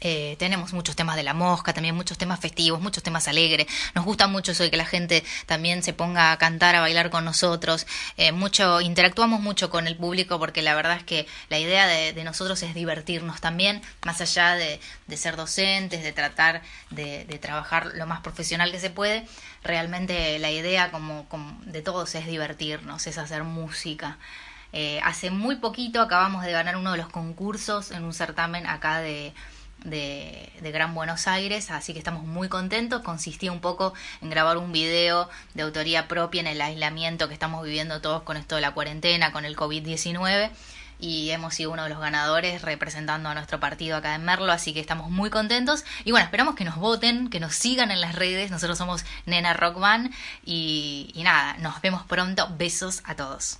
Eh, 0.00 0.36
tenemos 0.38 0.72
muchos 0.72 0.96
temas 0.96 1.16
de 1.16 1.22
la 1.22 1.34
mosca, 1.34 1.72
también 1.72 1.94
muchos 1.94 2.18
temas 2.18 2.40
festivos, 2.40 2.80
muchos 2.80 3.02
temas 3.02 3.28
alegres. 3.28 3.66
Nos 3.94 4.04
gusta 4.04 4.26
mucho 4.28 4.52
eso 4.52 4.62
de 4.62 4.70
que 4.70 4.76
la 4.76 4.86
gente 4.86 5.24
también 5.46 5.82
se 5.82 5.92
ponga 5.92 6.32
a 6.32 6.38
cantar, 6.38 6.74
a 6.76 6.80
bailar 6.80 7.10
con 7.10 7.24
nosotros. 7.24 7.86
Eh, 8.16 8.32
mucho, 8.32 8.80
interactuamos 8.80 9.40
mucho 9.40 9.70
con 9.70 9.86
el 9.86 9.96
público 9.96 10.38
porque 10.38 10.62
la 10.62 10.74
verdad 10.74 10.96
es 10.98 11.04
que 11.04 11.26
la 11.48 11.58
idea 11.58 11.86
de, 11.86 12.18
nosotros 12.24 12.62
es 12.62 12.74
divertirnos 12.74 13.40
también, 13.40 13.80
más 14.04 14.20
allá 14.20 14.54
de, 14.54 14.80
ser 15.16 15.36
docentes, 15.36 16.02
de 16.02 16.12
tratar 16.12 16.62
de, 16.90 17.24
de 17.24 17.38
trabajar 17.38 17.92
lo 17.94 18.06
más 18.06 18.20
profesional 18.20 18.70
que 18.70 18.80
se 18.80 18.90
puede. 18.90 19.26
Realmente 19.62 20.38
la 20.38 20.50
idea 20.50 20.90
como, 20.90 21.28
como 21.28 21.58
de 21.64 21.82
todos 21.82 22.14
es 22.14 22.26
divertirnos, 22.26 23.06
es 23.06 23.18
hacer 23.18 23.44
música. 23.44 24.18
Eh, 24.72 25.00
hace 25.02 25.30
muy 25.30 25.56
poquito 25.56 26.02
acabamos 26.02 26.44
de 26.44 26.52
ganar 26.52 26.76
uno 26.76 26.92
de 26.92 26.98
los 26.98 27.08
concursos 27.08 27.90
en 27.90 28.04
un 28.04 28.12
certamen 28.12 28.66
acá 28.66 29.00
de, 29.00 29.32
de, 29.84 30.52
de 30.60 30.70
Gran 30.72 30.94
Buenos 30.94 31.26
Aires, 31.26 31.70
así 31.70 31.92
que 31.92 31.98
estamos 31.98 32.24
muy 32.24 32.48
contentos. 32.48 33.02
Consistía 33.02 33.52
un 33.52 33.60
poco 33.60 33.94
en 34.20 34.30
grabar 34.30 34.58
un 34.58 34.72
video 34.72 35.28
de 35.54 35.62
autoría 35.62 36.08
propia 36.08 36.40
en 36.40 36.46
el 36.46 36.60
aislamiento 36.60 37.28
que 37.28 37.34
estamos 37.34 37.64
viviendo 37.64 38.00
todos 38.00 38.22
con 38.22 38.36
esto 38.36 38.56
de 38.56 38.60
la 38.60 38.72
cuarentena, 38.72 39.32
con 39.32 39.44
el 39.44 39.56
COVID-19. 39.56 40.50
Y 41.00 41.30
hemos 41.30 41.54
sido 41.54 41.70
uno 41.70 41.84
de 41.84 41.90
los 41.90 42.00
ganadores 42.00 42.62
representando 42.62 43.28
a 43.28 43.34
nuestro 43.34 43.60
partido 43.60 43.96
acá 43.96 44.16
en 44.16 44.24
Merlo, 44.24 44.50
así 44.50 44.74
que 44.74 44.80
estamos 44.80 45.10
muy 45.10 45.30
contentos. 45.30 45.84
Y 46.04 46.10
bueno, 46.10 46.24
esperamos 46.24 46.56
que 46.56 46.64
nos 46.64 46.76
voten, 46.76 47.30
que 47.30 47.38
nos 47.38 47.54
sigan 47.54 47.92
en 47.92 48.00
las 48.00 48.16
redes. 48.16 48.50
Nosotros 48.50 48.78
somos 48.78 49.04
Nena 49.24 49.54
Rock 49.54 49.78
Band. 49.78 50.12
Y, 50.44 51.12
y 51.14 51.22
nada, 51.22 51.56
nos 51.58 51.80
vemos 51.82 52.02
pronto. 52.04 52.48
Besos 52.58 53.02
a 53.04 53.14
todos. 53.14 53.58